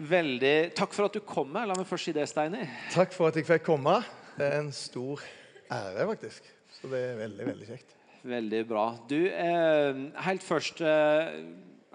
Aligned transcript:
Veldig 0.00 0.72
Takk 0.72 0.94
for 0.96 1.10
at 1.10 1.16
du 1.18 1.20
kom. 1.20 1.52
La 1.52 1.74
meg 1.76 1.84
først 1.84 2.08
si 2.08 2.12
det, 2.16 2.24
Steini. 2.30 2.62
Takk 2.94 3.12
for 3.12 3.28
at 3.28 3.36
jeg 3.36 3.44
fikk 3.44 3.66
komme. 3.66 3.98
Det 4.32 4.46
er 4.46 4.62
en 4.62 4.70
stor 4.72 5.20
ære, 5.68 6.06
faktisk. 6.08 6.46
Så 6.72 6.88
det 6.88 7.00
er 7.10 7.18
veldig, 7.18 7.48
veldig 7.50 7.66
kjekt. 7.68 7.92
Veldig 8.30 8.60
bra. 8.68 8.84
Du, 9.10 9.18
eh, 9.28 10.00
helt 10.24 10.46
først 10.46 10.80
eh, 10.80 11.42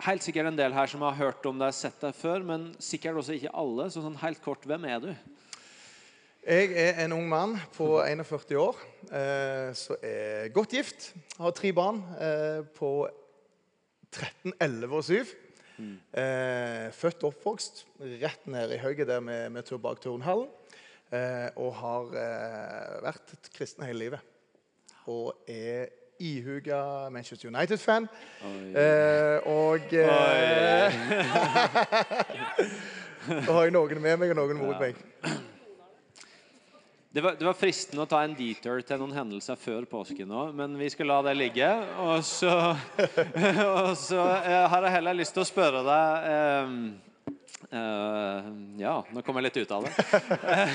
Helt 0.03 0.25
sikkert 0.25 0.49
en 0.49 0.57
del 0.57 0.73
her 0.75 0.89
som 0.91 1.05
har 1.07 1.15
hørt 1.15 1.45
om 1.47 1.55
deg, 1.55 1.71
sett 1.71 2.01
deg 2.03 2.11
før, 2.17 2.43
men 2.43 2.65
sikkert 2.83 3.15
også 3.21 3.37
ikke 3.37 3.53
alle. 3.55 3.85
Så 3.87 4.01
sånn 4.03 4.17
helt 4.19 4.41
kort, 4.43 4.65
hvem 4.67 4.83
er 4.91 4.99
du? 4.99 5.07
Jeg 6.43 6.73
er 6.75 6.99
en 7.05 7.15
ung 7.15 7.29
mann 7.31 7.55
på 7.77 7.87
41 8.03 8.59
år 8.59 8.81
eh, 9.07 9.71
som 9.73 10.03
er 10.03 10.51
godt 10.53 10.75
gift. 10.75 11.07
Har 11.39 11.55
tre 11.55 11.71
barn 11.73 12.03
eh, 12.19 12.59
på 12.75 12.91
13, 14.11 14.51
11 14.59 14.99
og 14.99 15.07
7. 15.07 15.33
Eh, 15.77 16.91
født 16.95 17.23
og 17.23 17.33
oppvokst 17.33 17.83
rett 18.21 18.47
nede 18.47 18.77
i 18.77 18.81
høyet 18.83 19.07
der 19.09 19.19
med, 19.23 19.49
med 19.51 19.67
tur 19.67 19.81
bak 19.81 19.99
turnhallen. 20.03 20.47
Eh, 21.13 21.49
og 21.61 21.75
har 21.81 22.15
eh, 22.21 22.95
vært 23.05 23.35
kristen 23.55 23.85
hele 23.85 23.99
livet. 24.05 24.19
Og 25.11 25.35
er 25.47 25.91
ihuga 26.19 27.09
Manchester 27.09 27.49
United-fan. 27.51 28.07
Eh, 28.73 29.47
og 29.47 29.93
eh, 29.93 30.95
Da 33.25 33.51
har 33.57 33.63
jeg 33.67 33.75
noen 33.75 34.01
med 34.01 34.17
meg 34.21 34.31
og 34.33 34.39
noen 34.39 34.63
mot 34.63 34.79
meg. 34.81 34.95
Det 37.15 37.21
var, 37.21 37.35
det 37.39 37.45
var 37.47 37.55
fristende 37.55 38.03
å 38.03 38.09
ta 38.11 38.17
en 38.25 38.33
detour 38.35 38.81
til 38.83 38.97
noen 38.99 39.13
hendelser 39.15 39.55
før 39.55 39.85
påske 39.87 40.25
nå, 40.27 40.49
men 40.51 40.73
vi 40.75 40.89
skal 40.91 41.07
la 41.07 41.21
det 41.23 41.31
ligge. 41.39 41.67
Og 42.03 42.17
så, 42.27 42.51
og 43.79 43.93
så 43.95 44.17
jeg 44.43 44.65
har 44.73 44.83
jeg 44.83 44.93
heller 44.97 45.15
lyst 45.15 45.31
til 45.37 45.45
å 45.45 45.47
spørre 45.47 45.83
deg 45.87 46.25
eh, 46.33 46.73
eh, 47.79 48.49
Ja, 48.81 48.97
nå 49.15 49.23
kom 49.23 49.39
jeg 49.39 49.45
litt 49.47 49.59
ut 49.61 49.71
av 49.77 49.87
det. 49.87 49.93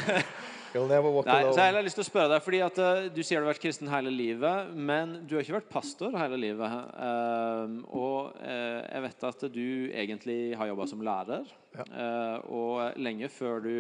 You'll 0.73 0.89
never 0.89 1.13
walk 1.13 1.29
Nei, 1.29 1.43
så 1.51 1.61
jeg 1.61 1.77
har 1.77 1.85
lyst 1.85 2.01
til 2.01 2.07
å 2.07 2.09
spørre 2.09 2.33
deg, 2.33 2.47
fordi 2.47 2.63
at 2.65 2.81
eh, 2.87 3.11
Du 3.13 3.21
sier 3.21 3.43
du 3.43 3.45
har 3.45 3.51
vært 3.51 3.65
kristen 3.67 3.93
hele 3.93 4.15
livet, 4.15 4.73
men 4.73 5.19
du 5.27 5.37
har 5.37 5.45
ikke 5.45 5.59
vært 5.59 5.69
pastor 5.77 6.17
hele 6.23 6.41
livet. 6.41 6.79
Eh, 7.05 7.77
og 8.01 8.41
eh, 8.41 8.81
jeg 8.87 9.05
vet 9.11 9.29
at 9.35 9.47
du 9.53 9.69
egentlig 9.93 10.41
har 10.57 10.73
jobba 10.73 10.89
som 10.89 11.05
lærer. 11.05 11.53
Eh, 11.85 12.37
og 12.49 12.97
lenge 12.97 13.29
før 13.29 13.61
du 13.69 13.77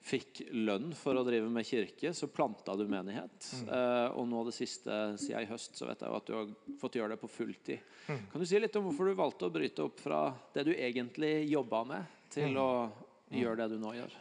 fikk 0.00 0.40
lønn 0.56 0.94
for 0.96 1.18
å 1.18 1.24
drive 1.26 1.50
med 1.52 1.66
kirke, 1.68 2.12
så 2.16 2.30
planta 2.32 2.74
du 2.78 2.86
menighet. 2.88 3.50
Eh, 3.66 4.06
og 4.16 4.24
nå 4.30 4.44
det 4.48 4.54
siste 4.56 4.96
siden 5.20 5.44
i 5.44 5.50
høst 5.50 5.76
så 5.76 5.90
vet 5.90 6.00
jeg 6.00 6.10
jo 6.10 6.16
at 6.16 6.30
du 6.30 6.34
har 6.38 6.54
fått 6.80 6.96
gjøre 6.96 7.14
det 7.14 7.20
på 7.20 7.30
fulltid. 7.30 7.84
Kan 8.08 8.40
du 8.40 8.46
si 8.48 8.58
litt 8.60 8.76
om 8.80 8.88
hvorfor 8.88 9.10
du 9.10 9.18
valgte 9.18 9.50
å 9.50 9.54
bryte 9.54 9.84
opp 9.84 10.00
fra 10.00 10.24
det 10.54 10.66
du 10.70 10.72
egentlig 10.72 11.34
jobba 11.50 11.84
med, 11.92 12.18
til 12.32 12.56
å 12.58 12.70
gjøre 13.34 13.62
det 13.62 13.76
du 13.76 13.80
nå 13.82 13.94
gjør? 13.98 14.18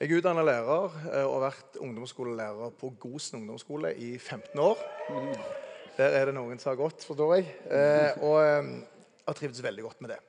Jeg 0.00 0.08
er 0.08 0.16
utdannet 0.16 0.46
lærer 0.48 0.94
eh, 1.10 1.24
og 1.26 1.34
har 1.34 1.50
vært 1.50 1.74
ungdomsskolelærer 1.84 2.70
på 2.80 2.88
Gosen 3.02 3.42
ungdomsskole 3.42 3.92
i 4.00 4.14
15 4.16 4.56
år. 4.64 4.80
Der 5.98 6.16
er 6.16 6.30
det 6.30 6.32
noen 6.38 6.56
som 6.60 6.70
har 6.72 6.78
gått, 6.80 7.04
forstår 7.04 7.34
jeg. 7.36 7.50
Eh, 7.68 8.22
og 8.24 8.38
eh, 8.40 8.70
har 9.26 9.36
trivdes 9.36 9.60
veldig 9.60 9.84
godt 9.84 10.00
med 10.00 10.14
det. 10.14 10.20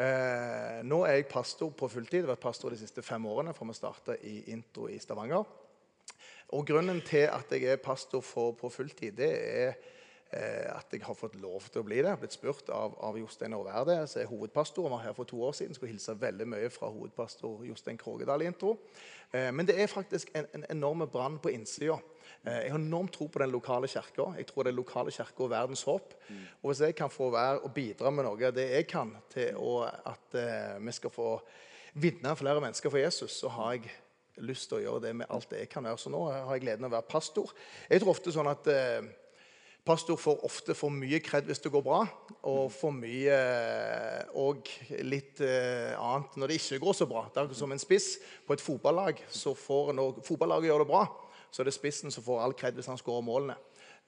Eh, 0.00 0.78
nå 0.88 1.02
er 1.04 1.18
jeg 1.18 1.26
pastor 1.28 1.74
på 1.76 1.88
fulltid. 1.92 2.22
Jeg 2.22 2.24
har 2.24 2.32
vært 2.32 2.46
pastor 2.46 2.72
de 2.72 2.78
siste 2.80 3.02
fem 3.04 3.24
årene 3.28 3.52
fra 3.52 3.66
vi 3.68 3.74
starta 3.76 4.14
i 4.24 4.36
Intro 4.54 4.86
i 4.88 4.96
Stavanger. 5.02 5.44
Og 6.56 6.64
Grunnen 6.66 7.02
til 7.04 7.26
at 7.28 7.52
jeg 7.52 7.66
er 7.68 7.82
pastor 7.84 8.24
for, 8.24 8.54
på 8.56 8.70
fulltid, 8.72 9.12
det 9.18 9.28
er 9.28 9.74
eh, 10.32 10.70
at 10.72 10.88
jeg 10.94 11.04
har 11.04 11.18
fått 11.18 11.36
lov 11.42 11.68
til 11.68 11.82
å 11.82 11.84
bli 11.84 11.98
det. 11.98 12.06
Jeg 12.06 12.16
har 12.16 12.22
blitt 12.22 12.38
spurt 12.38 12.72
av, 12.72 12.96
av 13.04 13.18
Jostein 13.20 13.52
Aarverde, 13.58 13.98
som 14.08 14.22
er 14.22 14.30
hovedpastor. 14.30 14.88
Han 14.88 14.96
var 14.96 15.04
her 15.04 15.18
for 15.18 15.28
to 15.28 15.42
år 15.44 15.52
siden. 15.58 15.76
Skulle 15.76 15.92
hilse 15.92 16.16
veldig 16.16 16.48
mye 16.48 16.72
fra 16.72 16.88
hovedpastor 16.88 17.66
Jostein 17.68 18.00
Krogedal 18.00 18.46
i 18.46 18.48
intro. 18.48 18.78
Eh, 19.34 19.50
men 19.52 19.68
det 19.68 19.76
er 19.76 19.92
faktisk 19.92 20.32
en, 20.32 20.48
en 20.56 20.64
enorm 20.78 21.04
brann 21.12 21.36
på 21.44 21.52
innsida. 21.52 22.00
Eh, 22.44 22.60
jeg 22.64 22.72
har 22.72 22.80
enormt 22.80 23.12
tro 23.16 23.28
på 23.28 23.42
den 23.42 23.52
lokale 23.52 23.88
kirka. 23.90 24.30
Jeg 24.38 24.48
tror 24.48 24.68
den 24.68 24.78
lokale 24.78 25.14
kirka 25.14 25.44
er 25.44 25.54
verdens 25.54 25.82
håp. 25.88 26.14
Og 26.62 26.70
hvis 26.70 26.84
jeg 26.86 26.96
kan 26.98 27.10
få 27.12 27.30
være 27.34 27.64
og 27.64 27.74
bidra 27.74 28.10
med 28.10 28.26
noe 28.26 28.46
av 28.48 28.54
det 28.56 28.68
jeg 28.70 28.88
kan 28.90 29.12
til 29.32 29.58
å, 29.58 29.82
at 29.86 30.38
eh, 30.38 30.78
vi 30.80 30.96
skal 30.96 31.14
få 31.14 31.32
vinne 32.00 32.36
flere 32.38 32.62
mennesker 32.62 32.92
for 32.92 33.02
Jesus, 33.02 33.40
så 33.42 33.50
har 33.56 33.74
jeg 33.76 33.90
lyst 34.46 34.70
til 34.70 34.78
å 34.78 34.84
gjøre 34.84 35.06
det 35.08 35.14
med 35.20 35.30
alt 35.32 35.50
det 35.50 35.64
jeg 35.64 35.72
kan 35.72 35.86
gjøre. 35.86 36.00
Så 36.00 36.12
nå 36.12 36.26
har 36.30 36.54
jeg 36.54 36.66
gleden 36.66 36.86
av 36.86 36.92
å 36.92 36.98
være 36.98 37.10
pastor. 37.10 37.50
Jeg 37.90 38.02
tror 38.02 38.14
ofte 38.14 38.34
sånn 38.34 38.50
at 38.50 38.70
eh, 38.70 39.10
pastor 39.86 40.18
får 40.20 40.44
ofte 40.46 40.76
for 40.76 40.92
mye 40.92 41.20
kred 41.24 41.48
hvis 41.48 41.62
det 41.64 41.72
går 41.72 41.84
bra, 41.84 42.02
og 42.48 42.70
for 42.74 42.94
mye 42.94 43.36
eh, 43.36 44.36
og 44.38 44.68
litt 45.06 45.42
eh, 45.44 45.96
annet 45.96 46.36
når 46.38 46.52
det 46.52 46.60
ikke 46.60 46.82
går 46.84 46.98
så 47.00 47.08
bra. 47.10 47.24
Det 47.32 47.42
er 47.42 47.58
som 47.58 47.72
en 47.74 47.82
spiss 47.82 48.12
på 48.46 48.56
et 48.56 48.64
fotballag. 48.64 49.22
så 49.28 49.54
får 49.56 49.94
Når 49.96 50.22
fotballaget 50.26 50.70
gjør 50.70 50.84
det 50.84 50.90
bra, 50.92 51.04
så 51.50 51.62
er 51.62 51.68
det 51.68 51.76
spissen 51.76 52.14
som 52.14 52.24
får 52.26 52.44
all 52.44 52.54
kred 52.58 52.78
hvis 52.78 52.90
han 52.90 53.00
skårer 53.00 53.26
målene. 53.26 53.56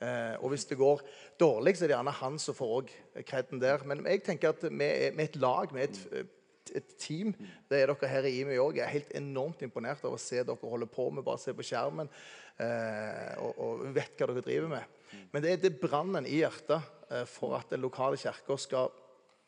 Eh, 0.03 0.35
og 0.43 0.53
hvis 0.53 0.67
det 0.71 0.79
går 0.81 1.03
dårlig, 1.41 1.77
så 1.77 1.85
er 1.85 1.93
det 1.93 1.97
gjerne 1.97 2.15
han 2.19 2.39
som 2.43 2.57
får 2.59 2.73
også 2.81 3.25
kreden 3.29 3.61
der. 3.63 3.85
Men 3.87 4.07
jeg 4.09 4.23
tenker 4.27 4.55
at 4.55 4.65
vi 4.65 4.89
er, 4.89 5.19
et 5.23 5.37
lag, 5.43 5.75
er 5.77 5.85
et, 5.87 6.31
et 6.75 6.95
team. 6.99 7.35
Det 7.71 7.83
er 7.83 7.93
dere 7.93 8.11
her 8.11 8.27
i 8.29 8.35
IMI 8.41 8.59
òg. 8.63 8.81
Jeg 8.81 8.87
er 8.87 8.97
helt 8.97 9.13
enormt 9.19 9.63
imponert 9.63 10.05
av 10.07 10.17
å 10.17 10.21
se 10.21 10.43
dere 10.43 10.73
holde 10.73 10.89
på 10.91 11.09
med 11.11 11.27
bare 11.27 11.43
se 11.43 11.55
på 11.55 11.67
skjermen 11.67 12.11
eh, 12.11 13.39
og, 13.43 13.63
og 13.63 13.87
vet 13.95 14.17
hva 14.19 14.31
dere 14.33 14.45
driver 14.45 14.75
med. 14.75 14.99
Men 15.33 15.45
det 15.45 15.53
er 15.53 15.63
det 15.63 15.79
brannen 15.81 16.27
i 16.27 16.41
hjertet 16.41 16.91
eh, 17.13 17.27
for 17.29 17.59
at 17.59 17.71
den 17.71 17.85
lokale 17.85 18.19
kirka 18.21 18.59
skal 18.59 18.91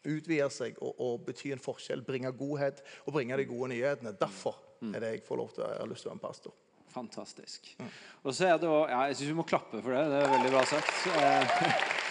utvide 0.04 0.50
seg 0.52 0.76
og, 0.84 0.92
og 1.00 1.24
bety 1.26 1.54
en 1.54 1.62
forskjell, 1.62 2.04
bringe 2.04 2.30
godhet 2.36 2.84
og 3.06 3.16
bringe 3.16 3.38
de 3.40 3.48
gode 3.48 3.72
nyhetene. 3.72 4.14
Derfor 4.20 4.60
er 4.84 5.00
det 5.00 5.14
jeg 5.14 5.24
får 5.24 5.40
lov 5.40 5.54
til 5.56 5.64
å, 5.64 5.72
har 5.80 5.90
lyst 5.90 6.04
til 6.04 6.10
å 6.10 6.14
være 6.14 6.20
en 6.20 6.26
pastor. 6.26 6.56
Fantastisk. 6.94 7.74
Og 8.22 8.30
så 8.32 8.48
er 8.48 8.58
det 8.58 8.70
også, 8.70 8.88
ja, 8.92 9.02
Jeg 9.10 9.18
syns 9.18 9.32
vi 9.32 9.38
må 9.40 9.46
klappe 9.48 9.82
for 9.82 9.90
det. 9.90 10.04
Det 10.12 10.22
er 10.22 10.34
veldig 10.36 10.54
bra 10.54 10.64
sagt. 10.70 11.06
Eh, 11.18 12.00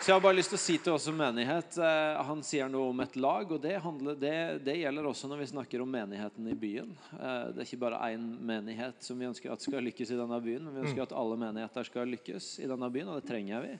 Så 0.00 0.08
jeg 0.08 0.16
har 0.16 0.22
bare 0.24 0.36
lyst 0.38 0.48
til 0.48 0.56
å 0.56 0.60
si 0.62 0.74
til 0.80 0.94
oss 0.94 1.04
som 1.04 1.16
menighet 1.20 1.76
eh, 1.76 2.20
Han 2.24 2.40
sier 2.46 2.70
noe 2.72 2.88
om 2.88 3.02
et 3.04 3.18
lag, 3.20 3.50
og 3.52 3.58
det, 3.60 3.74
handler, 3.84 4.14
det, 4.16 4.32
det 4.64 4.78
gjelder 4.78 5.08
også 5.10 5.28
når 5.28 5.42
vi 5.42 5.48
snakker 5.50 5.82
om 5.84 5.90
menigheten 5.92 6.46
i 6.48 6.56
byen. 6.56 6.94
Eh, 7.18 7.50
Det 7.52 7.60
er 7.60 7.66
ikke 7.66 7.82
bare 7.82 7.98
én 8.08 8.24
menighet 8.48 9.04
som 9.04 9.20
vi 9.20 9.28
ønsker 9.28 9.52
at 9.52 9.60
skal 9.60 9.84
lykkes 9.84 10.14
i 10.14 10.16
denne 10.16 10.38
byen, 10.40 10.64
men 10.64 10.78
vi 10.78 10.86
ønsker 10.86 11.04
at 11.04 11.12
alle 11.20 11.36
menigheter 11.42 11.84
skal 11.90 12.08
lykkes 12.16 12.48
i 12.64 12.70
denne 12.70 12.88
byen, 12.94 13.12
og 13.12 13.20
det 13.20 13.28
trenger 13.28 13.66
vi. 13.66 13.74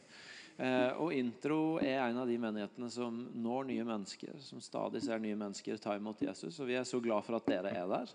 Eh, 0.60 0.92
Og 1.00 1.14
Intro 1.16 1.78
er 1.80 2.02
en 2.02 2.18
av 2.20 2.28
de 2.28 2.36
menighetene 2.40 2.90
som 2.92 3.16
når 3.32 3.70
nye 3.70 3.84
mennesker, 3.88 4.36
som 4.44 4.60
stadig 4.60 5.00
ser 5.06 5.22
nye 5.22 5.38
mennesker 5.38 5.80
ta 5.80 5.94
imot 5.96 6.20
Jesus. 6.20 6.58
Og 6.60 6.68
vi 6.68 6.76
er 6.76 6.84
så 6.84 7.00
glad 7.00 7.24
for 7.24 7.38
at 7.38 7.48
dere 7.48 7.72
er 7.72 7.86
der. 7.88 8.12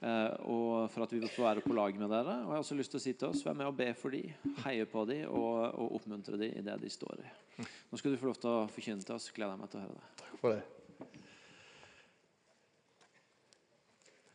Eh, 0.00 0.36
og 0.48 0.86
for 0.94 1.04
at 1.04 1.12
vi 1.12 1.20
får 1.26 1.48
være 1.48 1.64
på 1.64 1.74
lag 1.74 1.98
med 1.98 2.12
dere. 2.14 2.36
Og 2.44 2.52
jeg 2.52 2.54
har 2.54 2.62
også 2.62 2.78
lyst 2.78 2.94
til 2.94 3.00
å 3.00 3.04
si 3.04 3.14
til 3.18 3.32
oss, 3.32 3.42
Vær 3.44 3.58
med 3.58 3.66
og 3.72 3.74
be 3.80 3.90
for 3.98 4.14
dem, 4.14 4.30
heie 4.62 4.86
på 4.86 5.02
dem 5.10 5.26
og, 5.28 5.74
og 5.74 5.96
oppmuntre 5.98 6.38
dem 6.38 6.54
i 6.60 6.62
det 6.64 6.78
de 6.80 6.92
står 6.94 7.24
i. 7.24 7.32
Nå 7.90 7.98
skal 7.98 8.14
du 8.14 8.20
få 8.20 8.30
lov 8.30 8.38
til 8.40 8.52
å 8.52 8.68
forkynne 8.70 9.04
til 9.04 9.16
oss. 9.18 9.26
Gleder 9.34 9.56
jeg 9.56 9.62
meg 9.64 9.74
til 9.74 9.80
å 9.80 9.84
høre 9.88 9.98
det. 9.98 10.06
Takk 10.22 10.38
for 10.44 10.54
det. 10.54 10.62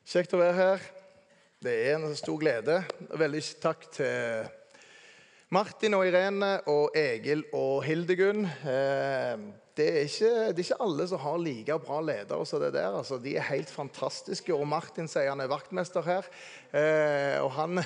Kjekt 0.05 0.35
å 0.35 0.43
være 0.43 0.59
her. 0.59 0.85
Det 1.65 1.79
er 1.87 1.95
en 1.97 2.19
stor 2.19 2.37
glede. 2.37 2.81
Veldig 3.15 3.41
takk 3.63 3.87
til 3.95 4.51
Martin 5.55 5.93
og 5.95 6.03
Irene 6.03 6.57
og 6.67 6.95
Egil 6.99 7.45
og 7.55 7.85
Hildegunn. 7.85 8.43
Eh, 8.67 9.45
Det 9.75 9.85
er, 9.91 10.05
ikke, 10.07 10.29
det 10.55 10.61
er 10.61 10.63
ikke 10.63 10.83
alle 10.85 11.05
som 11.07 11.19
har 11.19 11.39
like 11.43 11.75
bra 11.83 11.97
ledere 11.99 12.45
som 12.47 12.61
det 12.63 12.73
der. 12.73 12.95
Altså, 12.95 13.17
de 13.19 13.33
er 13.35 13.43
helt 13.49 13.69
fantastiske. 13.69 14.55
Og 14.55 14.67
Martin 14.67 15.07
sier 15.11 15.29
han 15.29 15.43
er 15.43 15.51
vaktmester 15.51 16.03
her. 16.07 16.27
Eh, 16.71 17.43
og 17.43 17.51
han 17.57 17.83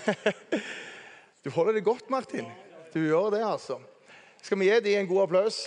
Du 1.43 1.49
holder 1.49 1.79
det 1.79 1.85
godt, 1.85 2.09
Martin. 2.09 2.45
Du 2.93 2.99
gjør 3.01 3.33
det, 3.33 3.41
altså. 3.41 3.79
Skal 4.41 4.59
vi 4.61 4.69
gi 4.69 4.79
dem 4.85 5.01
en 5.01 5.09
god 5.09 5.23
applaus? 5.23 5.63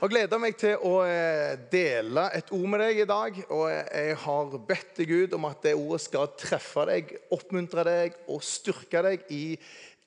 Har 0.00 0.08
gleda 0.08 0.38
meg 0.40 0.54
til 0.56 0.80
å 0.88 1.02
eh, 1.04 1.58
dele 1.68 2.22
et 2.32 2.48
ord 2.56 2.68
med 2.72 2.80
deg 2.80 3.02
i 3.02 3.08
dag. 3.08 3.38
Og 3.52 3.64
jeg 3.68 4.16
har 4.22 4.54
bedt 4.64 4.96
deg 4.96 5.10
Gud 5.10 5.34
om 5.36 5.44
at 5.50 5.60
det 5.66 5.74
ordet 5.76 6.00
skal 6.06 6.30
treffe 6.40 6.86
deg, 6.88 7.10
oppmuntre 7.36 7.84
deg 7.84 8.14
og 8.32 8.40
styrke 8.44 9.02
deg 9.04 9.26
i 9.28 9.44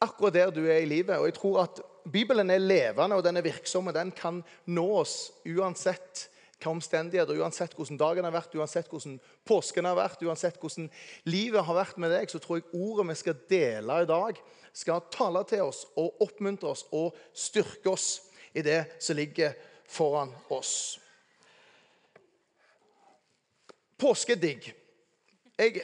akkurat 0.01 0.33
der 0.33 0.53
du 0.55 0.63
er 0.65 0.81
i 0.81 0.87
livet. 0.89 1.19
Og 1.19 1.27
jeg 1.29 1.35
tror 1.37 1.59
at 1.67 1.81
Bibelen 2.09 2.49
er 2.49 2.63
levende 2.63 3.19
og 3.19 3.21
den 3.25 3.37
er 3.37 3.45
virksom, 3.45 3.91
og 3.91 3.93
den 3.93 4.09
kan 4.17 4.39
nå 4.65 4.85
oss 4.97 5.17
uansett 5.45 6.23
hva 6.63 6.71
omstendigheter, 6.71 7.37
uansett 7.43 7.75
hvordan 7.77 7.99
dagen 7.99 8.25
har 8.25 8.33
vært, 8.33 8.55
uansett 8.57 8.89
hvordan 8.89 9.19
påsken 9.45 9.85
har 9.85 9.97
vært, 9.99 10.23
uansett 10.25 10.57
hvordan 10.57 10.87
livet 11.27 11.67
har 11.67 11.77
vært 11.77 11.99
med 12.01 12.15
deg, 12.15 12.31
så 12.31 12.41
tror 12.41 12.61
jeg 12.61 12.71
ordet 12.79 13.05
vi 13.11 13.17
skal 13.19 13.37
dele 13.51 13.99
i 14.01 14.09
dag, 14.09 14.41
skal 14.73 15.05
tale 15.13 15.43
til 15.51 15.67
oss 15.67 15.83
og 16.01 16.23
oppmuntre 16.23 16.71
oss 16.71 16.87
og 16.95 17.19
styrke 17.35 17.93
oss 17.93 18.07
i 18.57 18.63
det 18.65 18.79
som 19.03 19.19
ligger 19.19 19.53
foran 19.93 20.33
oss. 20.53 20.99
Påske 24.01 24.35
er 24.35 24.41
digg. 24.41 24.71
Jeg 25.61 25.83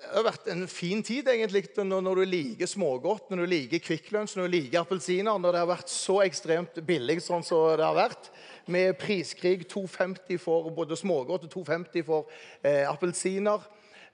det 0.00 0.16
har 0.16 0.24
vært 0.24 0.48
en 0.50 0.64
fin 0.70 1.02
tid 1.04 1.28
egentlig 1.28 1.66
når 1.84 2.20
du 2.20 2.22
liker 2.26 2.68
smågodt, 2.68 3.28
når 3.30 3.42
du 3.42 3.50
liker 3.52 3.82
Kvikk 3.84 4.08
Lunsj, 4.14 4.36
når 4.38 4.48
du 4.48 4.54
liker 4.56 4.80
appelsiner. 4.80 5.38
Når 5.38 5.52
det 5.52 5.60
har 5.60 5.68
vært 5.70 5.92
så 5.92 6.16
ekstremt 6.24 6.80
billig 6.86 7.18
sånn 7.22 7.44
som 7.46 7.76
det 7.78 7.84
har 7.84 7.98
vært. 7.98 8.30
Med 8.70 8.96
priskrig 9.00 9.66
2,50 9.70 10.40
for 10.40 10.70
både 10.74 10.98
smågodt 10.98 11.46
og 11.46 11.52
2,50 11.52 12.06
for 12.06 12.32
eh, 12.64 12.86
appelsiner. 12.88 13.66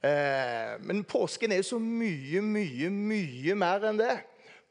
Eh, 0.05 0.75
men 0.85 1.05
påsken 1.09 1.55
er 1.55 1.63
jo 1.63 1.71
så 1.71 1.81
mye, 1.83 2.43
mye, 2.43 2.91
mye 2.91 3.57
mer 3.59 3.89
enn 3.93 4.03
det. 4.03 4.17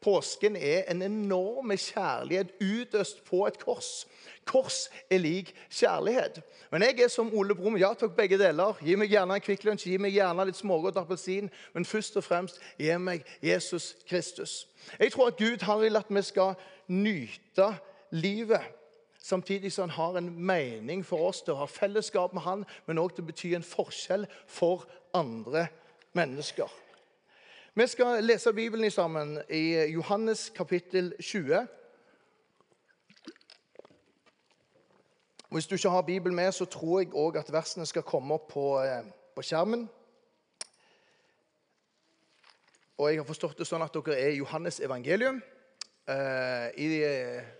Påsken 0.01 0.55
er 0.55 0.83
en 0.91 1.01
enorm 1.01 1.71
kjærlighet 1.77 2.51
utøst 2.61 3.23
på 3.25 3.45
et 3.47 3.57
kors. 3.59 4.05
Kors 4.45 4.89
er 5.09 5.17
lik 5.17 5.55
kjærlighet. 5.69 6.41
Men 6.71 6.81
jeg 6.81 6.99
er 7.03 7.07
som 7.07 7.33
Ole 7.33 7.55
Brumm. 7.55 7.77
Ja 7.77 7.93
takk, 7.93 8.13
begge 8.15 8.37
deler. 8.37 8.77
Gi 8.83 8.95
meg 8.95 9.09
gjerne 9.09 9.39
en 9.39 9.41
Kvikk 9.41 9.65
Lunsj, 9.65 9.87
gi 9.89 9.97
meg 9.97 10.13
gjerne 10.13 10.45
litt 10.45 10.59
smågodt 10.59 10.99
appelsin. 11.01 11.49
Men 11.73 11.85
først 11.85 12.19
og 12.21 12.27
fremst, 12.27 12.61
gi 12.77 12.93
meg 13.01 13.25
Jesus 13.41 13.95
Kristus. 14.09 14.67
Jeg 14.99 15.15
tror 15.15 15.33
at 15.33 15.41
Gud 15.41 15.65
har 15.65 15.81
vil 15.81 15.97
at 15.97 16.11
vi 16.13 16.21
skal 16.21 16.53
nyte 16.87 17.71
livet. 18.11 18.61
Samtidig 19.25 19.71
som 19.73 19.89
han 19.89 19.97
har 19.97 20.17
en 20.17 20.45
mening 20.45 21.05
for 21.05 21.31
oss 21.31 21.41
til 21.41 21.55
å 21.55 21.63
ha 21.63 21.65
fellesskap 21.65 22.33
med 22.37 22.45
han, 22.45 22.65
men 22.85 23.01
òg 23.01 23.15
til 23.15 23.25
å 23.25 23.31
bety 23.31 23.55
en 23.57 23.65
forskjell 23.65 24.27
for 24.45 24.85
andre 25.17 25.65
mennesker. 26.13 26.69
Vi 27.77 27.87
skal 27.87 28.23
lese 28.23 28.53
Bibelen 28.53 28.91
sammen 28.91 29.41
i 29.49 29.75
Johannes 29.91 30.49
kapittel 30.55 31.13
20. 31.19 31.67
Hvis 35.49 35.67
du 35.67 35.75
ikke 35.75 35.89
har 35.89 36.01
Bibelen 36.01 36.35
med, 36.35 36.51
så 36.51 36.65
tror 36.65 36.99
jeg 36.99 37.11
òg 37.13 37.35
at 37.35 37.51
versene 37.51 37.85
skal 37.85 38.03
komme 38.07 38.33
opp 38.33 38.47
på, 38.53 38.79
eh, 38.79 39.03
på, 39.35 39.41
skjermen. 39.41 39.89
Og 42.97 43.09
jeg 43.09 43.19
har 43.19 43.27
forstått 43.27 43.59
det 43.59 43.67
sånn 43.67 43.83
at 43.83 43.91
dere 43.91 44.21
er 44.23 44.37
Johannes 44.39 44.79
evangelium 44.79 45.43
eh, 46.07 46.71
i, 46.79 46.87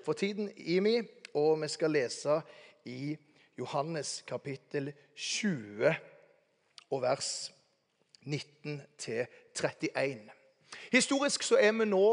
for 0.06 0.16
tiden 0.16 0.48
i 0.56 0.80
meg. 0.80 1.12
Og 1.34 1.60
vi 1.60 1.68
skal 1.68 1.92
lese 1.92 2.40
i 2.88 3.18
Johannes 3.60 4.22
kapittel 4.24 4.94
20 5.16 5.92
og 6.88 7.02
vers 7.04 7.52
19 8.24 8.80
31. 9.56 10.32
Historisk 10.92 11.44
så 11.44 11.58
er 11.60 11.72
vi 11.72 11.86
nå 11.86 12.08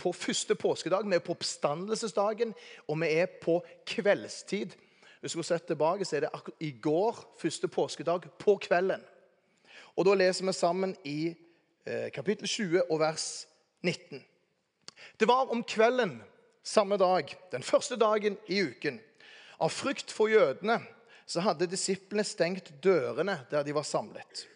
på 0.00 0.12
første 0.12 0.54
påskedag. 0.54 1.08
Vi 1.08 1.14
er 1.14 1.24
på 1.24 1.34
oppstandelsesdagen, 1.36 2.54
og 2.88 3.00
vi 3.00 3.12
er 3.20 3.26
på 3.42 3.60
kveldstid. 3.86 4.76
Hvis 5.20 5.36
vi 5.36 5.42
sett 5.44 5.66
tilbake, 5.68 6.04
så 6.04 6.16
er 6.16 6.20
det 6.26 6.54
i 6.60 6.70
går, 6.80 7.18
første 7.38 7.68
påskedag, 7.68 8.30
på 8.38 8.56
kvelden. 8.56 9.02
Og 9.96 10.04
Da 10.04 10.14
leser 10.14 10.46
vi 10.46 10.52
sammen 10.52 10.96
i 11.04 11.34
eh, 11.86 12.10
kapittel 12.12 12.48
20 12.48 12.90
og 12.90 13.00
vers 13.00 13.46
19. 13.82 14.24
Det 15.20 15.28
var 15.28 15.52
om 15.52 15.64
kvelden 15.64 16.22
samme 16.62 16.96
dag, 16.96 17.36
den 17.52 17.62
første 17.62 17.96
dagen 17.96 18.38
i 18.48 18.62
uken. 18.62 19.00
Av 19.60 19.68
frykt 19.68 20.12
for 20.12 20.28
jødene 20.28 20.80
så 21.26 21.42
hadde 21.44 21.68
disiplene 21.70 22.24
stengt 22.24 22.72
dørene 22.82 23.40
der 23.50 23.62
de 23.62 23.74
var 23.74 23.84
samlet. 23.84 24.46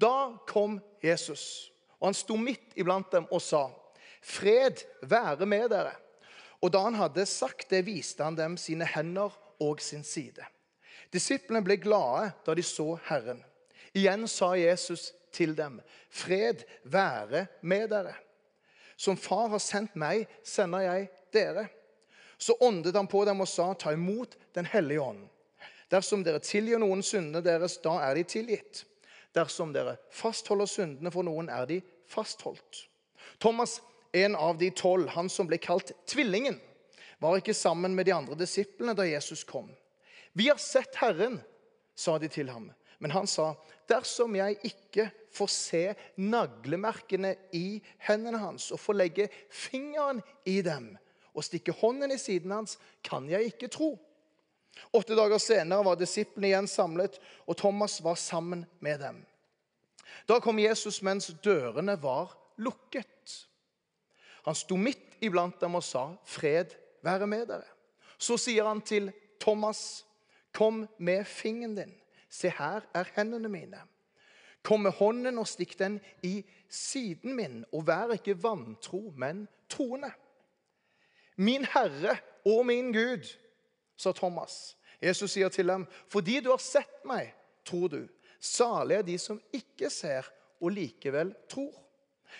Da 0.00 0.36
kom 0.46 0.78
Jesus, 1.04 1.70
og 2.00 2.08
han 2.08 2.16
sto 2.16 2.36
midt 2.40 2.74
iblant 2.80 3.12
dem 3.12 3.26
og 3.30 3.42
sa, 3.42 3.68
'Fred 4.22 4.84
være 5.02 5.46
med 5.46 5.68
dere.' 5.68 6.00
Og 6.64 6.72
da 6.72 6.80
han 6.86 6.94
hadde 6.96 7.26
sagt 7.28 7.68
det, 7.70 7.84
viste 7.86 8.24
han 8.24 8.36
dem 8.36 8.56
sine 8.56 8.86
hender 8.88 9.34
og 9.60 9.80
sin 9.80 10.04
side. 10.04 10.46
Disiplene 11.12 11.60
ble 11.64 11.76
glade 11.76 12.30
da 12.46 12.54
de 12.56 12.62
så 12.64 12.94
Herren. 13.04 13.42
Igjen 13.94 14.24
sa 14.28 14.54
Jesus 14.56 15.12
til 15.32 15.54
dem, 15.56 15.80
'Fred 16.10 16.64
være 16.84 17.46
med 17.60 17.88
dere.' 17.88 18.16
Som 18.96 19.16
Far 19.16 19.48
har 19.48 19.58
sendt 19.58 19.96
meg, 19.96 20.28
sender 20.44 20.80
jeg 20.80 21.08
dere. 21.32 21.66
Så 22.38 22.54
åndet 22.60 22.94
han 22.96 23.06
på 23.06 23.24
dem 23.24 23.40
og 23.40 23.48
sa, 23.48 23.74
'Ta 23.74 23.92
imot 23.92 24.36
Den 24.54 24.66
hellige 24.66 25.00
ånd.' 25.00 25.28
Dersom 25.90 26.24
dere 26.24 26.38
tilgir 26.38 26.78
noen 26.78 27.02
syndene 27.02 27.44
deres, 27.44 27.76
da 27.76 27.98
er 28.08 28.14
de 28.14 28.22
tilgitt. 28.22 28.84
Dersom 29.34 29.72
dere 29.74 29.96
fastholder 30.14 30.68
syndene 30.70 31.10
for 31.10 31.26
noen, 31.26 31.48
er 31.50 31.66
de 31.66 31.80
fastholdt. 32.10 32.84
Thomas, 33.42 33.80
en 34.14 34.36
av 34.38 34.58
de 34.60 34.70
tolv, 34.70 35.08
han 35.16 35.28
som 35.32 35.48
ble 35.50 35.58
kalt 35.58 35.92
Tvillingen, 36.06 36.60
var 37.18 37.40
ikke 37.40 37.56
sammen 37.56 37.94
med 37.96 38.06
de 38.06 38.14
andre 38.14 38.36
disiplene 38.38 38.94
da 38.94 39.06
Jesus 39.08 39.44
kom. 39.44 39.70
'Vi 40.34 40.48
har 40.48 40.58
sett 40.58 40.96
Herren', 40.98 41.40
sa 41.94 42.18
de 42.18 42.28
til 42.28 42.50
ham. 42.50 42.72
Men 42.98 43.10
han 43.10 43.26
sa, 43.26 43.54
'Dersom 43.88 44.36
jeg 44.36 44.56
ikke 44.64 45.10
får 45.32 45.50
se 45.50 45.94
naglemerkene 46.16 47.34
i 47.52 47.82
hendene 47.98 48.38
hans' 48.38 48.70
'og 48.72 48.80
får 48.80 48.92
legge 48.94 49.28
fingeren 49.50 50.22
i 50.44 50.60
dem 50.62 50.96
og 51.34 51.44
stikke 51.44 51.72
hånden 51.72 52.12
i 52.12 52.18
siden 52.18 52.50
hans, 52.50 52.78
kan 53.02 53.28
jeg 53.28 53.44
ikke 53.44 53.68
tro.' 53.68 53.98
Åtte 54.92 55.14
dager 55.14 55.38
senere 55.38 55.84
var 55.84 55.98
disiplene 55.98 56.50
igjen 56.50 56.68
samlet, 56.70 57.18
og 57.46 57.56
Thomas 57.58 58.00
var 58.02 58.18
sammen 58.20 58.64
med 58.80 59.00
dem. 59.00 59.22
Da 60.28 60.38
kom 60.40 60.58
Jesus 60.58 61.02
mens 61.02 61.32
dørene 61.44 61.96
var 62.02 62.32
lukket. 62.56 63.48
Han 64.44 64.56
sto 64.56 64.76
midt 64.76 65.18
iblant 65.24 65.60
dem 65.60 65.74
og 65.74 65.84
sa, 65.84 66.16
'Fred 66.24 66.74
være 67.02 67.26
med 67.26 67.46
dere. 67.48 67.68
Så 68.18 68.36
sier 68.36 68.64
han 68.64 68.80
til 68.80 69.12
Thomas, 69.40 70.04
'Kom 70.52 70.88
med 70.98 71.24
fingeren 71.24 71.74
din. 71.74 71.94
Se, 72.30 72.48
her 72.48 72.80
er 72.94 73.04
hendene 73.16 73.48
mine.' 73.48 73.82
'Kom 74.62 74.80
med 74.80 74.92
hånden 74.92 75.38
og 75.38 75.48
stikk 75.48 75.78
den 75.78 76.00
i 76.22 76.44
siden 76.68 77.36
min, 77.36 77.64
og 77.72 77.86
vær 77.86 78.12
ikke 78.12 78.42
vantro, 78.42 79.12
men 79.16 79.48
troende.' 79.68 80.12
'Min 81.36 81.64
Herre 81.64 82.16
og 82.46 82.66
min 82.66 82.94
Gud', 82.94 83.43
sa 83.96 84.12
Thomas. 84.12 84.76
Jesus 85.02 85.30
sier 85.30 85.48
til 85.48 85.68
dem, 85.68 85.86
'Fordi 86.08 86.40
du 86.40 86.50
har 86.50 86.58
sett 86.58 87.04
meg, 87.04 87.34
tror 87.64 87.88
du.' 87.88 88.08
Salig 88.40 88.96
er 88.96 89.02
de 89.02 89.18
som 89.18 89.40
ikke 89.52 89.90
ser 89.90 90.22
og 90.60 90.70
likevel 90.70 91.34
tror. 91.48 91.72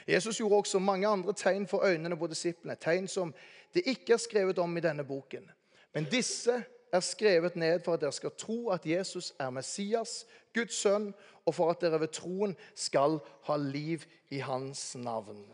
Jesus 0.08 0.36
gjorde 0.36 0.54
også 0.54 0.78
mange 0.78 1.06
andre 1.06 1.32
tegn 1.32 1.66
for 1.66 1.84
øynene 1.84 2.16
på 2.16 2.26
disiplene, 2.26 2.76
tegn 2.76 3.08
som 3.08 3.34
det 3.74 3.82
ikke 3.86 4.12
er 4.12 4.16
skrevet 4.16 4.58
om 4.58 4.76
i 4.76 4.80
denne 4.80 5.04
boken. 5.04 5.50
Men 5.94 6.04
disse 6.04 6.64
er 6.92 7.00
skrevet 7.00 7.56
ned 7.56 7.80
for 7.84 7.94
at 7.94 8.00
dere 8.00 8.12
skal 8.12 8.34
tro 8.38 8.68
at 8.70 8.86
Jesus 8.86 9.32
er 9.38 9.50
Messias, 9.50 10.26
Guds 10.54 10.74
sønn, 10.74 11.14
og 11.46 11.54
for 11.54 11.70
at 11.70 11.80
dere 11.80 12.00
ved 12.00 12.08
troen 12.08 12.56
skal 12.74 13.18
ha 13.48 13.56
liv 13.56 14.04
i 14.30 14.38
hans 14.38 14.94
navn. 14.96 15.44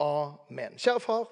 Amen. 0.00 0.78
Kjære 0.78 1.00
far, 1.00 1.28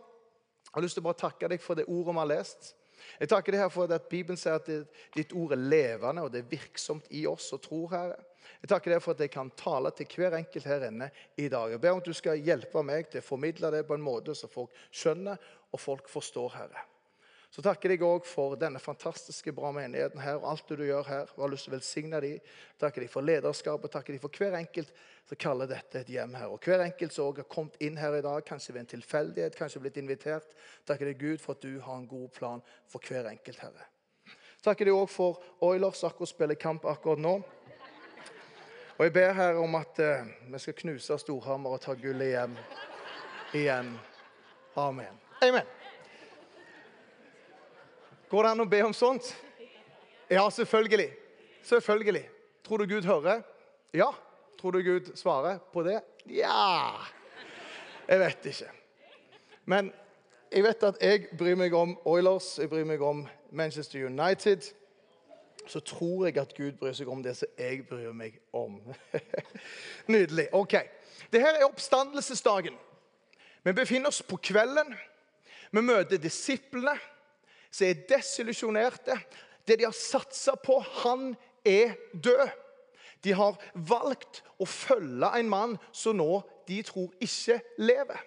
jeg 0.62 0.74
har 0.74 0.82
lyst 0.82 0.94
til 0.94 1.02
å 1.02 1.08
bare 1.08 1.20
takke 1.24 1.48
deg 1.50 1.60
for 1.60 1.74
det 1.74 1.88
ordet 1.88 2.14
vi 2.14 2.20
har 2.20 2.30
lest. 2.30 2.74
Jeg 3.20 3.30
takker 3.32 3.54
deg 3.54 3.64
her 3.64 3.72
for 3.72 3.92
at 3.94 4.08
Bibelen 4.10 4.40
sier 4.40 4.58
at 4.58 4.68
ditt 5.16 5.34
ord 5.36 5.54
er 5.56 5.62
levende 5.62 6.24
og 6.26 6.32
det 6.32 6.42
er 6.42 6.52
virksomt 6.52 7.08
i 7.10 7.24
oss 7.30 7.50
og 7.56 7.62
tror, 7.64 7.88
Herre. 7.94 8.20
Jeg 8.62 8.70
takker 8.70 8.94
deg 8.94 9.02
for 9.02 9.14
at 9.14 9.22
jeg 9.24 9.32
kan 9.34 9.50
tale 9.58 9.90
til 9.96 10.06
hver 10.16 10.36
enkelt 10.38 10.66
her 10.66 10.86
inne 10.86 11.08
i 11.36 11.48
dag. 11.50 11.72
Jeg 11.72 11.82
ber 11.82 11.96
om 11.96 12.02
at 12.02 12.08
du 12.10 12.14
skal 12.14 12.42
hjelpe 12.42 12.84
meg 12.86 13.10
til 13.10 13.22
å 13.22 13.26
formidle 13.26 13.72
det 13.74 13.84
på 13.88 13.98
en 13.98 14.04
måte 14.04 14.36
så 14.38 14.50
folk 14.50 14.74
skjønner 14.90 15.40
og 15.72 15.80
folk 15.80 16.10
forstår, 16.10 16.58
Herre. 16.60 16.86
Så 17.52 17.60
takker 17.60 17.92
jeg 17.92 18.00
òg 18.00 18.24
for 18.24 18.54
denne 18.56 18.80
fantastiske 18.80 19.52
bra 19.52 19.68
menigheten 19.76 20.22
her 20.24 20.38
og 20.38 20.46
alt 20.54 20.70
det 20.70 20.78
du 20.80 20.86
gjør 20.86 21.04
her. 21.04 21.32
Jeg 21.34 21.42
har 21.42 21.50
lyst 21.52 21.66
til 21.68 21.74
å 21.74 21.76
velsigne 21.76 22.20
dem. 22.24 22.52
Takker 22.80 23.04
deg 23.04 23.10
for 23.12 23.28
lederskap 23.28 23.82
og 23.84 23.92
takker 23.92 24.16
deg 24.16 24.22
for 24.22 24.38
hver 24.40 24.56
enkelt 24.56 24.94
som 25.28 25.40
kaller 25.44 25.68
dette 25.68 26.00
et 26.00 26.12
hjem 26.14 26.32
her. 26.40 26.48
Og 26.48 26.64
hver 26.64 26.80
enkelt 26.86 27.12
som 27.12 27.28
òg 27.28 27.42
har 27.42 27.48
kommet 27.52 27.76
inn 27.84 28.00
her 28.00 28.16
i 28.16 28.22
dag, 28.24 28.40
kanskje 28.48 28.72
ved 28.72 28.86
en 28.86 28.92
tilfeldighet, 28.94 29.58
kanskje 29.58 29.82
blitt 29.84 30.00
invitert. 30.00 30.56
Takker 30.88 31.10
deg, 31.10 31.20
Gud, 31.20 31.42
for 31.44 31.52
at 31.52 31.66
du 31.66 31.76
har 31.84 32.00
en 32.00 32.08
god 32.08 32.30
plan 32.38 32.64
for 32.88 33.04
hver 33.04 33.28
enkelt, 33.34 33.60
Herre. 33.60 33.84
Takker 34.64 34.88
deg 34.88 34.96
òg 34.96 35.12
for 35.12 35.44
Oilers 35.68 36.00
akkurat 36.08 36.32
spiller 36.32 36.56
kamp 36.56 36.88
akkurat 36.88 37.20
nå. 37.20 37.34
Og 38.96 39.04
jeg 39.04 39.12
ber 39.12 39.36
her 39.36 39.60
om 39.60 39.76
at 39.76 40.00
eh, 40.00 40.24
vi 40.48 40.62
skal 40.62 40.78
knuse 40.80 41.20
Storhamar 41.20 41.76
og 41.76 41.84
ta 41.84 41.98
gullet 42.00 42.32
hjem 42.32 42.56
igjen. 43.60 43.94
Amen. 44.78 45.20
Amen. 45.42 45.81
Går 48.32 48.46
det 48.46 48.50
an 48.54 48.62
å 48.64 48.64
be 48.64 48.78
om 48.80 48.94
sånt? 48.96 49.26
Ja, 50.32 50.46
selvfølgelig. 50.48 51.10
Selvfølgelig. 51.68 52.22
Tror 52.64 52.80
du 52.80 52.86
Gud 52.94 53.04
hører? 53.04 53.42
Ja. 53.92 54.06
Tror 54.60 54.72
du 54.72 54.78
Gud 54.80 55.10
svarer 55.20 55.58
på 55.72 55.82
det? 55.84 55.98
Ja. 56.32 56.96
Jeg 58.08 58.22
vet 58.22 58.48
ikke. 58.48 58.70
Men 59.68 59.92
jeg 60.48 60.64
vet 60.64 60.88
at 60.88 61.02
jeg 61.04 61.28
bryr 61.36 61.60
meg 61.60 61.76
om 61.76 61.92
Oilers, 62.08 62.54
jeg 62.56 62.72
bryr 62.72 62.88
meg 62.88 63.04
om 63.04 63.26
Manchester 63.50 64.06
United. 64.06 64.64
Så 65.66 65.84
tror 65.84 66.24
jeg 66.24 66.40
at 66.40 66.56
Gud 66.56 66.80
bryr 66.80 66.96
seg 66.96 67.12
om 67.12 67.20
det 67.20 67.36
som 67.36 67.52
jeg 67.60 67.84
bryr 67.84 68.16
meg 68.16 68.40
om. 68.56 68.80
Nydelig. 70.14 70.48
Ok. 70.56 70.80
Dette 71.28 71.52
er 71.52 71.68
oppstandelsesdagen. 71.68 72.80
Vi 73.60 73.76
befinner 73.76 74.08
oss 74.08 74.24
på 74.24 74.40
kvelden. 74.40 74.96
Vi 75.68 75.84
møter 75.84 76.16
disiplene 76.16 76.96
som 77.72 77.88
er 77.88 78.02
desillusjonerte. 78.08 79.16
Det 79.66 79.78
de 79.80 79.86
har 79.88 79.96
satsa 79.96 80.54
på, 80.60 80.78
han 81.02 81.32
er 81.64 81.96
død. 82.12 82.48
De 83.24 83.32
har 83.38 83.58
valgt 83.74 84.42
å 84.58 84.66
følge 84.66 85.30
en 85.38 85.50
mann 85.50 85.76
som 85.94 86.18
nå 86.18 86.42
de 86.66 86.80
tror 86.86 87.10
ikke 87.22 87.60
lever. 87.78 88.18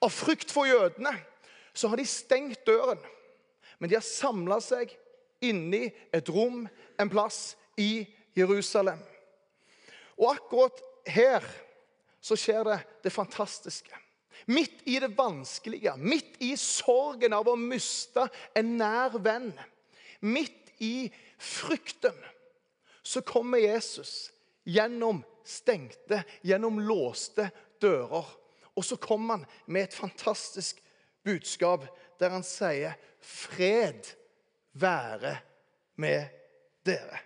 Av 0.00 0.12
frykt 0.12 0.52
for 0.54 0.68
jødene 0.68 1.12
så 1.74 1.90
har 1.90 2.00
de 2.00 2.06
stengt 2.08 2.62
døren, 2.66 2.98
men 3.78 3.90
de 3.90 3.98
har 3.98 4.06
samla 4.06 4.60
seg 4.62 4.92
inni 5.44 5.86
et 6.12 6.28
rom, 6.32 6.64
en 7.00 7.10
plass 7.10 7.56
i 7.80 8.04
Jerusalem. 8.36 9.00
Og 10.20 10.34
akkurat 10.34 10.82
her 11.08 11.44
så 12.20 12.36
skjer 12.36 12.64
det 12.68 12.78
det 13.04 13.12
fantastiske. 13.12 13.92
Midt 14.46 14.82
i 14.88 14.98
det 15.00 15.12
vanskelige, 15.18 15.96
midt 15.96 16.38
i 16.40 16.54
sorgen 16.56 17.34
av 17.36 17.48
å 17.50 17.56
miste 17.58 18.26
en 18.56 18.76
nær 18.80 19.18
venn, 19.22 19.52
midt 20.20 20.72
i 20.80 21.10
frykten, 21.40 22.16
så 23.02 23.22
kommer 23.26 23.60
Jesus 23.60 24.30
gjennom 24.64 25.22
stengte, 25.44 26.22
gjennom 26.42 26.80
låste 26.80 27.50
dører. 27.82 28.28
Og 28.76 28.84
så 28.86 28.96
kommer 28.96 29.40
han 29.40 29.46
med 29.66 29.88
et 29.88 29.96
fantastisk 29.96 30.80
budskap 31.24 31.84
der 32.20 32.30
han 32.30 32.44
sier 32.44 32.94
'Fred 33.20 34.16
være 34.72 35.36
med 35.96 36.28
dere'. 36.86 37.20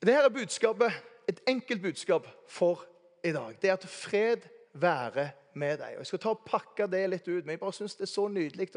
Dette 0.00 0.12
er 0.12 0.28
budskapet, 0.28 0.92
et 1.28 1.40
enkelt 1.46 1.82
budskap 1.82 2.26
for 2.48 2.86
i 3.24 3.32
dag. 3.32 3.56
Det 3.62 3.70
er 3.70 3.72
at 3.72 3.88
fred 3.88 4.46
være 4.72 5.30
med 5.54 5.78
deg. 5.78 5.94
Og 5.94 5.98
Jeg 5.98 6.06
skal 6.06 6.18
ta 6.18 6.28
og 6.34 6.44
pakke 6.46 6.86
det 6.90 7.02
litt 7.10 7.28
ut, 7.28 7.44
men 7.44 7.56
jeg 7.56 7.60
bare 7.60 7.72
synes 7.74 7.96
det 7.98 8.06
er 8.06 8.12
så 8.12 8.28
nydelig. 8.28 8.68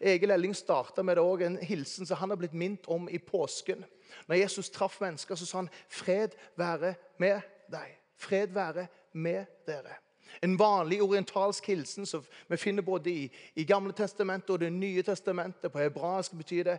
Egil 0.00 0.30
Elling 0.30 0.56
starta 0.56 1.02
med 1.02 1.16
det 1.16 1.24
også, 1.24 1.46
en 1.46 1.56
hilsen 1.56 2.06
som 2.06 2.20
han 2.20 2.30
har 2.30 2.40
blitt 2.40 2.54
minnet 2.54 2.86
om 2.86 3.08
i 3.08 3.18
påsken. 3.18 3.84
Når 4.28 4.42
Jesus 4.42 4.70
traff 4.70 5.00
mennesker, 5.00 5.34
så 5.34 5.46
sa 5.46 5.58
han 5.58 5.70
'Fred 5.88 6.36
være 6.56 6.94
med 7.18 7.40
deg'. 7.72 7.96
Fred 8.16 8.46
være 8.46 8.86
med 9.12 9.44
dere. 9.66 9.94
En 10.42 10.58
vanlig 10.58 11.02
orientalsk 11.02 11.66
hilsen 11.66 12.06
som 12.06 12.24
vi 12.48 12.56
finner 12.56 12.82
både 12.82 13.10
i, 13.10 13.32
i 13.54 13.64
Gamle 13.64 13.92
testamentet 13.92 14.50
og 14.50 14.60
Det 14.60 14.72
nye 14.72 15.02
testamentet. 15.02 15.72
På 15.72 15.78
hebraisk 15.78 16.32
betyr 16.32 16.62
det 16.62 16.78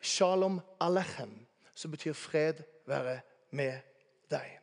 'shalom 0.00 0.60
alechem', 0.80 1.46
som 1.74 1.90
betyr 1.90 2.12
'fred 2.12 2.54
være 2.86 3.20
med 3.50 3.78
deg'. 4.30 4.60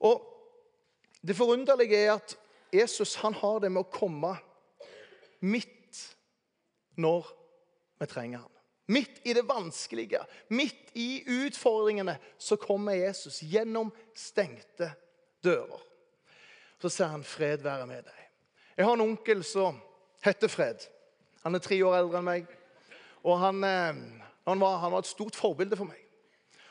Og 0.00 0.35
Det 1.26 1.36
forunderlige 1.36 1.96
er 1.96 2.12
at 2.14 2.36
Jesus 2.72 3.14
han 3.14 3.34
har 3.34 3.58
det 3.58 3.72
med 3.72 3.82
å 3.82 3.90
komme 3.90 4.36
midt 5.42 6.02
når 7.00 7.26
vi 8.00 8.06
trenger 8.10 8.44
ham. 8.44 8.52
Midt 8.86 9.18
i 9.26 9.32
det 9.34 9.42
vanskelige, 9.48 10.20
midt 10.54 10.92
i 10.94 11.24
utfordringene, 11.26 12.18
så 12.38 12.56
kommer 12.56 12.94
Jesus 12.94 13.40
gjennom 13.42 13.90
stengte 14.14 14.92
dører. 15.42 15.82
Så 16.78 16.88
sier 16.88 17.10
han 17.10 17.24
'Fred 17.24 17.64
være 17.64 17.86
med 17.86 18.04
deg'. 18.04 18.26
Jeg 18.76 18.86
har 18.86 18.92
en 18.92 19.00
onkel 19.00 19.44
som 19.44 19.80
heter 20.22 20.48
Fred. 20.48 20.86
Han 21.42 21.54
er 21.54 21.58
tre 21.58 21.84
år 21.84 21.96
eldre 21.96 22.18
enn 22.18 22.24
meg. 22.24 22.46
Og 23.24 23.38
han, 23.38 23.64
eh, 23.64 23.94
han, 24.46 24.60
var, 24.60 24.78
han 24.78 24.92
var, 24.92 24.98
et 24.98 25.06
stort 25.06 25.36
forbilde 25.36 25.76
for 25.76 25.84
meg. 25.84 26.02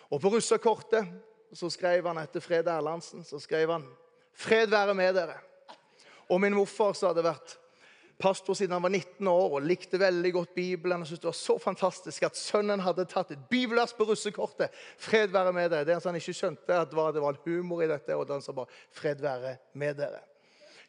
Og 0.10 0.22
på 0.22 0.30
russekortet 0.30 1.08
så 1.54 1.70
skrev 1.70 2.08
han 2.08 2.18
etter 2.18 2.40
Fred 2.40 2.68
Erlandsen 2.68 3.24
så 3.24 3.40
skrev 3.40 3.72
han 3.72 3.88
'Fred 4.36 4.70
være 4.70 4.94
med 4.94 5.16
dere'. 5.16 5.40
Og 6.30 6.42
min 6.42 6.54
morfar 6.54 6.94
som 6.94 7.12
hadde 7.12 7.24
vært 7.24 7.58
pastor 8.20 8.56
siden 8.56 8.72
han 8.72 8.84
var 8.84 8.90
19 8.90 9.28
år 9.28 9.58
og 9.58 9.66
likte 9.68 10.00
veldig 10.00 10.32
godt 10.34 10.54
Bibelen. 10.56 11.02
og 11.02 11.08
syntes 11.08 11.22
Det 11.22 11.28
var 11.28 11.40
så 11.40 11.58
fantastisk 11.60 12.24
at 12.24 12.38
sønnen 12.38 12.80
hadde 12.80 13.06
tatt 13.06 13.32
et 13.32 13.50
bibelvers 13.50 13.94
på 13.94 14.04
russekortet. 14.04 14.70
'Fred 14.98 15.28
være 15.28 15.54
med 15.54 15.72
dere'. 15.72 15.86
Det 15.86 16.04
han 16.04 16.16
ikke 16.16 16.34
skjønte, 16.34 16.74
at 16.74 16.90
det 16.90 16.98
var, 16.98 17.12
var 17.12 17.38
humor 17.46 17.82
i 17.84 17.88
dette. 17.88 18.16
og 18.16 18.28
han 18.28 18.42
sa 18.42 18.52
bare 18.52 18.68
'Fred 18.92 19.22
være 19.22 19.58
med 19.74 19.96
dere'. 19.96 20.24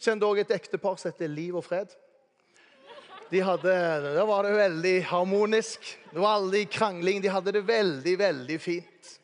Kjente 0.00 0.26
òg 0.26 0.40
et 0.40 0.50
ektepar 0.50 0.96
som 0.96 1.10
heter 1.10 1.28
Liv 1.28 1.56
og 1.56 1.64
Fred. 1.64 1.88
De 3.30 3.40
hadde, 3.42 3.72
Da 4.14 4.24
var 4.24 4.42
det 4.42 4.52
veldig 4.54 5.04
harmonisk. 5.04 5.80
Det 6.12 6.20
var 6.20 6.36
aldri 6.36 6.64
krangling. 6.64 7.22
De 7.22 7.28
hadde 7.28 7.52
det 7.52 7.66
veldig, 7.66 8.18
veldig 8.18 8.60
fint. 8.60 9.20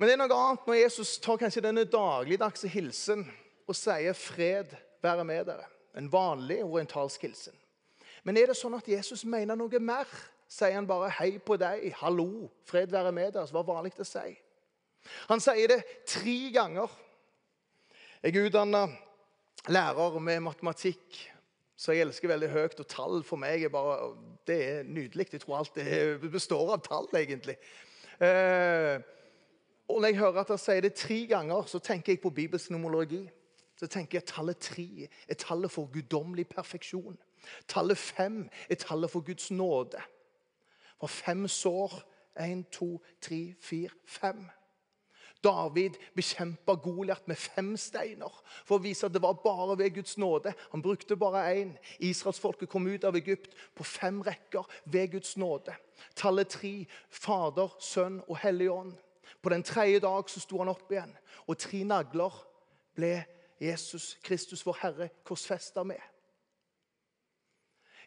Men 0.00 0.08
det 0.08 0.14
er 0.14 0.20
noe 0.22 0.32
annet 0.32 0.62
når 0.64 0.78
Jesus 0.78 1.18
tar 1.20 1.36
kanskje 1.42 1.60
denne 1.60 1.82
dagligdagse 1.84 2.70
hilsen 2.72 3.26
og 3.68 3.76
sier 3.76 4.14
'fred 4.16 4.72
være 5.04 5.24
med 5.28 5.44
dere'. 5.44 5.66
En 5.94 6.08
vanlig 6.12 6.64
orientalsk 6.64 7.20
hilsen. 7.20 7.52
Men 8.24 8.36
er 8.36 8.46
det 8.48 8.56
sånn 8.56 8.78
at 8.78 8.88
Jesus 8.88 9.24
mener 9.24 9.58
noe 9.60 9.78
mer? 9.78 10.08
Sier 10.48 10.72
han 10.72 10.86
bare 10.86 11.10
'hei 11.10 11.38
på 11.38 11.56
deg', 11.60 11.92
'hallo', 11.92 12.48
'fred 12.64 12.90
være 12.90 13.12
med 13.12 13.32
dere', 13.32 13.46
som 13.46 13.60
var 13.60 13.74
vanlig 13.74 13.92
å 14.00 14.04
si? 14.04 14.38
Han 15.28 15.40
sier 15.40 15.68
det 15.68 15.84
tre 16.06 16.50
ganger. 16.52 16.88
Jeg 18.22 18.36
er 18.36 18.48
utdanna 18.48 18.88
lærer 19.68 20.18
med 20.18 20.40
matematikk, 20.40 21.30
så 21.76 21.92
jeg 21.92 22.00
elsker 22.00 22.28
veldig 22.28 22.48
høyt. 22.48 22.80
Og 22.80 22.88
tall 22.88 23.22
for 23.22 23.36
meg 23.36 23.62
er 23.62 23.68
bare, 23.68 24.16
det 24.46 24.68
er 24.68 24.82
nydelig. 24.82 25.32
Jeg 25.32 25.40
tror 25.40 25.58
alt 25.58 25.74
det 25.74 26.32
består 26.32 26.72
av 26.72 26.80
tall, 26.80 27.08
egentlig. 27.12 27.56
Eh, 28.20 29.00
og 29.90 30.00
når 30.00 30.12
jeg 30.12 30.20
hører 30.22 30.40
at 30.40 30.54
han 30.54 30.58
sier 30.60 30.84
det 30.84 30.94
tre 30.94 31.26
ganger, 31.30 31.66
så 31.66 31.78
tenker 31.78 32.12
jeg 32.12 32.22
på 32.22 32.32
bibelsk 32.34 32.70
nomologi 32.70 33.24
så 33.80 33.86
tenker 33.88 34.18
jeg 34.18 34.26
at 34.26 34.32
tallet 34.34 34.58
tre 34.60 35.08
er 35.28 35.36
tallet 35.40 35.72
for 35.72 35.88
guddommelig 35.88 36.44
perfeksjon. 36.50 37.16
Tallet 37.68 37.98
fem 37.98 38.42
er 38.68 38.76
tallet 38.76 39.10
for 39.10 39.24
Guds 39.24 39.50
nåde. 39.50 40.02
For 41.00 41.08
fem 41.08 41.46
sår 41.48 41.94
én, 42.44 42.66
to, 42.72 43.00
tre, 43.24 43.54
fire, 43.60 43.88
fem. 44.04 44.44
David 45.40 45.96
bekjempa 46.12 46.74
Goliat 46.76 47.24
med 47.28 47.40
fem 47.40 47.72
steiner 47.80 48.34
for 48.68 48.76
å 48.76 48.84
vise 48.84 49.08
at 49.08 49.16
det 49.16 49.24
var 49.24 49.40
bare 49.40 49.78
ved 49.80 49.94
Guds 49.96 50.18
nåde. 50.20 50.52
Han 50.74 50.84
brukte 50.84 51.16
bare 51.16 51.46
én. 51.54 51.72
Israelsfolket 51.98 52.68
kom 52.68 52.86
ut 52.86 53.04
av 53.08 53.16
Egypt 53.16 53.56
på 53.74 53.84
fem 53.84 54.20
rekker 54.20 54.68
ved 54.84 55.14
Guds 55.16 55.38
nåde. 55.40 55.72
Tallet 56.14 56.52
tre 56.52 56.74
Fader, 57.08 57.72
Sønn 57.80 58.20
og 58.28 58.36
Hellig 58.44 58.68
Ånd. 58.68 58.92
På 59.42 59.48
den 59.48 59.62
tredje 59.62 60.00
dag 60.00 60.30
så 60.30 60.40
sto 60.40 60.58
han 60.58 60.68
opp 60.68 60.92
igjen, 60.92 61.12
og 61.46 61.58
tre 61.58 61.84
nagler 61.84 62.34
ble 62.94 63.24
Jesus 63.60 64.18
Kristus, 64.22 64.64
vår 64.66 64.78
Herre, 64.82 65.08
korsfesta 65.24 65.82
med. 65.82 66.00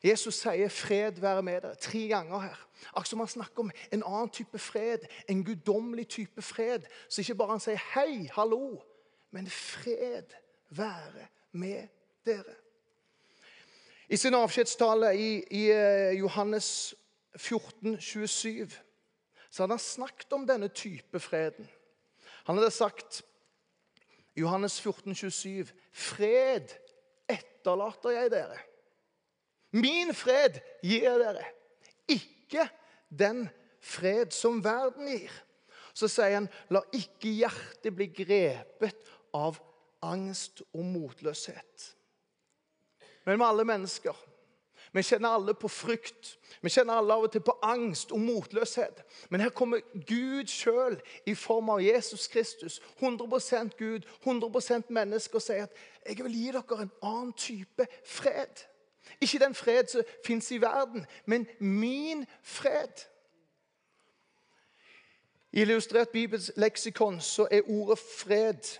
Jesus 0.03 0.35
sier 0.35 0.69
'fred 0.69 1.19
være 1.21 1.41
med 1.41 1.61
dere' 1.61 1.75
tre 1.75 2.07
ganger 2.07 2.39
her. 2.39 2.67
Akkurat 2.87 3.07
som 3.07 3.19
han 3.19 3.27
snakker 3.27 3.59
om 3.59 3.71
en 3.91 4.03
annen 4.03 4.29
type 4.29 4.59
fred, 4.59 4.99
en 5.29 5.43
guddommelig 5.43 6.07
type 6.07 6.41
fred. 6.41 6.81
Så 7.09 7.21
ikke 7.21 7.35
bare 7.35 7.49
han 7.49 7.59
sier 7.59 7.79
'hei, 7.93 8.29
hallo', 8.35 8.83
men 9.31 9.47
'fred 9.47 10.35
være 10.69 11.27
med 11.51 11.87
dere'. 12.25 12.55
I 14.09 14.17
sin 14.17 14.33
avskjedstale 14.33 15.17
i, 15.17 15.43
i 15.51 15.71
eh, 15.71 16.19
Johannes 16.19 16.95
14, 17.35 18.01
27, 18.01 18.69
så 19.53 19.67
han 19.67 19.79
snakket 19.79 20.33
om 20.33 20.47
denne 20.49 20.67
type 20.73 21.19
freden. 21.21 21.67
Han 22.47 22.57
hadde 22.57 22.71
sagt 22.73 23.21
Johannes 24.33 24.79
14, 24.81 25.13
27. 25.13 25.69
Fred 25.93 26.73
etterlater 27.29 28.15
jeg 28.15 28.31
dere. 28.33 28.57
Min 29.77 30.13
fred 30.17 30.57
gir 30.81 31.05
jeg 31.05 31.21
dere. 31.21 31.45
Ikke 32.09 32.65
den 33.13 33.45
fred 33.77 34.33
som 34.33 34.57
verden 34.65 35.11
gir. 35.11 35.33
Så 35.93 36.09
sier 36.09 36.39
han, 36.39 36.49
la 36.73 36.81
ikke 36.97 37.29
hjertet 37.29 37.93
bli 37.93 38.09
grepet 38.09 39.13
av 39.37 39.61
angst 40.01 40.63
og 40.73 40.81
motløshet. 40.95 41.91
Men 43.29 43.37
med 43.37 43.47
alle 43.51 43.69
mennesker 43.69 44.17
vi 44.93 45.01
kjenner 45.01 45.29
alle 45.29 45.53
på 45.53 45.67
frykt. 45.67 46.39
Vi 46.61 46.69
kjenner 46.69 46.93
alle 46.93 47.15
av 47.15 47.23
og 47.25 47.31
til 47.33 47.41
på 47.41 47.55
angst 47.65 48.11
og 48.13 48.19
motløshet. 48.21 49.01
Men 49.29 49.41
her 49.41 49.49
kommer 49.49 49.81
Gud 50.07 50.51
sjøl 50.53 50.99
i 51.25 51.33
form 51.35 51.71
av 51.73 51.81
Jesus 51.81 52.27
Kristus, 52.27 52.81
100% 53.01 53.73
Gud, 53.77 54.05
100% 54.21 54.93
menneske, 54.93 55.35
og 55.35 55.41
sier 55.41 55.63
at 55.63 55.73
'jeg 56.05 56.23
vil 56.23 56.33
gi 56.33 56.51
dere 56.51 56.81
en 56.81 56.91
annen 57.01 57.33
type 57.33 57.87
fred'. 58.05 58.67
Ikke 59.21 59.39
den 59.39 59.55
fred 59.55 59.87
som 59.87 60.01
fins 60.25 60.51
i 60.51 60.61
verden, 60.61 61.05
men 61.25 61.47
min 61.59 62.25
fred. 62.43 63.07
I 65.51 65.61
Illustrert 65.61 66.09
Bibels 66.09 66.51
leksikon 66.55 67.19
så 67.21 67.47
er 67.51 67.61
ordet 67.67 67.99
'fred' 67.99 68.79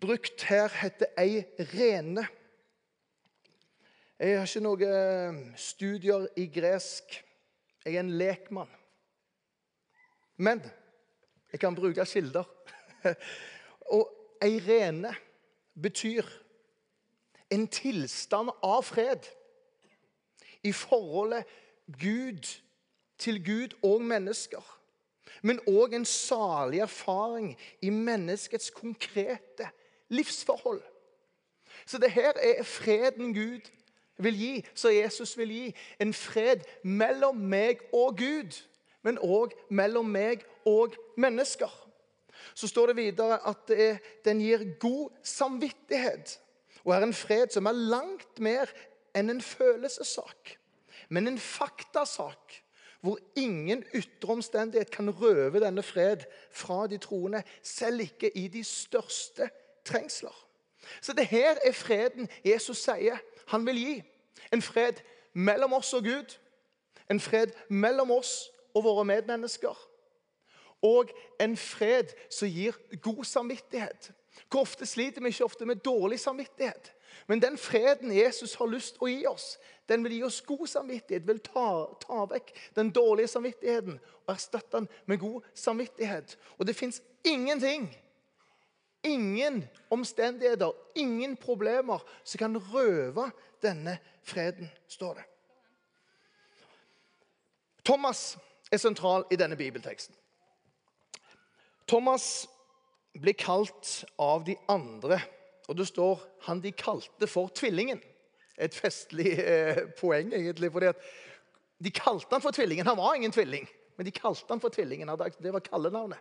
brukt 0.00 0.42
her 0.42 0.68
heter 0.68 1.06
'ei 1.18 1.44
rene'. 1.58 2.26
Jeg 4.18 4.38
har 4.38 4.46
ikke 4.48 4.60
noen 4.64 4.82
eh, 4.88 5.40
studier 5.60 6.22
i 6.40 6.46
gresk. 6.48 7.18
Jeg 7.84 7.98
er 7.98 8.00
en 8.00 8.14
lekmann. 8.16 8.70
Men 10.40 10.62
jeg 11.52 11.60
kan 11.60 11.76
bruke 11.76 12.06
kilder. 12.08 12.48
Og 13.96 14.08
ei 14.40 14.56
rene 14.64 15.12
betyr 15.76 16.24
en 17.52 17.68
tilstand 17.68 18.54
av 18.64 18.82
fred 18.88 19.28
i 20.64 20.72
forholdet 20.72 21.44
Gud 22.00 22.48
til 23.20 23.44
Gud 23.44 23.76
og 23.84 24.00
mennesker. 24.02 24.64
men 25.42 25.60
òg 25.68 25.92
en 25.94 26.04
salig 26.04 26.80
erfaring 26.80 27.52
i 27.82 27.90
menneskets 27.90 28.70
konkrete 28.70 29.68
livsforhold. 30.08 30.82
Så 31.86 31.98
det 31.98 32.10
her 32.10 32.32
er 32.42 32.62
freden 32.62 33.34
Gud 33.34 33.60
vil 34.18 34.38
gi, 34.38 34.52
som 34.74 34.94
Jesus 34.94 35.36
vil 35.38 35.52
gi. 35.52 35.66
En 36.00 36.14
fred 36.14 36.64
mellom 36.82 37.36
meg 37.36 37.82
og 37.92 38.16
Gud, 38.18 38.58
men 39.02 39.20
òg 39.22 39.54
mellom 39.70 40.08
meg 40.10 40.44
og 40.66 40.96
mennesker. 41.16 41.72
Så 42.54 42.68
står 42.68 42.92
det 42.92 42.96
videre 42.96 43.38
at 43.48 43.68
det, 43.68 43.98
den 44.24 44.40
gir 44.40 44.64
god 44.80 45.10
samvittighet. 45.22 46.38
Og 46.84 46.94
er 46.94 47.06
en 47.06 47.16
fred 47.16 47.50
som 47.54 47.66
er 47.66 47.76
langt 47.76 48.40
mer 48.40 48.70
enn 49.16 49.32
en 49.32 49.42
følelsessak, 49.42 50.56
men 51.08 51.28
en 51.28 51.38
faktasak. 51.38 52.62
Hvor 53.04 53.18
ingen 53.38 53.84
ytre 53.94 54.32
omstendighet 54.32 54.90
kan 54.90 55.10
røve 55.10 55.60
denne 55.62 55.82
fred 55.82 56.24
fra 56.50 56.86
de 56.90 56.98
troende, 56.98 57.42
selv 57.62 58.00
ikke 58.00 58.32
i 58.38 58.48
de 58.48 58.64
største 58.64 59.50
trengsler. 59.84 60.45
Så 61.00 61.12
det 61.12 61.26
her 61.26 61.56
er 61.64 61.72
freden 61.72 62.28
Jesus 62.44 62.84
sier 62.84 63.18
han 63.46 63.66
vil 63.66 63.78
gi. 63.78 64.02
En 64.52 64.62
fred 64.62 65.02
mellom 65.32 65.72
oss 65.72 65.92
og 65.94 66.04
Gud. 66.04 66.36
En 67.10 67.20
fred 67.20 67.54
mellom 67.68 68.10
oss 68.10 68.50
og 68.74 68.84
våre 68.84 69.04
medmennesker. 69.04 69.76
Og 70.82 71.10
en 71.40 71.56
fred 71.56 72.12
som 72.30 72.48
gir 72.48 72.76
god 73.02 73.24
samvittighet. 73.24 74.10
Hvor 74.50 74.60
ofte 74.60 74.86
sliter 74.86 75.22
vi 75.22 75.28
ikke 75.28 75.44
ofte 75.44 75.66
med 75.66 75.76
dårlig 75.76 76.20
samvittighet? 76.20 76.92
Men 77.26 77.42
den 77.42 77.58
freden 77.58 78.12
Jesus 78.12 78.54
har 78.54 78.68
lyst 78.70 79.00
å 79.00 79.08
gi 79.08 79.24
oss, 79.26 79.56
den 79.88 80.04
vil 80.04 80.18
gi 80.18 80.22
oss 80.26 80.42
god 80.46 80.66
samvittighet. 80.66 81.26
Vil 81.26 81.40
ta, 81.40 81.86
ta 82.02 82.26
vekk 82.30 82.52
den 82.76 82.90
dårlige 82.94 83.30
samvittigheten 83.32 83.98
og 84.26 84.34
erstatte 84.34 84.76
den 84.76 84.88
med 85.06 85.22
god 85.22 85.46
samvittighet. 85.54 86.36
Og 86.58 86.66
det 86.66 86.76
fins 86.76 87.02
ingenting 87.24 87.88
ingen 89.06 89.64
omstendigheter, 89.90 90.72
ingen 90.94 91.36
problemer 91.36 92.02
som 92.24 92.38
kan 92.38 92.58
røve 92.74 93.30
denne 93.62 93.98
freden, 94.22 94.70
står 94.88 95.14
det. 95.14 95.24
Thomas 97.86 98.38
er 98.72 98.82
sentral 98.82 99.24
i 99.30 99.38
denne 99.38 99.56
bibelteksten. 99.56 100.14
Thomas 101.86 102.48
blir 103.20 103.36
kalt 103.38 104.04
av 104.18 104.44
de 104.46 104.56
andre, 104.68 105.20
og 105.68 105.76
det 105.76 105.86
står 105.86 106.20
'han 106.42 106.60
de 106.60 106.72
kalte 106.72 107.26
for 107.26 107.48
tvillingen'. 107.48 108.02
Et 108.58 108.74
festlig 108.74 109.38
eh, 109.38 109.86
poeng, 110.00 110.32
egentlig. 110.32 110.72
fordi 110.72 110.92
De 111.84 111.90
kalte 111.90 112.26
han 112.30 112.40
for 112.40 112.50
tvillingen. 112.50 112.86
Han 112.86 112.96
var 112.96 113.14
ingen 113.14 113.32
tvilling, 113.32 113.68
men 113.96 114.06
de 114.06 114.10
kalte 114.10 114.46
han 114.48 114.60
for 114.60 114.68
tvillingen. 114.68 115.08
Det 115.42 115.52
var 115.52 115.60
kallenavnet. 115.60 116.18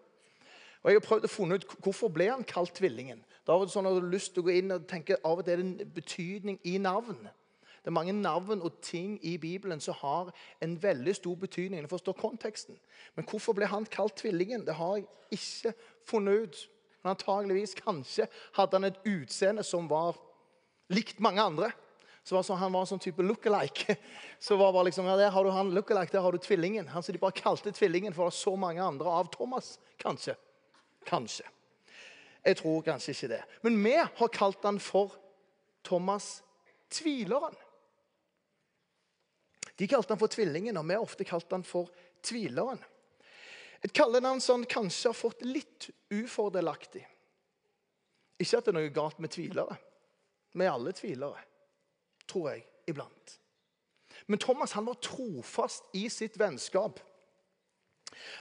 Og 0.86 0.92
jeg 0.92 1.00
har 1.00 1.08
prøvd 1.08 1.26
å 1.26 1.34
finne 1.34 1.58
ut 1.58 1.72
Hvorfor 1.82 2.12
ble 2.14 2.28
han 2.30 2.46
kalt 2.46 2.76
tvillingen? 2.78 3.24
Da 3.46 3.56
var 3.58 3.66
det 3.66 3.74
sånn 3.74 3.88
at 3.90 3.98
du 3.98 4.06
lyst 4.10 4.36
til 4.36 4.44
å 4.44 4.46
gå 4.46 4.54
inn 4.60 4.74
og 4.76 4.86
tenke 4.90 5.18
av 5.26 5.40
og 5.42 5.46
til 5.46 5.56
er 5.56 5.62
det 5.62 5.66
en 5.66 5.94
betydning 5.96 6.60
i 6.66 6.76
navn. 6.82 7.18
Det 7.82 7.92
er 7.92 7.94
mange 7.94 8.14
navn 8.18 8.62
og 8.66 8.80
ting 8.86 9.20
i 9.26 9.36
Bibelen 9.42 9.82
som 9.82 9.98
har 10.00 10.32
en 10.62 10.72
veldig 10.82 11.14
stor 11.18 11.36
betydning. 11.42 11.84
Det 11.86 11.92
forstår 11.92 12.18
konteksten. 12.18 12.78
Men 13.18 13.28
hvorfor 13.30 13.58
ble 13.58 13.70
han 13.70 13.86
kalt 13.86 14.18
tvillingen? 14.18 14.66
Det 14.66 14.78
har 14.78 14.96
jeg 14.98 15.38
ikke 15.38 15.74
funnet 16.10 16.46
ut. 16.46 16.62
Men 17.04 17.14
antageligvis, 17.14 17.76
kanskje, 17.78 18.26
hadde 18.58 18.80
han 18.80 18.90
et 18.90 19.02
utseende 19.06 19.66
som 19.66 19.90
var 19.90 20.18
likt 20.94 21.22
mange 21.22 21.42
andre. 21.42 21.70
Så 22.26 22.34
var 22.34 22.46
sånn, 22.46 22.58
Han 22.58 22.74
var 22.74 22.86
en 22.86 22.94
sånn 22.96 23.04
type 23.06 23.22
look-alike. 23.22 23.98
Så 24.46 24.58
var 24.58 24.74
bare 24.74 24.90
liksom, 24.90 25.06
ja, 25.06 25.18
Der 25.18 25.30
har 25.34 25.46
du 25.46 25.54
han 25.54 25.74
look-alike, 25.74 26.14
der 26.14 26.26
har 26.26 26.34
du 26.34 26.42
tvillingen. 26.42 26.90
Han 26.90 27.06
som 27.06 27.14
de 27.14 27.22
bare 27.22 27.38
kalte 27.38 27.74
tvillingen, 27.74 28.14
for 28.14 28.26
det 28.26 28.34
var 28.34 28.42
så 28.42 28.56
mange 28.58 28.82
andre 28.82 29.14
av 29.22 29.30
Thomas, 29.34 29.78
kanskje. 30.02 30.34
Kanskje. 31.06 31.46
Jeg 32.46 32.58
tror 32.62 32.82
kanskje 32.86 33.14
ikke 33.16 33.32
det. 33.34 33.44
Men 33.66 33.78
vi 33.84 33.94
har 33.98 34.34
kalt 34.34 34.64
han 34.64 34.80
for 34.80 35.16
Thomas 35.86 36.44
tvileren. 36.94 37.56
De 39.76 39.88
kalte 39.88 40.14
han 40.14 40.22
for 40.22 40.32
tvillingen, 40.32 40.78
og 40.78 40.86
vi 40.88 40.96
har 40.96 41.04
ofte 41.04 41.26
kalt 41.28 41.52
han 41.52 41.66
for 41.66 41.90
tvileren. 42.24 42.80
Et 43.84 43.94
kallenavn 43.94 44.42
som 44.42 44.62
han 44.62 44.70
kanskje 44.70 45.10
har 45.10 45.18
fått 45.18 45.44
litt 45.46 45.90
ufordelaktig. 46.14 47.04
Ikke 48.42 48.60
at 48.60 48.68
det 48.68 48.74
er 48.74 48.78
noe 48.80 48.94
galt 48.94 49.20
med 49.24 49.34
tvilere. 49.36 49.76
Vi 50.56 50.64
er 50.64 50.72
alle 50.72 50.94
tvilere, 50.96 51.42
tror 52.30 52.54
jeg, 52.54 52.64
iblant. 52.88 53.36
Men 54.26 54.40
Thomas 54.42 54.74
han 54.78 54.88
var 54.88 55.02
trofast 55.04 55.92
i 55.94 56.08
sitt 56.10 56.40
vennskap. 56.40 57.02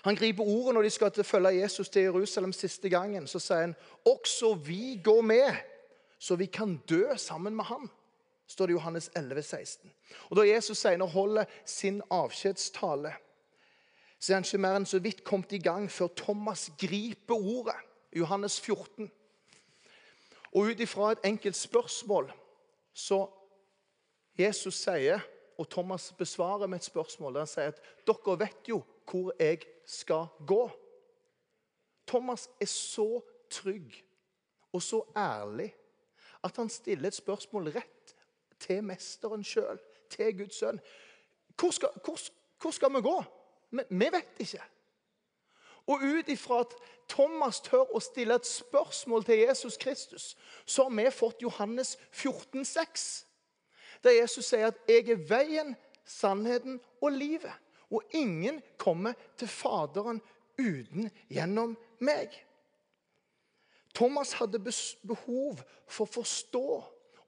Han 0.04 0.16
griper 0.16 0.44
ordet 0.44 0.74
når 0.74 0.82
de 0.82 0.90
skal 0.90 1.10
til 1.10 1.24
følge 1.24 1.60
Jesus 1.60 1.88
til 1.88 2.02
Jerusalem 2.02 2.52
siste 2.52 2.88
gangen. 2.88 3.26
Så 3.26 3.38
sier 3.38 3.60
han 3.60 3.76
også 4.06 4.54
vi 4.54 5.00
går 5.04 5.20
med, 5.20 5.56
så 6.18 6.36
vi 6.36 6.46
kan 6.46 6.76
dø 6.88 7.16
sammen 7.16 7.56
med 7.56 7.64
ham. 7.64 7.90
står 8.46 8.66
det 8.66 8.72
i 8.72 8.76
Johannes 8.76 9.10
11, 9.16 9.42
16. 9.42 9.92
Og 10.30 10.36
Da 10.36 10.42
Jesus 10.42 10.78
senere 10.78 11.08
holder 11.08 11.44
sin 11.64 12.02
avskjedstale, 12.10 13.14
så 14.18 14.32
er 14.32 14.36
han 14.36 14.44
ikke 14.44 14.58
mer 14.58 14.76
enn 14.76 14.86
så 14.86 14.98
vidt 14.98 15.24
kommet 15.24 15.52
i 15.52 15.58
gang 15.58 15.90
før 15.90 16.08
Thomas 16.16 16.70
griper 16.78 17.34
ordet. 17.34 17.76
Johannes 18.16 18.60
14. 18.60 19.10
Og 20.54 20.70
ut 20.70 20.80
ifra 20.80 21.12
et 21.12 21.24
enkelt 21.24 21.56
spørsmål 21.56 22.32
så 22.94 23.26
Jesus 24.38 24.74
sier, 24.74 25.20
og 25.58 25.68
Thomas 25.70 26.12
besvarer 26.18 26.66
med 26.66 26.78
et 26.78 26.84
spørsmål. 26.84 27.34
der 27.34 27.40
Han 27.40 27.46
sier 27.46 27.72
at 27.74 27.80
dere 28.06 28.38
vet 28.38 28.68
jo 28.68 28.82
hvor 29.10 29.34
jeg 29.38 29.60
skal 29.86 30.26
gå. 30.46 30.70
Thomas 32.06 32.48
er 32.60 32.66
så 32.66 33.20
trygg 33.50 34.04
og 34.72 34.82
så 34.82 35.02
ærlig 35.16 35.74
at 36.44 36.56
han 36.56 36.68
stiller 36.68 37.08
et 37.08 37.14
spørsmål 37.14 37.68
rett 37.68 38.14
til 38.60 38.84
mesteren 38.84 39.44
sjøl, 39.44 39.78
til 40.10 40.38
Guds 40.38 40.58
sønn. 40.58 40.80
Hvor 41.56 41.70
skal, 41.70 41.88
hvor, 42.04 42.18
hvor 42.60 42.70
skal 42.70 42.92
vi 42.94 43.00
gå? 43.00 43.22
Vi, 43.70 43.82
vi 43.90 44.08
vet 44.12 44.38
ikke. 44.38 44.62
Og 45.86 46.00
ut 46.02 46.28
ifra 46.28 46.60
at 46.60 46.74
Thomas 47.08 47.60
tør 47.60 47.90
å 47.92 48.00
stille 48.00 48.36
et 48.38 48.48
spørsmål 48.48 49.24
til 49.24 49.42
Jesus 49.44 49.76
Kristus, 49.76 50.36
så 50.64 50.88
har 50.88 50.96
vi 50.96 51.10
fått 51.12 51.42
Johannes 51.42 51.96
14, 52.10 52.64
14,6, 52.64 53.26
der 54.04 54.20
Jesus 54.20 54.44
sier 54.44 54.66
at 54.66 54.80
'jeg 54.88 55.08
er 55.08 55.16
veien, 55.28 55.76
sannheten 56.04 56.80
og 57.00 57.08
livet'. 57.08 57.63
Og 57.90 58.02
ingen 58.10 58.62
kommer 58.78 59.12
til 59.38 59.48
Faderen 59.48 60.22
uten 60.58 61.10
gjennom 61.30 61.76
meg. 61.98 62.32
Thomas 63.94 64.32
hadde 64.32 64.62
behov 65.06 65.60
for 65.86 66.04
å 66.04 66.12
forstå, 66.16 66.66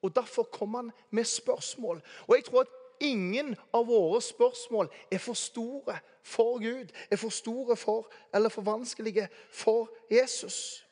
og 0.01 0.15
derfor 0.15 0.49
kom 0.51 0.75
han 0.75 0.91
med 1.15 1.25
spørsmål. 1.25 2.01
Og 2.27 2.35
jeg 2.35 2.45
tror 2.45 2.65
at 2.65 2.73
ingen 2.99 3.55
av 3.73 3.87
våre 3.87 4.21
spørsmål 4.21 4.89
er 5.11 5.21
for 5.21 5.37
store 5.37 5.99
for 6.27 6.59
Gud, 6.59 6.91
er 7.11 7.15
for 7.15 7.31
store 7.31 7.77
for, 7.79 8.09
eller 8.35 8.49
for 8.49 8.61
vanskelige 8.67 9.29
for 9.51 9.87
Jesus. 10.11 10.83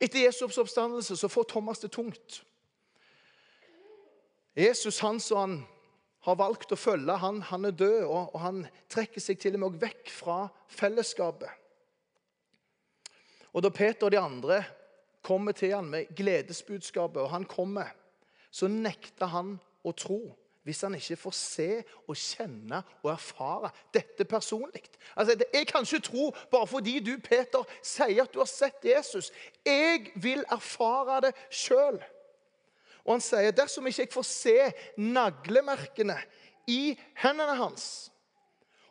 Etter 0.00 0.24
Jesu 0.24 0.44
oppstandelse 0.46 1.16
så 1.16 1.28
får 1.28 1.42
Thomas 1.52 1.78
det 1.78 1.92
tungt. 1.92 2.44
Jesus 4.56 4.98
han 4.98 5.20
så 5.20 5.36
han 5.36 5.66
har 6.24 6.38
valgt 6.40 6.72
å 6.72 6.78
følge 6.80 7.16
han, 7.20 7.42
han 7.50 7.68
er 7.68 7.76
død, 7.76 7.98
og, 8.04 8.30
og 8.34 8.40
han 8.40 8.62
trekker 8.92 9.20
seg 9.20 9.40
til 9.40 9.58
og 9.58 9.66
med 9.66 9.82
vekk 9.82 10.12
fra 10.12 10.38
fellesskapet. 10.72 11.50
Og 13.54 13.62
Da 13.62 13.70
Peter 13.70 14.08
og 14.08 14.14
de 14.14 14.18
andre 14.18 14.62
kommer 15.24 15.52
til 15.56 15.74
han 15.76 15.90
med 15.90 16.10
gledesbudskapet, 16.16 17.20
og 17.22 17.30
han 17.30 17.44
kommer, 17.48 17.92
så 18.50 18.68
nekter 18.70 19.30
han 19.30 19.58
å 19.84 19.92
tro 19.92 20.22
hvis 20.64 20.80
han 20.80 20.94
ikke 20.96 21.18
får 21.20 21.34
se 21.36 21.68
og 22.08 22.16
kjenne 22.16 22.78
og 23.02 23.10
erfare 23.12 23.68
dette 23.92 24.24
personlig. 24.24 24.80
Altså, 25.12 25.36
jeg 25.52 25.66
kan 25.68 25.84
ikke 25.84 26.06
tro 26.06 26.30
bare 26.50 26.68
fordi 26.70 26.98
du 27.04 27.18
Peter, 27.20 27.66
sier 27.84 28.24
at 28.24 28.32
du 28.32 28.40
har 28.40 28.48
sett 28.48 28.86
Jesus. 28.88 29.28
Jeg 29.60 30.14
vil 30.16 30.40
erfare 30.48 31.20
det 31.26 31.34
sjøl. 31.52 32.00
Og 33.04 33.14
han 33.14 33.20
sier, 33.20 33.50
'Dersom 33.50 33.86
ikke 33.86 34.02
jeg 34.02 34.12
får 34.12 34.22
se 34.22 34.72
naglemerkene 34.96 36.16
i 36.66 36.98
hendene 37.16 37.56
hans' 37.56 38.12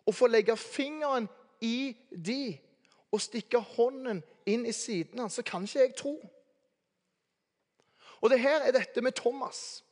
'og 0.06 0.16
får 0.16 0.28
legge 0.28 0.58
fingeren 0.58 1.30
i 1.62 1.98
de 2.26 2.60
og 3.12 3.22
stikke 3.22 3.60
hånden 3.60 4.24
inn 4.46 4.66
i 4.66 4.72
siden 4.72 5.20
hans, 5.20 5.34
så 5.34 5.42
kan 5.42 5.64
ikke 5.64 5.80
jeg 5.80 5.96
tro.' 5.96 6.30
Og 8.22 8.30
det 8.30 8.40
her 8.40 8.62
er 8.62 8.72
dette 8.72 9.02
med 9.02 9.12
Thomas 9.12 9.84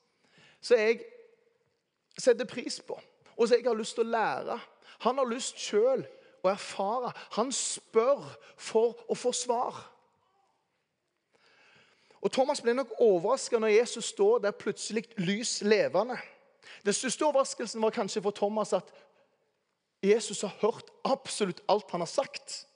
som 0.62 0.78
jeg 0.78 1.02
setter 2.18 2.46
pris 2.46 2.80
på, 2.80 3.02
og 3.38 3.48
som 3.48 3.58
jeg 3.58 3.66
har 3.66 3.76
lyst 3.76 3.96
til 3.98 4.06
å 4.06 4.12
lære. 4.14 4.60
Han 5.02 5.18
har 5.18 5.26
lyst 5.26 5.60
sjøl 5.60 6.06
å 6.44 6.52
erfare. 6.52 7.12
Han 7.38 7.52
spør 7.52 8.22
for 8.58 9.00
å 9.10 9.18
få 9.18 9.32
svar. 9.36 9.91
Og 12.22 12.32
Thomas 12.32 12.62
ble 12.62 12.74
nok 12.78 12.94
overraska 13.02 13.60
når 13.60 13.74
Jesus 13.74 14.12
står 14.14 14.44
der 14.44 14.52
plutselig 14.52 15.06
lys 15.18 15.62
levende. 15.62 16.18
Den 16.86 16.94
største 16.94 17.26
overraskelsen 17.26 17.82
var 17.82 17.94
kanskje 17.96 18.22
for 18.22 18.32
Thomas 18.32 18.74
at 18.74 18.92
Jesus 20.04 20.42
har 20.42 20.54
hørt 20.62 20.90
absolutt 21.06 21.62
alt 21.70 21.92
han 21.92 22.02
har 22.02 22.10
sagt. 22.10 22.68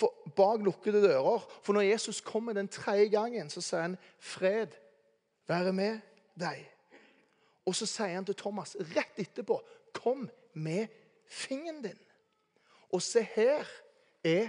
For 0.00 0.32
bak 0.36 0.60
lukkede 0.64 1.02
dører. 1.02 1.44
For 1.62 1.76
når 1.76 1.80
Jesus 1.80 2.20
kommer 2.20 2.52
den 2.56 2.68
tredje 2.68 3.08
gangen, 3.08 3.50
så 3.50 3.60
sier 3.60 3.80
han 3.80 3.98
'Fred 4.18 4.76
være 5.48 5.72
med 5.72 6.00
deg'. 6.40 6.64
Og 7.66 7.74
så 7.74 7.86
sier 7.86 8.16
han 8.16 8.24
til 8.24 8.34
Thomas 8.34 8.76
rett 8.96 9.18
etterpå 9.18 9.60
'Kom 9.92 10.30
med 10.52 10.86
fingeren 11.26 11.84
din'. 11.84 12.06
Og 12.92 13.02
se 13.02 13.22
her 13.22 13.64
er 14.24 14.48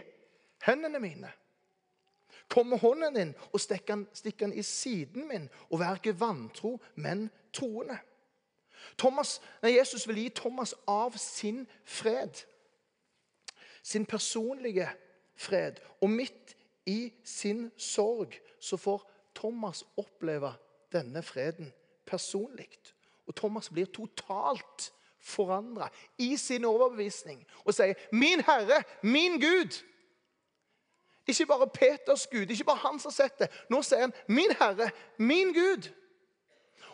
hendene 0.65 0.99
mine. 0.99 1.31
Kom 2.51 2.67
med 2.67 2.81
hånden 2.83 3.15
din 3.15 3.33
og 3.53 3.61
stikk 3.63 3.87
den, 3.87 4.07
stikk 4.13 4.41
den 4.43 4.53
i 4.53 4.63
siden 4.65 5.27
min, 5.27 5.49
og 5.69 5.79
vær 5.79 5.95
ikke 5.99 6.19
vantro, 6.19 6.75
men 6.99 7.29
troende. 7.55 7.97
Thomas, 8.97 9.37
nei, 9.63 9.77
Jesus 9.77 10.03
vil 10.07 10.19
gi 10.19 10.29
Thomas 10.35 10.73
av 10.89 11.15
sin 11.17 11.63
fred. 11.87 12.43
Sin 13.83 14.05
personlige 14.05 14.89
fred. 15.35 15.79
Og 16.01 16.09
midt 16.09 16.55
i 16.85 17.13
sin 17.23 17.69
sorg 17.77 18.35
så 18.59 18.77
får 18.77 19.05
Thomas 19.37 19.85
oppleve 19.97 20.51
denne 20.91 21.23
freden 21.23 21.71
personlig. 22.05 22.67
Og 23.27 23.35
Thomas 23.35 23.69
blir 23.69 23.87
totalt 23.93 24.91
forandra 25.21 25.87
i 26.17 26.35
sin 26.37 26.65
overbevisning 26.65 27.45
og 27.63 27.73
sier 27.73 27.93
'Min 28.11 28.41
Herre, 28.41 28.83
min 29.03 29.39
Gud'. 29.43 29.83
Ikke 31.31 31.47
bare 31.47 31.67
Peters 31.67 32.27
Gud, 32.27 32.49
ikke 32.49 32.67
bare 32.67 32.83
han 32.83 32.99
som 32.99 33.11
har 33.11 33.15
sett 33.15 33.39
det. 33.39 33.49
Nå 33.69 33.81
sier 33.81 33.99
han 34.05 34.13
'Min 34.27 34.51
Herre, 34.59 34.91
min 35.17 35.53
Gud'. 35.55 35.89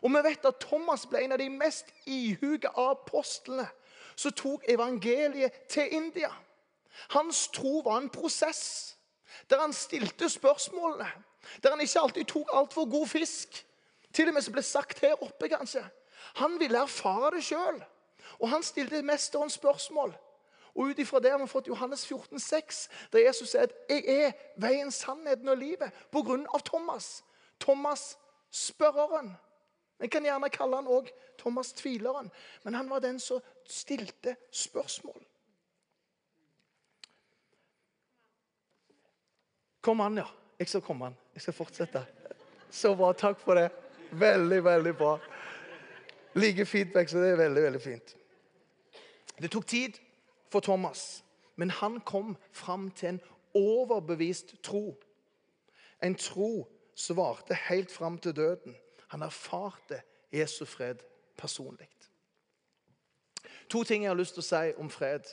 Og 0.02 0.10
vi 0.10 0.23
vet 0.23 0.45
at 0.45 0.60
Thomas 0.62 1.06
ble 1.06 1.23
en 1.23 1.32
av 1.32 1.39
de 1.41 1.50
mest 1.50 1.89
ihuga 2.06 2.69
apostlene 2.78 3.67
som 4.15 4.32
tok 4.32 4.63
evangeliet 4.69 5.52
til 5.69 5.88
India. 5.91 6.30
Hans 7.10 7.47
tro 7.54 7.82
var 7.86 7.97
en 7.97 8.10
prosess 8.10 8.93
der 9.50 9.60
han 9.60 9.73
stilte 9.73 10.30
spørsmålene. 10.30 11.08
Der 11.63 11.69
han 11.69 11.82
ikke 11.82 12.00
alltid 12.00 12.26
tok 12.26 12.50
altfor 12.54 12.89
god 12.91 13.08
fisk. 13.08 13.65
Til 14.13 14.28
og 14.28 14.34
med 14.34 14.41
som 14.41 14.54
ble 14.54 14.63
sagt 14.63 15.00
her 15.00 15.23
oppe, 15.23 15.50
kanskje. 15.50 15.84
Han 16.36 16.60
ville 16.60 16.82
erfare 16.82 17.32
det 17.36 17.43
sjøl. 17.43 17.84
Og 18.39 18.50
han 18.50 18.63
stilte 18.63 19.02
mesteren 19.02 19.50
spørsmål. 19.50 20.15
Og 20.78 20.92
ut 20.92 21.00
ifra 21.02 21.20
det 21.20 21.32
har 21.34 21.40
vi 21.42 21.50
fått 21.50 21.68
Johannes 21.68 22.06
14, 22.06 22.38
14,6, 22.38 22.88
der 23.12 23.26
Jesus 23.26 23.50
sier 23.50 23.66
at 23.66 23.74
'jeg 23.90 24.04
er 24.08 24.32
veien, 24.58 24.92
sannheten 24.92 25.50
og 25.50 25.58
livet' 25.58 25.92
på 26.12 26.22
grunn 26.22 26.48
av 26.54 26.62
Thomas. 26.62 27.24
Thomas 27.60 28.18
spørreren. 28.52 29.38
En 30.00 30.10
kan 30.10 30.24
gjerne 30.24 30.50
kalle 30.50 30.76
han 30.76 30.88
òg 30.88 31.10
Thomas 31.38 31.74
tvileren. 31.74 32.32
Men 32.63 32.74
han 32.74 32.90
var 32.90 33.00
den 33.00 33.20
som 33.20 33.42
stilte 33.66 34.36
spørsmål. 34.52 35.26
Kom 39.82 40.02
an, 40.02 40.18
ja. 40.18 40.26
Jeg 40.60 40.68
skal 40.68 40.82
komme 40.82 41.06
an. 41.06 41.18
Jeg 41.34 41.42
skal 41.42 41.54
fortsette. 41.54 42.06
Så 42.70 42.96
bra. 42.96 43.13
Takk 43.13 43.40
for 43.40 43.56
det. 43.56 43.72
Veldig, 44.12 44.63
veldig 44.63 44.98
bra. 44.98 45.20
Like 46.36 46.66
feedback, 46.66 47.10
så 47.10 47.18
det 47.18 47.32
er 47.32 47.36
veldig, 47.36 47.63
veldig 47.63 47.82
fint. 47.82 48.16
Det 49.42 49.52
tok 49.52 49.66
tid 49.66 50.07
for 50.50 50.60
Thomas, 50.60 51.24
men 51.56 51.70
han 51.70 52.00
kom 52.00 52.38
fram 52.52 52.92
til 52.92 53.10
en 53.10 53.22
overbevist 53.54 54.56
tro. 54.64 54.96
En 56.04 56.16
tro 56.16 56.68
som 56.96 57.18
varte 57.18 57.56
helt 57.70 57.92
fram 57.92 58.18
til 58.18 58.36
døden. 58.36 58.76
Han 59.08 59.22
erfarte 59.22 60.02
Jesu 60.34 60.66
fred 60.66 60.96
personlig. 61.38 61.90
To 63.70 63.84
ting 63.84 64.04
jeg 64.04 64.10
har 64.10 64.16
lyst 64.16 64.34
til 64.34 64.44
å 64.44 64.48
si 64.48 64.74
om 64.80 64.90
fred. 64.90 65.28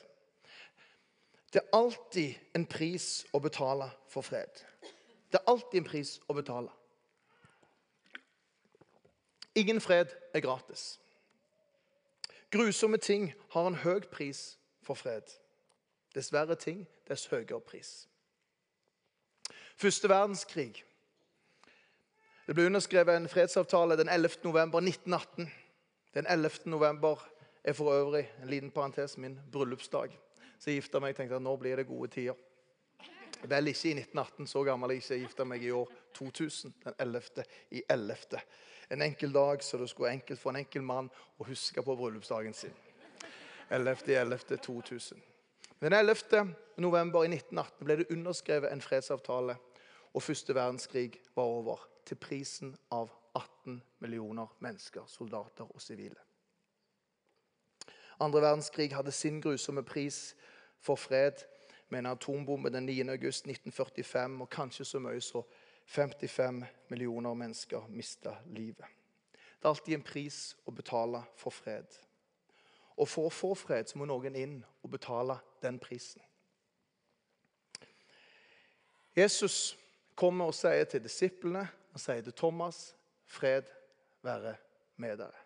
Det 1.53 1.61
er 1.63 1.77
alltid 1.77 2.35
en 2.55 2.67
pris 2.67 3.27
å 3.33 3.39
betale 3.39 3.87
for 4.11 4.27
fred. 4.27 4.65
Det 5.31 5.39
er 5.39 5.51
alltid 5.51 5.79
en 5.81 5.87
pris 5.87 6.17
å 6.29 6.35
betale. 6.35 6.73
Ingen 9.55 9.81
fred 9.81 10.11
er 10.35 10.43
gratis. 10.43 10.99
Grusomme 12.51 12.99
ting 12.99 13.33
har 13.55 13.67
en 13.67 13.79
høy 13.85 14.01
pris 14.11 14.57
for 14.85 14.95
fred. 14.95 15.29
Dessverre 16.15 16.55
ting, 16.55 16.87
dess 17.09 17.27
høyere 17.27 17.61
pris. 17.61 18.09
Første 19.77 20.09
verdenskrig. 20.09 20.85
Det 22.47 22.55
ble 22.55 22.67
underskrevet 22.69 23.17
en 23.17 23.29
fredsavtale 23.29 23.97
den 23.99 24.09
11. 24.09 24.45
november 24.45 24.79
1918. 24.79 25.49
Den 26.15 26.27
11. 26.31 26.51
november 26.71 27.25
er 27.65 27.73
for 27.73 27.93
øvrig 27.93 28.29
en 28.43 28.49
liten 28.49 28.71
parentes 28.71 29.17
min 29.19 29.41
bryllupsdag. 29.53 30.19
Så 30.59 30.71
jeg 30.71 30.83
gifta 30.83 31.01
meg 31.01 31.15
og 31.15 31.17
tenkte 31.17 31.37
at 31.41 31.43
nå 31.43 31.57
blir 31.57 31.77
det 31.77 31.87
gode 31.89 32.11
tider. 32.13 32.37
Vel 33.45 33.69
ikke 33.69 33.91
i 33.91 33.97
1918, 33.99 34.47
så 34.47 34.63
gammel 34.65 34.91
jeg 34.91 35.03
ikke. 35.03 35.15
Jeg 35.15 35.21
gifta 35.21 35.45
meg 35.45 35.65
i 35.65 35.71
år 35.71 35.91
2000, 36.15 36.75
den 36.85 36.95
11. 36.99 37.45
i 37.71 37.83
11. 37.91 38.41
En 38.91 39.03
enkel 39.03 39.35
dag 39.35 39.65
så 39.65 39.79
det 39.79 39.89
skulle 39.91 40.13
enkelt 40.13 40.41
for 40.41 40.51
en 40.51 40.63
enkel 40.63 40.83
mann 40.83 41.11
å 41.39 41.49
huske 41.49 41.83
på 41.83 41.97
bryllupsdagen 41.97 42.55
sin. 42.55 42.73
11.11.2000. 43.71 45.15
Den 45.81 45.93
11. 45.93 46.55
november 46.77 47.25
i 47.25 47.29
1918 47.29 47.85
ble 47.85 47.97
det 47.97 48.07
underskrevet 48.11 48.73
en 48.73 48.81
fredsavtale, 48.81 49.57
og 50.15 50.23
første 50.23 50.55
verdenskrig 50.55 51.21
var 51.37 51.43
over. 51.43 51.89
Til 52.05 52.15
prisen 52.21 52.77
av 52.93 53.09
18 53.35 53.83
millioner 53.99 54.47
mennesker, 54.61 55.07
soldater 55.07 55.65
og 55.65 55.81
sivile. 55.81 56.21
Andre 58.21 58.41
verdenskrig 58.41 58.95
hadde 58.95 59.13
sin 59.13 59.41
grusomme 59.41 59.83
pris 59.83 60.37
for 60.81 60.95
fred 60.95 61.33
med 61.89 61.99
en 61.99 62.07
atombombe 62.07 62.71
den 62.71 62.87
9. 62.87 63.01
august 63.01 63.47
1945, 63.47 64.41
og 64.41 64.51
kanskje 64.51 64.85
så 64.85 64.99
mye 64.99 65.21
så 65.21 65.43
55 65.87 66.65
millioner 66.89 67.35
mennesker 67.35 67.87
mista 67.89 68.37
livet. 68.47 68.87
Det 69.33 69.65
er 69.65 69.69
alltid 69.69 69.95
en 69.95 70.03
pris 70.03 70.57
å 70.67 70.71
betale 70.71 71.23
for 71.37 71.51
fred. 71.51 71.87
Og 72.97 73.09
for 73.11 73.29
å 73.29 73.35
få 73.35 73.55
fred 73.59 73.91
så 73.91 73.99
må 73.99 74.07
noen 74.07 74.37
inn 74.39 74.59
og 74.83 74.93
betale 74.93 75.39
den 75.63 75.81
prisen. 75.83 76.23
Jesus 79.15 79.77
kommer 80.19 80.51
og 80.51 80.57
sier 80.59 80.87
til 80.91 81.03
disiplene 81.03 81.65
og 81.95 82.03
sier 82.03 82.23
til 82.23 82.35
Thomas, 82.35 82.95
'Fred 83.27 83.71
være 84.23 84.57
med 84.97 85.19
dere'. 85.19 85.45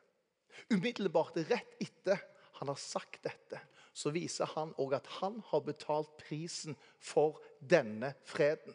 Umiddelbart 0.70 1.36
rett 1.36 1.76
etter 1.80 2.18
han 2.58 2.68
har 2.68 2.76
sagt 2.80 3.22
dette, 3.24 3.60
så 3.92 4.10
viser 4.10 4.46
han 4.54 4.74
òg 4.78 4.96
at 4.98 5.06
han 5.20 5.42
har 5.46 5.60
betalt 5.60 6.10
prisen 6.20 6.76
for 6.98 7.40
denne 7.60 8.14
freden. 8.24 8.74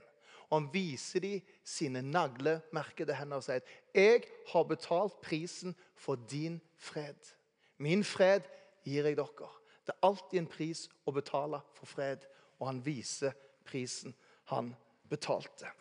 Og 0.49 0.59
han 0.59 0.69
viser 0.73 1.19
dem 1.19 1.41
sine 1.63 2.01
naglemerkede 2.01 3.15
hender 3.15 3.41
og 3.41 3.43
sier 3.43 3.61
'Jeg 3.93 4.23
har 4.47 4.63
betalt 4.63 5.21
prisen 5.21 5.75
for 5.95 6.15
din 6.15 6.61
fred'. 6.77 7.35
Min 7.77 8.03
fred 8.03 8.41
gir 8.83 9.07
jeg 9.07 9.17
dere. 9.17 9.49
Det 9.83 9.93
er 9.93 10.07
alltid 10.07 10.39
en 10.39 10.49
pris 10.51 10.85
å 11.05 11.13
betale 11.15 11.59
for 11.75 11.89
fred, 11.89 12.23
og 12.59 12.67
han 12.69 12.81
viser 12.83 13.35
prisen 13.67 14.13
han 14.51 14.73
betalte. 15.09 15.71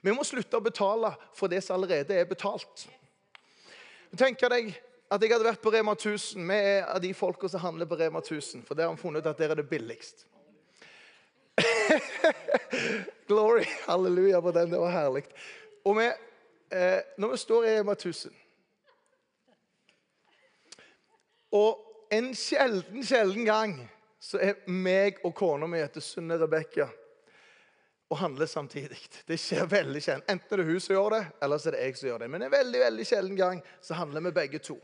Vi 0.00 0.12
må 0.14 0.24
slutte 0.26 0.58
å 0.58 0.62
betale 0.62 1.12
for 1.34 1.50
det 1.50 1.62
som 1.64 1.76
allerede 1.76 2.14
er 2.14 2.28
betalt. 2.28 2.86
Tenk 4.16 4.40
deg 4.40 4.70
at 5.10 5.22
jeg 5.22 5.32
hadde 5.32 5.46
vært 5.46 5.62
på 5.62 5.72
Rema 5.74 5.94
1000. 5.96 6.46
Vi 6.46 6.56
er 6.56 6.86
av 6.86 7.00
de 7.02 7.12
folka 7.14 7.50
som 7.50 7.62
handler 7.62 7.88
på 7.90 7.98
Rema 7.98 8.22
1000, 8.22 8.64
for 8.66 8.78
der 8.78 8.88
har 8.88 8.96
vi 8.96 9.02
funnet 9.02 9.22
ut 9.24 9.30
at 9.30 9.42
der 9.42 9.54
er 9.54 9.60
det 9.60 9.68
billigst. 9.70 10.26
Glory, 13.28 13.66
halleluja 13.86 14.42
på 14.42 14.54
den. 14.54 14.70
Det 14.70 14.80
var 14.80 14.94
herlig. 14.94 15.24
Og 15.86 15.98
vi, 15.98 16.06
eh, 16.70 17.00
når 17.18 17.34
vi 17.34 17.42
står 17.42 17.66
i 17.66 17.76
Rema 17.78 17.94
1000 17.94 18.34
Og 21.56 22.12
en 22.12 22.30
sjelden, 22.36 23.02
sjelden 23.06 23.46
gang 23.48 23.74
så 24.20 24.40
er 24.42 24.62
meg 24.68 25.20
og 25.24 25.34
kona 25.38 25.68
mi 25.70 25.80
heter 25.80 26.04
Sunne 26.04 26.38
Rebekka 26.40 26.88
og 28.06 28.18
handler 28.20 28.46
samtidig. 28.46 28.98
Det 29.26 29.38
skjer 29.40 29.66
veldig 29.70 30.02
sjelden. 30.02 30.26
Enten 30.30 30.52
er 30.54 30.62
det 30.62 30.66
hun 30.68 30.82
som 30.82 30.94
gjør 30.94 31.16
det, 31.16 31.22
eller 31.42 31.58
så 31.58 31.70
er 31.70 31.74
det 31.74 31.86
jeg 31.88 31.96
som 31.98 32.08
gjør 32.10 32.22
det. 32.22 32.28
Men 32.30 32.44
en 32.46 32.52
veldig 32.52 32.82
veldig 32.84 33.06
sjelden 33.08 33.38
gang 33.38 33.62
så 33.82 33.98
handler 33.98 34.22
vi 34.28 34.36
begge 34.36 34.60
to. 34.62 34.76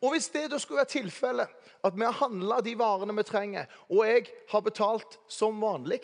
Og 0.00 0.14
Hvis 0.14 0.30
det 0.32 0.46
da 0.48 0.58
skulle 0.58 0.80
være 0.80 0.94
tilfellet, 0.94 1.50
at 1.84 1.96
vi 1.96 2.06
har 2.06 2.16
handla 2.16 2.60
de 2.64 2.72
varene 2.78 3.16
vi 3.16 3.24
trenger, 3.28 3.68
og 3.90 4.06
jeg 4.08 4.30
har 4.48 4.64
betalt 4.64 5.18
som 5.28 5.60
vanlig 5.60 6.00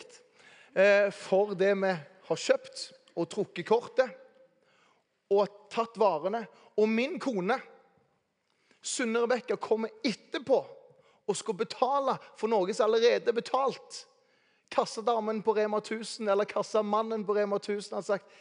eh, 0.77 1.09
for 1.13 1.55
det 1.57 1.73
vi 1.81 1.95
har 2.29 2.43
kjøpt, 2.43 2.83
og 3.17 3.29
trukket 3.33 3.65
kortet, 3.65 4.13
og 5.33 5.49
tatt 5.73 5.97
varene, 5.97 6.43
og 6.77 6.85
min 6.89 7.17
kone 7.19 7.57
Sunne 8.87 9.23
Rebekka 9.23 9.57
kommer 9.59 9.91
etterpå 10.05 10.59
og 11.27 11.35
skal 11.35 11.57
betale 11.59 12.15
for 12.39 12.51
noe 12.51 12.73
som 12.73 12.87
allerede 12.87 13.31
er 13.31 13.35
betalt. 13.35 14.03
Kassadamen 14.71 15.41
på 15.43 15.55
Rema 15.55 15.79
1000 15.83 16.29
eller 16.31 16.47
kassamannen 16.47 17.25
på 17.27 17.35
Rema 17.35 17.59
1000 17.59 17.97
har 17.99 18.05
sagt 18.07 18.37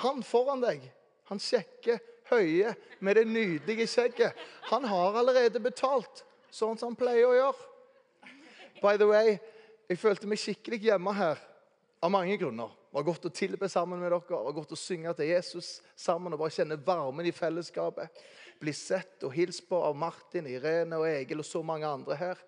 han 0.00 0.22
foran 0.22 0.62
deg, 0.62 0.84
han 1.26 1.40
sjekker 1.42 1.98
høye 2.30 2.74
med 3.02 3.18
det 3.18 3.26
nydelige 3.26 3.88
skjegget. 3.90 4.38
Han 4.70 4.86
har 4.86 5.18
allerede 5.18 5.62
betalt. 5.62 6.24
sånn 6.50 6.78
som 6.78 6.90
han 6.90 6.98
pleier 6.98 7.28
å 7.28 7.34
gjøre. 7.34 7.66
By 8.82 8.96
the 8.98 9.06
way, 9.06 9.36
jeg 9.86 9.98
følte 10.02 10.26
meg 10.26 10.40
skikkelig 10.42 10.80
hjemme 10.82 11.12
her 11.14 11.38
av 12.02 12.10
mange 12.10 12.34
grunner. 12.40 12.72
Det 12.90 12.96
var 12.98 13.06
godt 13.06 13.28
å 13.28 13.30
tilbe 13.30 13.68
sammen 13.70 14.00
med 14.00 14.10
dere, 14.10 14.24
det 14.26 14.38
var 14.48 14.56
godt 14.56 14.74
å 14.74 14.78
synge 14.78 15.12
til 15.14 15.30
Jesus 15.30 15.76
sammen 15.94 16.34
og 16.34 16.40
bare 16.42 16.54
kjenne 16.56 16.78
varmen 16.82 17.28
i 17.28 17.34
fellesskapet. 17.34 18.10
Bli 18.60 18.72
sett 18.76 19.24
og 19.24 19.32
hilst 19.34 19.64
på 19.68 19.78
av 19.80 19.96
Martin, 19.96 20.48
Irene 20.50 20.98
og 21.00 21.08
Egil 21.08 21.40
og 21.40 21.48
så 21.48 21.62
mange 21.64 21.88
andre 21.88 22.16
her. 22.20 22.40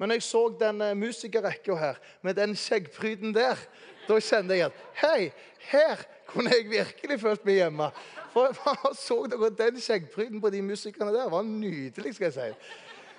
Men 0.00 0.08
når 0.08 0.16
jeg 0.16 0.24
så 0.24 0.40
den 0.60 0.80
eh, 0.80 0.96
musikerrekka 0.96 1.74
her 1.76 1.98
med 2.24 2.38
den 2.38 2.54
skjeggpryden 2.56 3.34
der, 3.36 3.60
da 4.06 4.16
kjente 4.16 4.56
jeg 4.56 4.70
at 4.70 4.78
hei, 5.02 5.26
her 5.68 6.04
kunne 6.30 6.54
jeg 6.54 6.70
virkelig 6.70 7.18
følt 7.20 7.44
meg 7.44 7.58
hjemme. 7.60 7.90
For 8.32 8.54
Så 8.96 9.18
dere 9.28 9.50
den 9.58 9.80
skjeggpryden 9.82 10.40
på 10.40 10.50
de 10.50 10.62
musikerne 10.62 11.12
der? 11.12 11.26
Det 11.26 11.32
var 11.32 11.42
nydelig, 11.42 12.14
skal 12.14 12.30
jeg 12.30 12.38
si. 12.38 12.74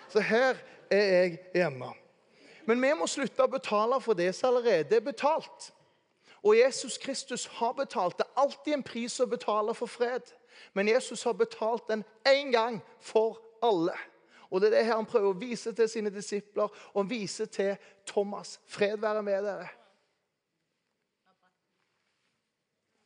Så 0.09 0.25
her 0.25 0.57
er 0.89 1.05
jeg 1.13 1.37
hjemme. 1.53 1.91
Men 2.65 2.81
vi 2.81 2.91
må 2.97 3.05
slutte 3.09 3.45
å 3.45 3.51
betale 3.51 4.01
for 4.01 4.17
det 4.17 4.31
som 4.35 4.49
allerede 4.49 4.97
er 4.97 5.05
betalt. 5.05 5.69
Og 6.41 6.57
Jesus 6.57 6.97
Kristus 6.97 7.45
har 7.59 7.73
betalt. 7.77 8.17
Det 8.17 8.25
er 8.25 8.41
alltid 8.41 8.73
en 8.73 8.83
pris 8.85 9.19
å 9.21 9.29
betale 9.29 9.77
for 9.77 9.89
fred. 9.89 10.33
Men 10.73 10.87
Jesus 10.87 11.23
har 11.23 11.33
betalt 11.33 11.87
den 11.87 12.03
én 12.27 12.51
gang 12.51 12.81
for 12.99 13.41
alle. 13.63 13.97
Og 14.49 14.61
Det 14.61 14.67
er 14.67 14.77
det 14.77 14.85
her 14.85 14.95
han 14.95 15.05
prøver 15.05 15.31
å 15.31 15.39
vise 15.39 15.71
til 15.73 15.89
sine 15.89 16.09
disipler 16.09 16.67
og 16.93 17.09
vise 17.09 17.45
til 17.45 17.77
Thomas. 18.05 18.59
Fred 18.65 18.97
være 18.97 19.23
med 19.23 19.43
dere. 19.43 19.69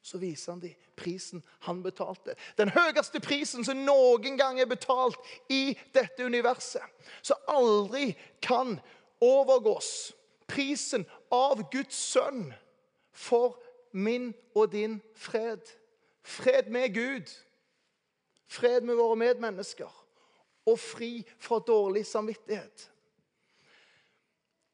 Så 0.02 0.18
viser 0.18 0.52
han 0.52 0.62
dem 0.62 0.76
prisen 0.96 1.44
han 1.60 1.84
betalte. 1.84 2.36
Den 2.58 2.70
høyeste 2.70 3.20
prisen 3.20 3.66
som 3.66 3.84
noen 3.86 4.38
gang 4.40 4.60
er 4.60 4.70
betalt 4.70 5.20
i 5.52 5.76
dette 5.94 6.26
universet. 6.26 6.84
Som 7.22 7.42
aldri 7.52 8.14
kan 8.42 8.78
overgås. 9.24 10.14
Prisen 10.48 11.06
av 11.34 11.66
Guds 11.74 11.98
sønn 11.98 12.54
for 13.12 13.58
min 13.92 14.34
og 14.56 14.72
din 14.72 15.00
fred. 15.16 15.64
Fred 16.26 16.72
med 16.74 16.94
Gud. 16.94 17.30
Fred 18.50 18.86
med 18.86 18.98
våre 18.98 19.18
medmennesker 19.20 20.02
og 20.66 20.80
fri 20.82 21.20
fra 21.38 21.60
dårlig 21.62 22.06
samvittighet. 22.10 22.88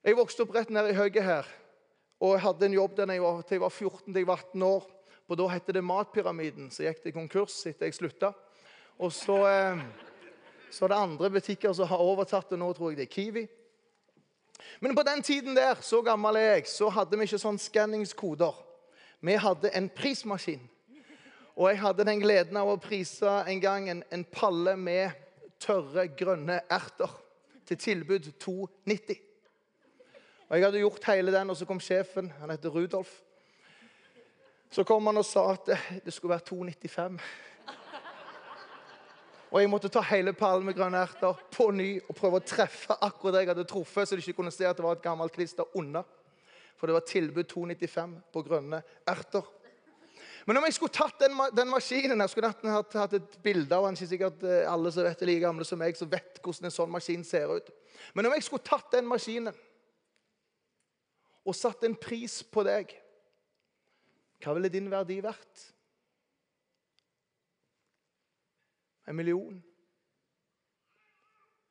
Jeg 0.02 0.18
vokste 0.18 0.46
opp 0.46 0.54
rett 0.56 0.72
nede 0.72 0.94
i 0.94 0.98
høyet 0.98 1.24
her, 1.24 1.50
og 2.24 2.36
jeg 2.36 2.44
hadde 2.46 2.68
en 2.70 2.78
jobb 2.78 2.96
der 2.98 3.12
jeg 3.12 3.24
var, 3.24 3.42
til 3.44 3.58
jeg 3.58 3.64
var 3.66 3.74
14 3.76 4.06
til 4.08 4.22
jeg 4.22 4.30
var 4.30 4.46
18 4.48 4.64
år. 4.64 4.88
Og 5.32 5.38
Da 5.38 5.48
het 5.48 5.68
det 5.68 5.84
Matpyramiden. 5.84 6.72
Så 6.72 6.84
gikk 6.84 7.04
det 7.04 7.14
konkurs 7.16 7.56
etter 7.66 7.88
jeg 7.88 7.96
slutta. 7.96 8.34
Og 9.00 9.14
så, 9.16 9.38
eh, 9.48 9.80
så 10.70 10.86
er 10.86 10.88
det 10.88 10.98
andre 10.98 11.30
butikker 11.30 11.74
som 11.74 11.88
har 11.88 12.04
overtatt 12.04 12.50
det. 12.50 12.60
Nå 12.60 12.74
tror 12.74 12.92
jeg 12.92 12.98
det 12.98 13.08
er 13.08 13.16
Kiwi. 13.16 13.48
Men 14.82 14.96
på 14.96 15.04
den 15.04 15.24
tiden 15.24 15.56
der, 15.56 15.76
så 15.82 16.02
gammel 16.02 16.36
er 16.36 16.56
jeg, 16.56 16.68
så 16.68 16.90
hadde 16.90 17.18
vi 17.18 17.24
ikke 17.24 17.40
sånn 17.40 17.58
skanningskoder. 17.58 18.54
Vi 19.22 19.34
hadde 19.34 19.72
en 19.74 19.90
prismaskin. 19.90 20.70
Og 21.62 21.70
jeg 21.70 21.78
hadde 21.78 22.06
den 22.08 22.22
gleden 22.24 22.58
av 22.58 22.72
å 22.72 22.80
prise 22.82 23.32
en 23.46 23.60
gang 23.62 23.86
en, 23.92 24.00
en 24.10 24.24
palle 24.34 24.72
med 24.82 25.14
tørre, 25.62 26.08
grønne 26.18 26.56
erter 26.74 27.12
til 27.70 27.78
tilbud 27.78 28.32
2,90. 28.42 29.20
Og 30.48 30.56
Jeg 30.58 30.66
hadde 30.66 30.82
gjort 30.82 31.06
hele 31.12 31.36
den, 31.36 31.54
og 31.54 31.60
så 31.60 31.68
kom 31.70 31.78
sjefen. 31.78 32.32
Han 32.40 32.50
heter 32.50 32.74
Rudolf. 32.74 33.14
Så 34.74 34.88
kom 34.90 35.06
han 35.06 35.22
og 35.22 35.28
sa 35.30 35.46
at 35.52 35.70
det 36.02 36.16
skulle 36.16 36.34
være 36.34 36.48
2,95. 36.50 37.22
Og 39.52 39.62
jeg 39.62 39.70
måtte 39.70 39.94
ta 39.94 40.02
hele 40.10 40.34
pallen 40.34 40.66
med 40.66 40.82
grønne 40.82 41.06
erter 41.06 41.46
på 41.54 41.70
ny 41.78 41.92
og 42.02 42.18
prøve 42.18 42.42
å 42.42 42.48
treffe 42.56 42.98
akkurat 42.98 43.38
det 43.38 43.46
jeg 43.46 43.54
hadde 43.54 43.70
truffet, 43.70 44.10
så 44.10 44.18
de 44.18 44.26
ikke 44.26 44.40
kunne 44.42 44.58
se 44.58 44.66
at 44.66 44.82
det 44.82 44.90
var 44.90 44.98
et 44.98 45.06
gammelt 45.06 45.38
klister 45.38 45.78
under. 45.78 46.10
For 46.74 46.90
det 46.90 46.98
var 46.98 47.06
tilbud 47.06 47.46
2,95 47.54 48.22
på 48.34 48.48
grønne 48.50 48.82
erter. 49.06 49.46
Men 50.52 50.58
om 50.60 50.66
jeg 50.68 50.74
skulle 50.76 50.92
tatt 50.92 51.22
den, 51.22 51.38
den 51.56 51.70
maskinen 51.72 52.20
jeg 52.20 52.32
skulle 52.34 52.50
hatt, 52.52 52.96
hatt 53.00 53.14
et 53.16 53.36
bilde 53.40 53.72
av 53.72 53.86
den, 53.88 53.96
ikke 53.96 54.08
sikkert 54.10 54.42
eh, 54.44 54.66
alle 54.68 54.90
som 54.92 55.06
vet 55.06 55.22
det 55.22 55.28
like 55.30 55.44
gamle 55.46 55.64
som 55.64 55.80
meg, 55.80 55.96
som 55.96 56.10
vet 56.12 56.42
hvordan 56.44 56.68
en 56.68 56.74
sånn 56.76 56.90
maskin 56.92 57.22
ser 57.24 57.54
ut. 57.56 57.70
Men 58.12 58.28
om 58.28 58.36
jeg 58.36 58.44
skulle 58.44 58.66
tatt 58.68 58.90
den 58.92 59.08
maskinen 59.08 59.56
og 61.48 61.56
satt 61.56 61.86
en 61.88 61.96
pris 61.96 62.42
på 62.44 62.66
deg, 62.68 62.92
hva 64.44 64.58
ville 64.58 64.74
din 64.74 64.90
verdi 64.92 65.22
vært? 65.24 65.64
En 69.08 69.16
million? 69.16 69.56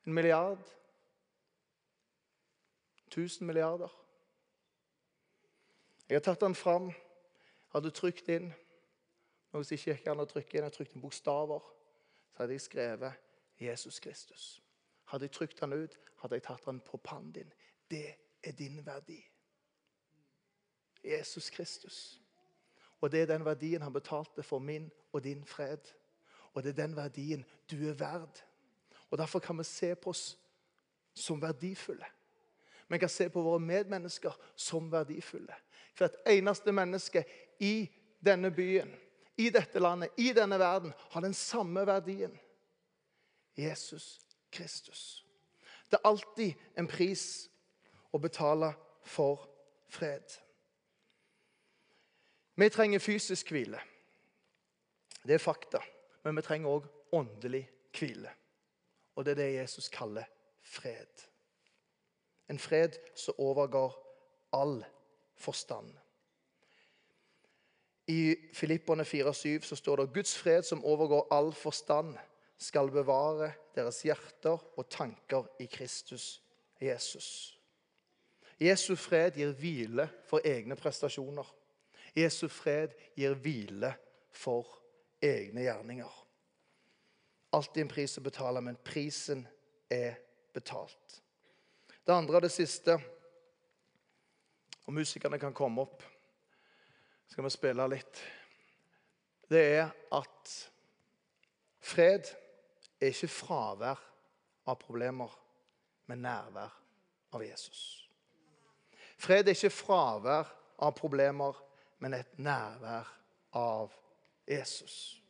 En 0.09 0.17
milliard? 0.17 0.65
Tusen 3.13 3.45
milliarder? 3.45 3.93
Jeg 6.09 6.23
har 6.23 6.29
tatt 6.31 6.49
den 6.49 6.57
fram 6.57 6.89
hadde 7.75 7.93
trykt 7.95 8.33
inn 8.33 8.51
noe 9.53 9.63
hvis 9.63 9.73
ikke 9.77 9.97
gikk 9.97 10.09
an 10.13 10.23
å 10.23 10.29
trykke 10.31 10.59
inn, 10.59 10.67
jeg 10.69 10.77
trykte 10.77 10.97
inn 10.97 11.05
bokstaver, 11.05 11.65
så 12.31 12.43
hadde 12.43 12.57
jeg 12.57 12.67
skrevet 12.67 13.13
'Jesus 13.61 14.01
Kristus'. 14.01 14.61
Hadde 15.11 15.27
jeg 15.27 15.33
trykt 15.33 15.61
han 15.61 15.73
ut, 15.73 15.99
hadde 16.23 16.35
jeg 16.35 16.43
tatt 16.43 16.65
han 16.65 16.81
på 16.81 16.97
pannen 16.97 17.33
din. 17.33 17.53
Det 17.91 18.15
er 18.43 18.53
din 18.53 18.87
verdi. 18.87 19.19
Jesus 21.05 21.51
Kristus. 21.51 22.21
Og 23.01 23.13
det 23.13 23.23
er 23.23 23.27
den 23.27 23.45
verdien 23.45 23.83
han 23.83 23.93
betalte 23.93 24.43
for 24.43 24.59
min 24.59 24.91
og 25.13 25.25
din 25.25 25.45
fred. 25.45 25.79
Og 26.53 26.63
det 26.63 26.71
er 26.71 26.87
den 26.87 26.97
verdien 26.97 27.45
du 27.71 27.89
er 27.89 27.95
verd. 27.95 28.43
Og 29.11 29.19
Derfor 29.19 29.39
kan 29.39 29.59
vi 29.59 29.65
se 29.65 29.95
på 29.95 30.11
oss 30.11 30.39
som 31.15 31.43
verdifulle. 31.43 32.07
Vi 32.89 32.99
kan 32.99 33.09
se 33.09 33.29
på 33.29 33.43
våre 33.43 33.61
medmennesker 33.61 34.33
som 34.57 34.93
verdifulle. 34.93 35.55
For 35.95 36.05
et 36.05 36.17
eneste 36.27 36.73
menneske 36.73 37.25
i 37.59 37.91
denne 38.25 38.51
byen, 38.51 38.95
i 39.41 39.51
dette 39.51 39.81
landet, 39.81 40.13
i 40.21 40.33
denne 40.37 40.59
verden, 40.61 40.93
har 41.11 41.25
den 41.25 41.35
samme 41.35 41.87
verdien. 41.87 42.35
Jesus 43.57 44.21
Kristus. 44.53 45.27
Det 45.91 45.99
er 45.99 46.09
alltid 46.09 46.53
en 46.79 46.89
pris 46.89 47.25
å 48.13 48.19
betale 48.23 48.73
for 49.03 49.49
fred. 49.91 50.37
Vi 52.55 52.69
trenger 52.71 53.03
fysisk 53.03 53.51
hvile. 53.55 53.81
Det 55.23 55.35
er 55.35 55.43
fakta. 55.43 55.81
Men 56.23 56.37
vi 56.37 56.45
trenger 56.45 56.69
òg 56.69 56.89
åndelig 57.17 57.65
hvile. 57.97 58.33
Og 59.17 59.25
det 59.25 59.33
er 59.33 59.41
det 59.41 59.55
Jesus 59.55 59.89
kaller 59.89 60.29
fred. 60.63 61.25
En 62.49 62.59
fred 62.59 62.99
som 63.17 63.39
overgår 63.39 63.97
all 64.53 64.81
forstand. 65.37 65.95
I 68.11 68.37
Filippene 68.53 69.05
4,7 69.07 69.63
så 69.63 69.77
står 69.77 69.97
det 69.97 70.13
Guds 70.15 70.35
fred 70.39 70.67
som 70.67 70.83
overgår 70.85 71.29
all 71.31 71.53
forstand, 71.55 72.17
skal 72.59 72.91
bevare 72.91 73.53
deres 73.75 74.03
hjerter 74.03 74.59
og 74.77 74.89
tanker 74.91 75.47
i 75.63 75.69
Kristus 75.71 76.43
Jesus. 76.81 77.57
Jesu 78.61 78.97
fred 78.99 79.39
gir 79.39 79.55
hvile 79.57 80.09
for 80.29 80.43
egne 80.45 80.77
prestasjoner. 80.77 81.47
Jesu 82.17 82.49
fred 82.53 82.93
gir 83.17 83.39
hvile 83.39 83.95
for 84.35 84.67
egne 85.23 85.65
gjerninger. 85.65 86.19
Alltid 87.55 87.85
en 87.85 87.95
pris 87.95 88.19
å 88.19 88.27
betale, 88.27 88.61
men 88.61 88.79
prisen 88.85 89.47
er 89.91 90.19
betalt. 90.55 91.21
Det 92.05 92.15
andre 92.15 92.41
og 92.41 92.45
det 92.45 92.53
siste, 92.53 92.99
og 94.87 94.97
musikerne 94.99 95.39
kan 95.39 95.55
komme 95.55 95.87
opp 95.87 96.03
skal 97.31 97.45
vi 97.47 97.51
spille 97.55 97.87
litt. 97.93 98.21
Det 99.51 99.63
er 99.79 99.91
at 100.15 100.53
fred 101.81 102.27
er 103.01 103.13
ikke 103.13 103.31
fravær 103.31 104.03
av 104.67 104.79
problemer, 104.83 105.31
men 106.11 106.23
nærvær 106.27 106.75
av 107.35 107.45
Jesus. 107.45 107.81
Fred 109.21 109.47
er 109.49 109.55
ikke 109.55 109.73
fravær 109.75 110.51
av 110.81 110.95
problemer, 110.99 111.57
men 112.01 112.17
et 112.19 112.39
nærvær 112.39 113.09
av 113.57 113.95
Jesus. 114.49 115.21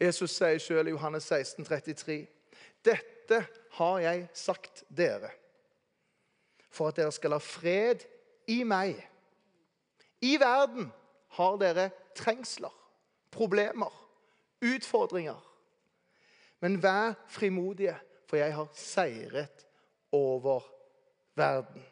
Jesus 0.00 0.32
sier 0.36 0.58
selv 0.60 0.90
i 0.90 0.94
Johannes 0.94 1.28
16, 1.30 1.64
33, 1.64 2.18
Dette 2.84 3.42
har 3.78 3.98
jeg 4.02 4.28
sagt 4.36 4.84
dere, 4.88 5.30
for 6.70 6.90
at 6.90 6.98
dere 6.98 7.14
skal 7.14 7.36
ha 7.36 7.42
fred 7.42 8.04
i 8.52 8.62
meg. 8.68 8.98
I 10.20 10.36
verden 10.40 10.92
har 11.36 11.58
dere 11.60 11.90
trengsler, 12.16 12.72
problemer, 13.30 13.92
utfordringer. 14.64 15.42
Men 16.60 16.78
vær 16.82 17.12
frimodige, 17.28 17.96
for 18.26 18.40
jeg 18.40 18.54
har 18.54 18.70
seiret 18.74 19.66
over 20.12 20.64
verden. 21.36 21.84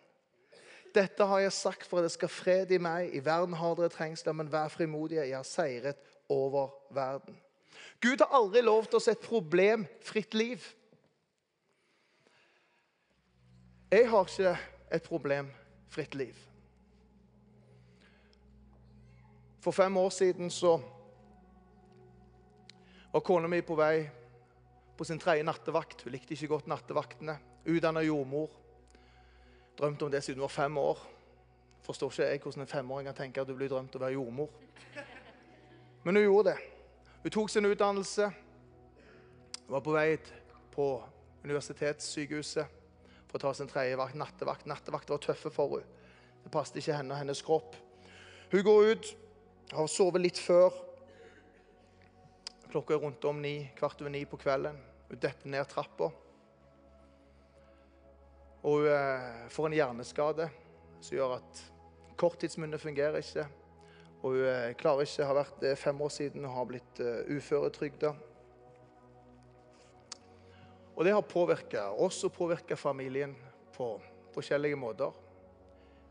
Dette 0.94 1.26
har 1.26 1.42
jeg 1.42 1.52
sagt 1.52 1.86
for 1.86 1.98
at 1.98 2.06
det 2.06 2.14
skal 2.14 2.30
fred 2.30 2.70
i 2.70 2.78
meg. 2.78 3.10
I 3.14 3.22
verden 3.24 3.56
har 3.58 3.74
dere 3.78 3.90
trengsler, 3.92 4.32
men 4.32 4.50
vær 4.52 4.70
frimodige. 4.72 5.26
Jeg 5.26 5.36
har 5.36 5.48
seiret 5.48 5.98
over 6.30 6.70
verden. 6.94 7.36
Gud 8.00 8.22
har 8.22 8.32
aldri 8.36 8.62
lovt 8.62 8.94
oss 8.94 9.08
et 9.10 9.22
problemfritt 9.22 10.34
liv. 10.34 10.62
Jeg 13.90 14.08
har 14.10 14.26
ikke 14.30 14.56
et 14.94 15.02
problemfritt 15.02 16.14
liv. 16.14 16.38
For 19.64 19.72
fem 19.72 19.96
år 19.96 20.10
siden 20.10 20.50
så 20.50 20.74
var 23.12 23.20
kona 23.24 23.48
mi 23.48 23.62
på 23.64 23.76
vei 23.78 24.02
på 24.96 25.06
sin 25.08 25.18
tredje 25.18 25.46
nattevakt. 25.46 26.02
Hun 26.04 26.12
likte 26.12 26.36
ikke 26.36 26.50
godt 26.50 26.68
nattevaktene. 26.68 27.38
Utdanna 27.64 28.02
jordmor. 28.04 28.50
Drømte 29.78 30.04
om 30.04 30.12
det 30.12 30.20
siden 30.24 30.42
hun 30.42 30.44
var 30.44 30.52
fem 30.52 30.76
år. 30.78 31.00
Forstår 31.86 32.12
ikke 32.12 32.28
jeg 32.28 32.42
hvordan 32.44 32.66
en 32.66 32.72
femåring 32.74 33.08
kan 33.08 33.18
tenke 33.22 33.40
at 33.40 33.48
du 33.48 33.56
blir 33.56 33.72
drømt 33.72 33.96
å 33.96 34.04
være 34.04 34.18
jordmor. 34.18 34.52
Men 36.04 36.20
hun 36.20 36.26
gjorde 36.26 36.52
det. 36.52 36.68
Hun 37.24 37.36
tok 37.38 37.50
sin 37.50 37.72
utdannelse, 37.72 38.30
var 39.68 39.80
på 39.80 39.96
vei 39.96 40.18
på 40.76 40.92
universitetssykehuset 41.44 42.80
for 43.30 43.40
å 43.40 43.46
ta 43.46 43.56
sin 43.56 43.72
tredje 43.72 43.96
vakt, 43.96 44.20
nattevakt. 44.20 44.68
Nattevakt 44.68 45.08
var 45.08 45.24
tøffe 45.24 45.48
for 45.48 45.78
henne. 45.78 46.00
Det 46.44 46.52
passet 46.52 46.82
ikke 46.82 47.00
henne 47.00 47.14
og 47.16 47.22
hennes 47.24 47.40
kropp. 47.40 47.76
Hun 48.52 48.64
går 48.64 48.90
ut, 48.92 49.14
har 49.72 49.86
sovet 49.88 50.22
litt 50.22 50.40
før. 50.40 50.74
Klokka 52.72 52.96
er 52.96 53.02
rundt 53.04 53.24
om 53.28 53.40
ni, 53.42 53.70
kvart 53.78 54.02
over 54.02 54.12
ni 54.12 54.24
på 54.28 54.38
kvelden. 54.40 54.76
Hun 55.08 55.20
detter 55.22 55.50
ned 55.50 55.68
trappa. 55.70 56.10
Og 58.64 58.84
hun 58.84 58.90
eh, 58.90 59.48
får 59.52 59.68
en 59.68 59.78
hjerneskade 59.78 60.48
som 60.98 61.16
gjør 61.16 61.36
at 61.38 61.64
korttidsminnet 62.20 62.82
fungerer 62.82 63.20
ikke. 63.20 63.46
Og 64.22 64.36
hun 64.36 64.46
eh, 64.50 64.76
klarer 64.80 65.06
ikke, 65.06 65.28
har 65.28 65.40
vært 65.40 65.58
det 65.64 65.74
fem 65.80 66.00
år 66.04 66.14
siden 66.14 66.48
og 66.48 66.56
har 66.58 66.70
blitt 66.70 67.04
uføretrygda. 67.30 68.14
Og 70.94 71.04
det 71.04 71.12
har 71.14 71.26
påvirka 71.26 71.88
oss 71.90 72.20
og 72.26 72.32
påvirka 72.36 72.76
familien 72.78 73.34
på 73.74 73.96
forskjellige 74.34 74.78
måter. 74.78 75.14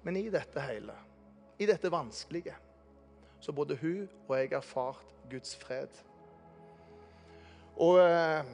Men 0.04 0.18
i 0.20 0.28
dette 0.32 0.60
hele, 0.64 0.96
i 1.58 1.68
dette 1.68 1.92
vanskelige, 1.92 2.56
så 3.44 3.52
både 3.52 3.76
hun 3.76 4.10
og 4.28 4.38
jeg 4.40 4.54
erfart 4.56 5.16
Guds 5.30 5.56
fred. 5.60 5.88
Og 7.76 7.98
eh, 8.00 8.46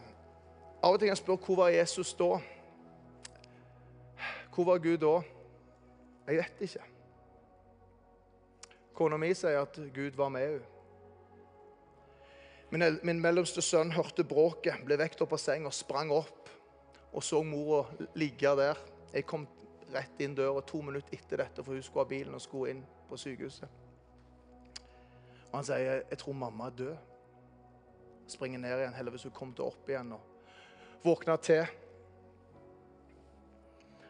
av 0.81 0.95
og 0.95 0.97
til 0.97 1.05
kan 1.05 1.13
jeg 1.13 1.19
spørre 1.21 1.43
hvor 1.45 1.59
var 1.59 1.75
Jesus 1.75 2.13
da? 2.17 2.39
Hvor 4.55 4.65
var 4.65 4.81
Gud 4.81 4.97
da? 5.03 5.19
Jeg 6.27 6.41
vet 6.41 6.63
ikke. 6.65 6.87
Kona 8.97 9.17
mi 9.21 9.29
sier 9.37 9.61
at 9.61 9.77
Gud 9.95 10.17
var 10.17 10.31
med 10.33 10.47
henne. 10.47 10.75
Min, 12.71 12.83
min 13.03 13.21
mellomste 13.21 13.61
sønn 13.65 13.93
hørte 13.93 14.25
bråket, 14.25 14.81
ble 14.85 14.97
vekt 14.99 15.21
opp 15.25 15.31
av 15.33 15.41
seng 15.41 15.65
og 15.65 15.73
sprang 15.73 16.11
opp 16.13 16.49
og 17.13 17.23
så 17.25 17.39
mora 17.45 17.85
ligge 18.17 18.51
der. 18.57 18.81
Jeg 19.13 19.25
kom 19.29 19.45
rett 19.93 20.21
inn 20.21 20.35
døra 20.37 20.61
to 20.65 20.81
minutter 20.85 21.17
etter 21.17 21.41
dette, 21.41 21.63
for 21.63 21.73
hun 21.73 21.85
skulle 21.85 22.05
ha 22.05 22.11
bilen 22.11 22.37
og 22.37 22.43
skulle 22.43 22.75
inn 22.75 22.83
på 23.09 23.17
sykehuset. 23.17 23.78
Og 25.49 25.57
Han 25.57 25.65
sier 25.65 26.03
jeg 26.09 26.17
tror 26.21 26.37
mamma 26.37 26.69
er 26.69 26.77
død. 26.77 26.95
Springer 28.29 28.59
ned 28.59 28.77
igjen. 28.77 28.93
Heldigvis 28.93 29.25
hun 29.29 29.35
kom 29.35 29.53
til 29.53 29.65
opp 29.65 29.89
igjen 29.89 30.13
og 30.13 31.03
våkna 31.03 31.37
til. 31.41 31.65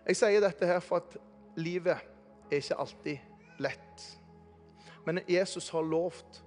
Jeg 0.09 0.17
sier 0.17 0.41
dette 0.41 0.67
her 0.67 0.79
for 0.83 1.03
at 1.03 1.17
livet 1.59 1.95
er 2.49 2.57
ikke 2.57 2.79
alltid 2.81 3.61
lett. 3.61 4.05
Men 5.05 5.21
Jesus 5.29 5.69
har 5.69 5.85
lovt 5.85 6.41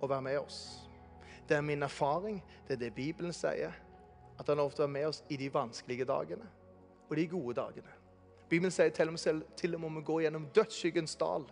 å 0.00 0.08
være 0.08 0.26
med 0.28 0.38
oss. 0.38 0.60
Det 1.48 1.56
er 1.56 1.64
min 1.64 1.82
erfaring, 1.82 2.42
det 2.66 2.76
er 2.76 2.84
det 2.84 2.94
Bibelen 2.94 3.32
sier. 3.32 3.74
At 4.36 4.46
han 4.46 4.58
har 4.58 4.66
lovt 4.66 4.80
å 4.80 4.84
være 4.84 4.94
med 4.98 5.08
oss 5.08 5.22
i 5.32 5.38
de 5.40 5.48
vanskelige 5.52 6.04
dagene 6.04 6.46
og 7.06 7.16
de 7.16 7.26
gode 7.30 7.54
dagene. 7.54 7.92
Bibelen 8.48 8.70
sier 8.74 8.90
til 8.94 9.08
og 9.10 9.14
med, 9.14 9.42
til 9.56 9.74
og 9.74 9.80
med 9.80 9.88
om 9.88 10.00
vi 10.00 10.02
går 10.06 10.20
gjennom 10.26 10.48
dødsskyggens 10.54 11.16
dal, 11.16 11.46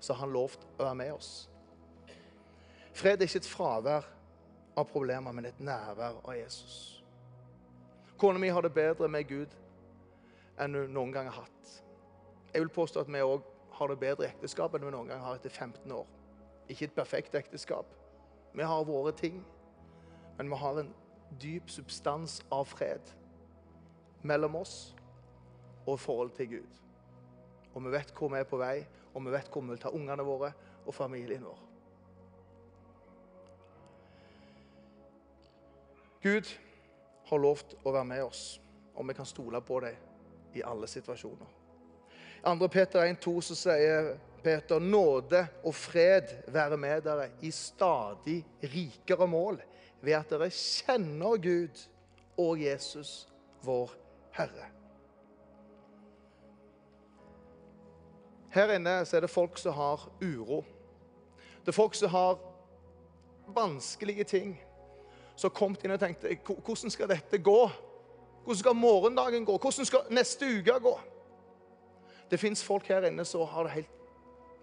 så 0.00 0.12
har 0.12 0.26
han 0.26 0.34
lovt 0.34 0.66
å 0.78 0.84
være 0.84 0.98
med 1.00 1.12
oss. 1.12 1.30
Fred 2.92 3.20
er 3.20 3.28
ikke 3.28 3.40
et 3.40 3.48
fravær 3.48 4.08
av 4.76 4.88
problemer, 4.88 5.32
men 5.32 5.48
et 5.48 5.60
nærvær 5.60 6.20
av 6.24 6.34
Jesus. 6.36 7.02
Kona 8.20 8.38
mi 8.38 8.48
har 8.52 8.62
det 8.62 8.74
bedre 8.74 9.08
med 9.08 9.24
Gud 9.28 9.54
enn 10.60 10.76
vi 10.76 10.84
noen 10.92 11.12
gang 11.14 11.30
har 11.30 11.42
hatt. 11.42 11.70
Jeg 12.52 12.62
vil 12.62 12.74
påstå 12.74 13.02
at 13.02 13.10
vi 13.10 13.24
òg 13.24 13.48
har 13.72 13.88
det 13.88 13.98
bedre 13.98 14.26
i 14.26 14.30
ekteskap 14.30 14.74
enn 14.76 14.84
vi 14.84 14.92
noen 14.92 15.08
gang 15.10 15.24
har 15.24 15.40
etter 15.40 15.50
15 15.50 15.92
år. 15.96 16.06
Ikke 16.68 16.86
et 16.90 16.94
perfekt 16.94 17.34
ekteskap. 17.34 17.88
Vi 18.52 18.62
har 18.68 18.84
våre 18.84 19.14
ting, 19.16 19.40
men 20.36 20.52
vi 20.52 20.60
har 20.60 20.78
en 20.78 20.92
dyp 21.40 21.70
substans 21.72 22.40
av 22.52 22.68
fred 22.68 23.14
mellom 24.22 24.60
oss 24.60 24.94
og 25.86 25.98
forholdet 25.98 26.04
forhold 26.04 26.30
til 26.36 26.48
Gud. 26.48 26.80
Og 27.74 27.84
vi 27.84 27.92
vet 27.96 28.12
hvor 28.14 28.28
vi 28.28 28.38
er 28.38 28.48
på 28.48 28.60
vei, 28.60 28.84
og 29.14 29.24
vi 29.24 29.32
vet 29.32 29.48
hvor 29.50 29.64
vi 29.64 29.72
vil 29.72 29.80
ta 29.82 29.90
ungene 29.90 30.24
våre 30.28 30.52
og 30.86 30.94
familien 30.94 31.44
vår. 31.44 31.71
Gud 36.22 36.46
har 37.28 37.38
lovt 37.38 37.74
å 37.82 37.92
være 37.92 38.06
med 38.06 38.22
oss, 38.24 38.60
og 38.94 39.08
vi 39.08 39.14
kan 39.16 39.26
stole 39.26 39.60
på 39.64 39.80
deg 39.82 40.58
i 40.58 40.62
alle 40.62 40.86
situasjoner. 40.86 41.48
I 42.42 42.52
2. 42.58 42.68
Peter 42.68 43.06
1,2 43.06 43.34
så 43.46 43.56
sier 43.58 44.12
Peter 44.42 44.82
nåde 44.82 45.44
og 45.62 45.74
fred 45.74 46.30
være 46.50 46.78
med 46.78 47.04
dere 47.06 47.28
i 47.46 47.50
stadig 47.54 48.40
rikere 48.72 49.28
mål 49.30 49.60
ved 50.02 50.18
at 50.18 50.30
dere 50.34 50.50
kjenner 50.50 51.38
Gud 51.42 51.82
og 52.42 52.62
Jesus, 52.62 53.28
vår 53.62 53.94
Herre. 54.34 54.70
Her 58.52 58.74
inne 58.74 58.98
så 59.06 59.16
er 59.16 59.24
det 59.24 59.32
folk 59.32 59.56
som 59.58 59.74
har 59.78 60.02
uro. 60.20 60.60
Det 61.62 61.70
er 61.70 61.78
folk 61.78 61.94
som 61.96 62.10
har 62.12 62.42
vanskelige 63.54 64.26
ting. 64.28 64.58
Som 65.42 65.50
kom 65.50 65.74
inn 65.82 65.94
og 65.94 65.98
tenkte 65.98 66.36
hvordan 66.46 66.92
skal 66.92 67.10
dette 67.10 67.40
gå? 67.42 67.58
Hvordan 68.44 68.58
skal 68.60 68.78
morgendagen 68.78 69.46
gå? 69.46 69.56
Hvordan 69.58 69.88
skal 69.88 70.12
neste 70.14 70.46
uke 70.46 70.76
gå? 70.84 70.92
Det 72.30 72.38
fins 72.40 72.62
folk 72.64 72.86
her 72.88 73.08
inne 73.08 73.24
som 73.28 73.42
har 73.50 73.66
det 73.66 73.74
helt, 73.74 73.96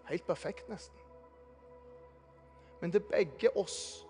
helt 0.09 0.25
perfekt, 0.27 0.69
nesten. 0.71 0.95
Men 2.79 2.95
er 2.95 3.03
begge 3.11 3.51
oss, 3.59 4.05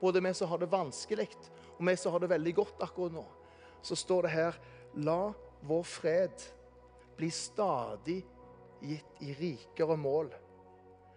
både 0.00 0.22
vi 0.22 0.32
som 0.34 0.48
har 0.48 0.62
det 0.62 0.70
vanskelig, 0.70 1.28
og 1.76 1.82
vi 1.86 1.96
som 1.98 2.14
har 2.14 2.22
det 2.22 2.30
veldig 2.30 2.54
godt 2.54 2.82
akkurat 2.86 3.16
nå, 3.18 3.24
så 3.82 3.98
står 3.98 4.28
det 4.28 4.30
her 4.36 4.60
La 5.04 5.32
vår 5.66 5.82
fred 5.82 6.44
bli 7.18 7.30
stadig 7.34 8.20
gitt 8.80 9.22
i 9.26 9.34
rikere 9.34 9.98
mål 9.98 10.30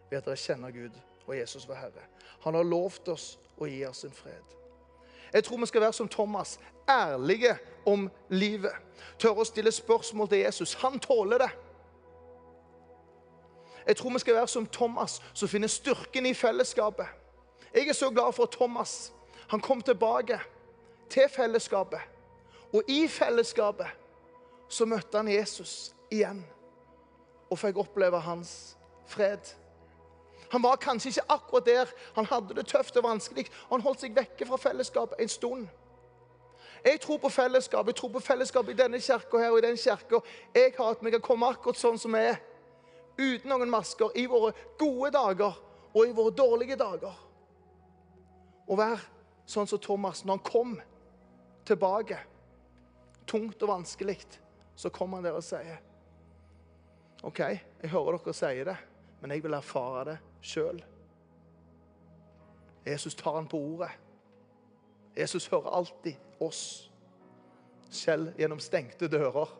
ved 0.10 0.17
at 0.17 0.26
dere 0.26 0.41
kjenner 0.41 0.74
Gud 0.74 0.98
og 1.28 1.38
Jesus 1.38 1.70
vår 1.70 1.86
Herre. 1.86 2.08
Han 2.44 2.58
har 2.58 2.65
lovt 2.67 3.13
oss 3.13 3.36
å 3.62 3.70
gi 3.70 3.86
oss 3.86 4.04
en 4.10 4.17
fred. 4.17 4.58
Jeg 5.34 5.44
tror 5.44 5.58
vi 5.58 5.65
skal 5.65 5.82
være 5.82 5.94
som 5.94 6.08
Thomas, 6.08 6.60
ærlige 6.89 7.58
om 7.86 8.10
livet. 8.30 8.74
Tørre 9.20 9.44
å 9.44 9.48
stille 9.48 9.72
spørsmål 9.72 10.30
til 10.30 10.44
Jesus. 10.44 10.74
Han 10.84 11.00
tåler 11.00 11.38
det. 11.38 11.50
Jeg 13.88 13.98
tror 13.98 14.13
vi 14.13 14.20
skal 14.20 14.36
være 14.36 14.48
som 14.48 14.67
Thomas, 14.67 15.22
som 15.34 15.50
finner 15.50 15.67
styrken 15.67 16.26
i 16.26 16.34
fellesskapet. 16.34 17.08
Jeg 17.74 17.88
er 17.88 17.94
så 17.94 18.10
glad 18.10 18.34
for 18.34 18.46
Thomas 18.46 19.13
han 19.52 19.60
kom 19.60 19.82
tilbake 19.82 20.39
til 21.10 21.30
fellesskapet. 21.30 22.00
Og 22.74 22.84
i 22.88 23.08
fellesskapet 23.08 23.88
så 24.70 24.86
møtte 24.88 25.17
han 25.17 25.28
Jesus 25.28 25.91
igjen 26.12 26.39
og 27.52 27.60
fikk 27.60 27.82
oppleve 27.84 28.22
hans 28.24 28.78
fred. 29.12 29.44
Han 30.52 30.64
var 30.64 30.76
kanskje 30.76 31.10
ikke 31.10 31.28
akkurat 31.30 31.66
der. 31.66 31.92
Han 32.16 32.26
hadde 32.26 32.56
det 32.56 32.68
tøft 32.68 32.98
og 32.98 33.04
vanskelig. 33.04 33.48
og 33.70 33.78
Han 33.78 33.86
holdt 33.86 34.04
seg 34.04 34.16
vekke 34.16 34.46
fra 34.46 34.60
fellesskapet 34.60 35.20
en 35.20 35.32
stund. 35.32 35.68
Jeg 36.86 37.00
tror 37.02 37.18
på 37.18 37.30
fellesskap. 37.30 37.88
Jeg 37.88 37.96
tror 37.96 38.10
på 38.10 38.20
fellesskap 38.20 38.70
i 38.70 38.76
denne 38.76 39.00
kirka 39.00 39.38
her 39.38 39.52
og 39.52 39.62
i 39.62 39.67
den 39.67 39.78
kirka 39.78 40.19
jeg 40.56 40.73
har, 40.78 40.92
at 40.92 41.06
vi 41.06 41.12
kan 41.12 41.21
komme 41.21 41.48
akkurat 41.48 41.80
sånn 41.80 42.00
som 42.02 42.17
vi 42.17 42.25
er. 42.34 42.42
Uten 43.17 43.50
noen 43.52 43.71
masker. 43.71 44.12
I 44.15 44.25
våre 44.28 44.52
gode 44.80 45.13
dager 45.15 45.60
og 45.94 46.08
i 46.08 46.15
våre 46.15 46.36
dårlige 46.36 46.75
dager. 46.80 47.15
Å 48.67 48.75
være 48.75 49.00
sånn 49.46 49.67
som 49.67 49.80
Thomas 49.80 50.25
når 50.25 50.38
han 50.38 50.46
kom 50.52 50.75
tilbake, 51.67 52.17
tungt 53.28 53.63
og 53.63 53.69
vanskelig, 53.69 54.17
så 54.75 54.90
kommer 54.90 55.19
han 55.19 55.28
der 55.30 55.38
og 55.38 55.46
sier 55.46 55.80
OK, 57.21 57.40
jeg 57.40 57.92
hører 57.92 58.17
dere 58.17 58.34
sier 58.34 58.65
det, 58.65 58.78
men 59.22 59.32
jeg 59.32 59.44
vil 59.44 59.54
erfare 59.54 60.06
det 60.06 60.17
sjøl. 60.42 60.84
Jesus 62.86 63.15
tar 63.15 63.36
han 63.36 63.48
på 63.48 63.58
ordet. 63.58 63.92
Jesus 65.17 65.48
hører 65.48 65.69
alltid 65.69 66.13
oss, 66.40 66.92
selv 67.90 68.34
gjennom 68.40 68.60
stengte 68.60 69.08
dører. 69.08 69.58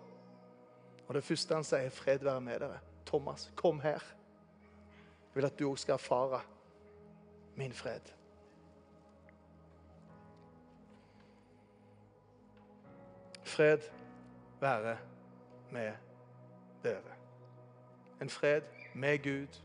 Og 1.08 1.14
det 1.14 1.24
første 1.24 1.56
han 1.56 1.64
sier, 1.64 1.90
'Fred 1.90 2.20
være 2.20 2.42
med 2.42 2.62
dere'. 2.62 2.80
Thomas, 3.06 3.52
kom 3.56 3.80
her. 3.80 4.00
Jeg 4.00 5.36
vil 5.36 5.46
at 5.46 5.60
du 5.60 5.70
òg 5.70 5.78
skal 5.78 5.94
erfare 5.94 6.42
min 7.56 7.74
fred. 7.74 8.02
Fred 13.44 13.80
være 14.60 14.98
med 15.72 15.94
dere. 16.84 17.16
En 18.22 18.30
fred 18.30 18.62
med 18.94 19.24
Gud 19.24 19.62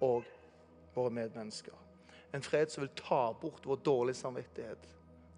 og 0.00 0.24
våre 0.94 1.10
medmennesker. 1.10 1.74
En 2.34 2.42
fred 2.42 2.70
som 2.72 2.84
vil 2.84 2.92
ta 2.96 3.32
bort 3.40 3.66
vår 3.66 3.76
dårlige 3.76 4.18
samvittighet 4.20 4.88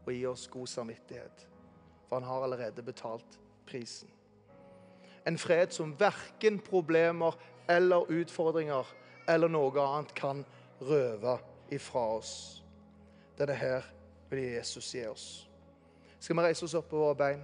og 0.06 0.12
gi 0.12 0.26
oss 0.26 0.48
god 0.48 0.66
samvittighet. 0.66 1.48
For 2.08 2.16
han 2.16 2.28
har 2.28 2.42
allerede 2.42 2.82
betalt 2.82 3.38
prisen. 3.66 4.08
En 5.26 5.38
fred 5.38 5.70
som 5.70 5.92
verken 6.00 6.58
problemer 6.58 7.36
eller 7.68 8.08
utfordringer 8.10 8.86
eller 9.28 9.48
noe 9.52 9.82
annet 9.82 10.14
kan 10.16 10.44
røve 10.80 11.38
ifra 11.70 12.06
oss. 12.16 12.62
Denne 13.38 13.54
her 13.54 13.84
vil 14.30 14.42
Jesus 14.54 14.94
gi 14.94 15.04
oss. 15.06 15.26
Skal 16.18 16.36
vi 16.36 16.42
reise 16.42 16.64
oss 16.64 16.74
opp 16.74 16.88
på 16.90 16.98
våre 16.98 17.16
bein? 17.18 17.42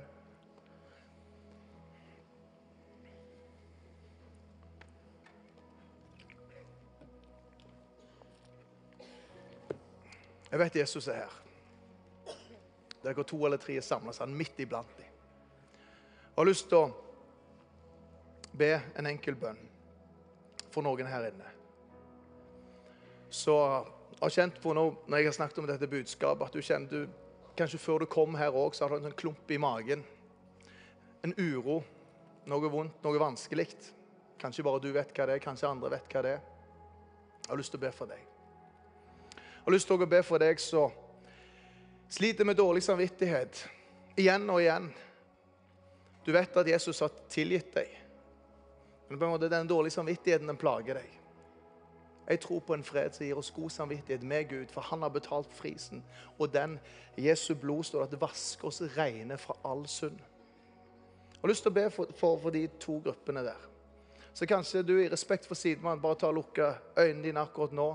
Jeg 10.55 10.61
vet 10.61 10.77
Jesus 10.79 11.09
er 11.11 11.17
her. 11.25 11.33
Der 13.03 13.13
går 13.13 13.27
to 13.27 13.41
eller 13.45 13.59
tre 13.59 13.75
samles 13.83 14.21
han 14.23 14.37
midt 14.39 14.61
iblant 14.63 14.93
dem. 14.97 15.09
Jeg 15.09 16.37
har 16.37 16.47
lyst 16.47 16.69
til 16.71 16.79
å 16.79 16.93
be 18.55 18.69
en 18.95 19.09
enkel 19.11 19.35
bønn 19.35 19.59
for 20.71 20.87
noen 20.87 21.11
her 21.11 21.27
inne. 21.27 21.49
Så 23.35 23.57
jeg 23.57 24.21
har 24.21 24.35
kjent 24.37 24.61
på 24.63 24.77
nå, 24.79 24.85
når 25.11 25.25
jeg 25.25 25.29
har 25.33 25.37
snakket 25.41 25.59
om 25.59 25.67
dette 25.73 25.89
budskapet, 25.91 26.47
at 26.47 26.55
du 26.55 26.63
kjenner 26.63 26.91
du, 26.93 27.19
Kanskje 27.59 27.79
før 27.79 28.05
du 28.05 28.07
kom 28.11 28.39
her 28.39 28.55
òg, 28.55 28.75
så 28.75 28.85
har 28.85 28.95
du 28.95 29.01
en 29.01 29.09
sånn 29.09 29.19
klump 29.19 29.51
i 29.51 29.59
magen. 29.63 30.01
En 31.27 31.35
uro. 31.39 31.81
Noe 32.51 32.71
vondt, 32.71 33.03
noe 33.03 33.19
vanskelig. 33.23 33.69
Kanskje 34.39 34.67
bare 34.67 34.83
du 34.83 34.93
vet 34.95 35.11
hva 35.19 35.27
det 35.27 35.39
er, 35.39 35.43
kanskje 35.43 35.71
andre 35.71 35.97
vet 35.97 36.15
hva 36.15 36.23
det 36.27 36.37
er. 36.39 36.47
Jeg 37.43 37.51
har 37.51 37.59
lyst 37.59 37.75
til 37.75 37.83
å 37.83 37.87
be 37.87 37.93
for 37.95 38.11
deg. 38.11 38.34
Jeg 39.65 39.71
har 39.71 39.73
lyst 39.79 39.89
til 39.89 39.97
å 39.97 40.07
be 40.07 40.19
for 40.21 40.43
deg 40.43 40.59
som 40.61 40.93
sliter 42.13 42.45
med 42.45 42.59
dårlig 42.61 42.83
samvittighet 42.85 43.63
igjen 44.21 44.45
og 44.53 44.61
igjen. 44.61 44.91
Du 46.21 46.29
vet 46.37 46.59
at 46.61 46.69
Jesus 46.69 47.01
har 47.01 47.15
tilgitt 47.33 47.71
deg. 47.73 47.89
Men 49.09 49.19
på 49.19 49.25
en 49.25 49.33
måte 49.33 49.49
den 49.49 49.71
dårlige 49.71 49.97
samvittigheten 49.97 50.53
den 50.53 50.61
plager 50.61 51.01
deg. 51.01 51.17
Jeg 52.29 52.45
tror 52.45 52.61
på 52.61 52.77
en 52.77 52.85
fred 52.85 53.17
som 53.17 53.25
gir 53.25 53.41
oss 53.41 53.53
god 53.57 53.73
samvittighet 53.73 54.29
med 54.29 54.53
Gud, 54.53 54.69
for 54.69 54.85
han 54.85 55.01
har 55.01 55.17
betalt 55.17 55.57
frisen. 55.57 56.05
Og 56.37 56.53
den 56.53 56.77
Jesu 57.17 57.55
blod 57.57 57.89
står 57.89 58.05
at 58.05 58.13
det 58.13 58.21
vasker 58.21 58.69
oss 58.69 58.85
rene 58.99 59.41
fra 59.41 59.57
all 59.65 59.89
synd. 59.89 60.21
Jeg 60.21 61.41
har 61.41 61.57
lyst 61.57 61.65
til 61.65 61.73
å 61.73 61.81
be 61.81 61.91
for, 61.93 62.13
for, 62.21 62.37
for 62.41 62.53
de 62.53 62.67
to 62.81 63.01
gruppene 63.05 63.49
der. 63.49 63.71
Så 64.37 64.45
kanskje 64.45 64.85
du 64.85 64.99
i 65.01 65.09
respekt 65.09 65.49
for 65.49 65.57
sidemann 65.57 66.05
bare 66.05 66.21
tar 66.21 66.37
og 66.37 66.43
lukker 66.43 66.83
øynene 67.01 67.31
dine 67.31 67.49
akkurat 67.49 67.73
nå. 67.73 67.95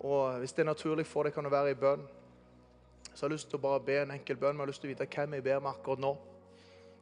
Og 0.00 0.38
hvis 0.38 0.52
det 0.52 0.62
er 0.62 0.70
naturlig 0.70 1.06
for 1.06 1.26
deg, 1.26 1.34
kan 1.34 1.44
du 1.44 1.50
være 1.52 1.74
i 1.74 1.78
bønn. 1.78 2.06
Så 3.14 3.26
jeg 3.26 3.28
har 3.28 3.34
lyst 3.34 3.50
til 3.50 3.58
å 3.58 3.64
bare 3.64 3.82
be 3.84 3.98
en 4.00 4.14
enkel 4.14 4.38
bønn, 4.40 4.56
men 4.56 4.62
jeg 4.62 4.66
har 4.66 4.72
lyst 4.72 4.84
til 4.84 4.90
å 4.90 4.94
vite 4.94 5.08
hvem 5.14 5.36
jeg 5.36 5.44
ber 5.44 5.60
med 5.60 5.70
akkurat 5.72 6.00
nå. 6.00 6.14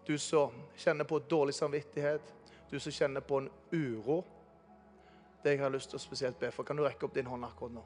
Du 0.09 0.17
som 0.19 0.55
kjenner 0.77 1.05
på 1.05 1.21
dårlig 1.31 1.55
samvittighet, 1.55 2.33
du 2.71 2.79
som 2.81 2.93
kjenner 2.93 3.21
på 3.21 3.43
en 3.43 3.51
uro. 3.73 4.23
Det 5.45 5.55
jeg 5.55 5.63
har 5.63 5.71
lyst 5.71 5.93
til 5.93 6.01
å 6.01 6.03
spesielt 6.03 6.41
be 6.41 6.51
for. 6.51 6.67
Kan 6.67 6.77
du 6.77 6.83
rekke 6.83 7.07
opp 7.07 7.15
din 7.15 7.29
hånd 7.29 7.47
akkurat 7.47 7.77
nå? 7.77 7.85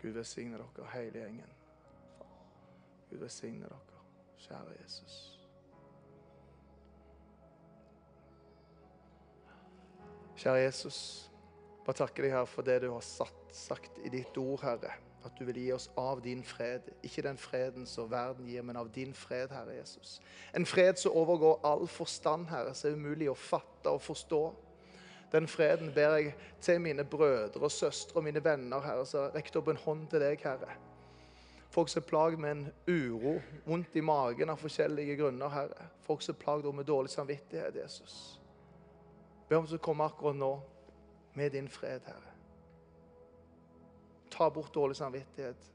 Gud 0.00 0.16
velsigne 0.16 0.56
dere, 0.56 0.86
hele 0.94 1.26
gjengen. 1.26 1.52
Gud 3.10 3.20
velsigne 3.20 3.68
dere, 3.68 4.06
kjære 4.46 4.78
Jesus. 4.80 5.39
Kjære 10.40 10.62
Jesus, 10.62 10.98
bare 11.84 11.98
takker 11.98 12.24
deg 12.24 12.32
her 12.32 12.46
for 12.48 12.64
det 12.64 12.78
du 12.80 12.86
har 12.94 13.04
satt, 13.04 13.50
sagt 13.52 13.98
i 14.00 14.08
ditt 14.08 14.38
ord, 14.40 14.62
Herre. 14.64 14.94
At 15.20 15.34
du 15.36 15.44
vil 15.44 15.58
gi 15.60 15.66
oss 15.74 15.90
av 16.00 16.22
din 16.24 16.40
fred. 16.40 16.86
Ikke 17.04 17.26
den 17.26 17.36
freden 17.36 17.84
som 17.84 18.08
verden 18.08 18.48
gir, 18.48 18.64
men 18.64 18.78
av 18.80 18.88
din 18.94 19.12
fred, 19.12 19.52
Herre 19.52 19.76
Jesus. 19.76 20.16
En 20.56 20.64
fred 20.64 20.96
som 20.96 21.12
overgår 21.12 21.60
all 21.68 21.84
forstand, 21.84 22.48
Herre, 22.48 22.72
som 22.72 22.88
er 22.88 22.96
umulig 22.96 23.28
å 23.28 23.36
fatte 23.36 23.92
og 23.92 24.00
forstå. 24.00 24.40
Den 25.30 25.44
freden 25.44 25.92
ber 25.92 26.16
jeg 26.16 26.32
til 26.64 26.80
mine 26.80 27.04
brødre 27.04 27.60
og 27.60 27.76
søstre 27.76 28.16
og 28.16 28.24
mine 28.24 28.40
venner, 28.44 28.80
Herre, 28.80 29.04
som 29.04 29.26
har 29.26 29.36
rekt 29.36 29.60
opp 29.60 29.68
en 29.68 29.84
hånd 29.84 30.08
til 30.08 30.24
deg, 30.24 30.40
Herre. 30.40 30.80
Folk 31.70 31.92
som 31.92 32.00
er 32.00 32.08
plaget 32.08 32.40
med 32.40 32.56
en 32.56 32.68
uro, 32.88 33.36
vondt 33.68 33.92
i 33.92 34.02
magen 34.02 34.56
av 34.56 34.64
forskjellige 34.64 35.20
grunner, 35.20 35.52
Herre. 35.52 35.92
Folk 36.08 36.24
som 36.24 36.32
er 36.32 36.44
plaget 36.48 36.80
med 36.80 36.88
dårlig 36.88 37.12
samvittighet, 37.12 37.76
Jesus. 37.84 38.39
Be 39.50 39.56
om 39.56 39.64
at 39.64 39.70
du 39.70 39.78
kommer 39.82 40.04
akkurat 40.04 40.36
nå 40.36 40.62
med 41.34 41.50
din 41.52 41.68
fred, 41.68 42.00
Herre. 42.06 42.34
Ta 44.30 44.50
bort 44.50 44.74
dårlig 44.74 44.96
samvittighet. 44.96 45.72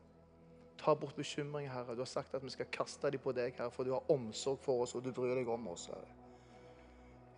Ta 0.80 0.95
bort 0.95 1.15
bekymring, 1.15 1.67
Herre. 1.69 1.91
Du 1.95 1.99
har 1.99 2.05
sagt 2.05 2.34
at 2.34 2.43
vi 2.43 2.49
skal 2.49 2.69
kaste 2.71 3.11
dem 3.11 3.19
på 3.19 3.34
deg, 3.36 3.51
Herre, 3.57 3.71
for 3.71 3.84
du 3.84 3.91
har 3.91 4.11
omsorg 4.11 4.61
for 4.63 4.86
oss, 4.86 4.95
og 4.95 5.03
du 5.03 5.11
bryr 5.11 5.36
deg 5.36 5.51
om 5.51 5.67
oss, 5.67 5.89
Herre. 5.91 6.15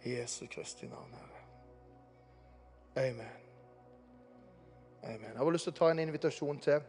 I 0.03 0.13
Jesu 0.19 0.45
Kristi 0.45 0.85
navn, 0.85 1.17
Herre. 1.17 1.41
Amen. 3.09 3.33
Amen. 5.03 5.31
Jeg 5.33 5.37
har 5.41 5.51
lyst 5.51 5.69
til 5.71 5.73
å 5.73 5.79
ta 5.79 5.89
en 5.89 6.03
invitasjon 6.05 6.61
til. 6.61 6.85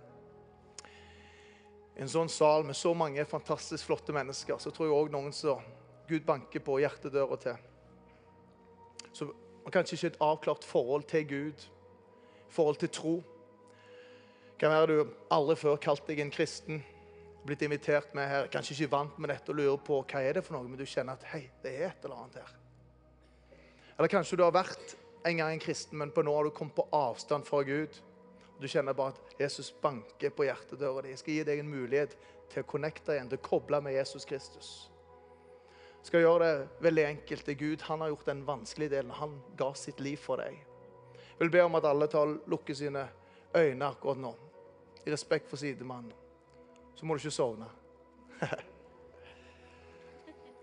En 1.96 2.12
sånn 2.12 2.28
sal 2.28 2.68
med 2.68 2.76
så 2.76 2.92
mange 2.94 3.24
fantastisk 3.24 3.88
flotte 3.88 4.12
mennesker, 4.12 4.60
så 4.60 4.70
tror 4.70 4.90
jeg 4.90 4.98
òg 5.00 5.16
noen 5.16 5.32
som 5.32 5.64
Gud 6.08 6.28
banker 6.28 6.60
på 6.60 6.78
hjertedøra 6.84 7.40
til. 7.40 7.67
Man 9.16 9.72
kanskje 9.72 9.96
ikke 9.96 10.12
et 10.14 10.22
avklart 10.24 10.64
forhold 10.64 11.02
til 11.10 11.26
Gud, 11.28 11.66
forhold 12.48 12.76
til 12.76 12.88
tro. 12.88 13.16
Kan 14.58 14.70
være 14.70 14.86
du 14.86 15.10
aldri 15.30 15.56
før 15.56 15.76
kalt 15.76 16.06
deg 16.08 16.22
en 16.22 16.32
kristen, 16.34 16.80
blitt 17.46 17.62
invitert 17.62 18.14
med 18.16 18.28
her, 18.28 18.48
kanskje 18.52 18.74
ikke 18.74 18.92
vant 18.92 19.18
med 19.18 19.30
dette 19.32 19.52
og 19.52 19.58
lurer 19.58 19.82
på 19.84 20.00
hva 20.02 20.22
er 20.24 20.38
det 20.38 20.44
for 20.46 20.56
noe, 20.56 20.68
men 20.68 20.80
du 20.80 20.86
kjenner 20.88 21.16
at 21.16 21.28
hei, 21.32 21.44
det 21.62 21.74
er 21.76 21.90
et 21.90 22.04
eller 22.04 22.24
annet 22.24 22.40
her. 22.40 22.56
Eller 23.98 24.12
kanskje 24.12 24.38
du 24.38 24.44
har 24.44 24.54
vært 24.54 24.96
en 25.26 25.40
gang 25.40 25.52
en 25.52 25.62
kristen, 25.62 25.98
men 25.98 26.12
på 26.14 26.22
nå 26.24 26.34
har 26.34 26.46
du 26.46 26.54
kommet 26.54 26.76
på 26.76 26.88
avstand 26.94 27.46
fra 27.46 27.62
Gud. 27.66 27.96
Du 28.58 28.66
kjenner 28.68 28.96
bare 28.96 29.14
at 29.14 29.40
Jesus 29.40 29.70
banker 29.82 30.32
på 30.34 30.46
hjertedøra 30.48 31.04
di. 31.04 31.14
Jeg 31.14 31.22
skal 31.22 31.34
gi 31.34 31.46
deg 31.46 31.62
en 31.62 31.72
mulighet 31.72 32.16
til 32.52 32.64
å 32.64 32.68
connecte 32.68 33.14
igjen, 33.14 33.30
til 33.30 33.40
å 33.40 33.48
koble 33.48 33.80
med 33.84 33.94
Jesus 33.94 34.26
Kristus. 34.28 34.70
Skal 36.08 36.22
gjøre 36.24 36.46
det 36.46 36.68
veldig 36.80 37.02
enkelt. 37.04 37.44
Det 37.44 37.52
er 37.52 37.60
Gud 37.60 37.82
han 37.84 38.00
har 38.00 38.08
gjort 38.08 38.26
den 38.30 38.46
vanskelige 38.46 38.94
delen. 38.94 39.10
Han 39.12 39.34
ga 39.56 39.74
sitt 39.76 40.00
liv 40.00 40.16
for 40.16 40.40
deg. 40.40 40.54
Jeg 40.54 41.40
vil 41.42 41.50
be 41.52 41.64
om 41.66 41.76
at 41.76 41.84
alle 41.84 42.06
tar 42.08 42.30
lukker 42.48 42.74
sine 42.74 43.02
øyne 43.52 43.84
akkurat 43.84 44.16
nå. 44.22 44.30
I 45.04 45.12
respekt 45.12 45.50
for 45.50 45.60
sidemannen. 45.60 46.12
Så 46.96 47.06
må 47.06 47.14
du 47.14 47.20
ikke 47.20 47.30
sovne. 47.30 47.68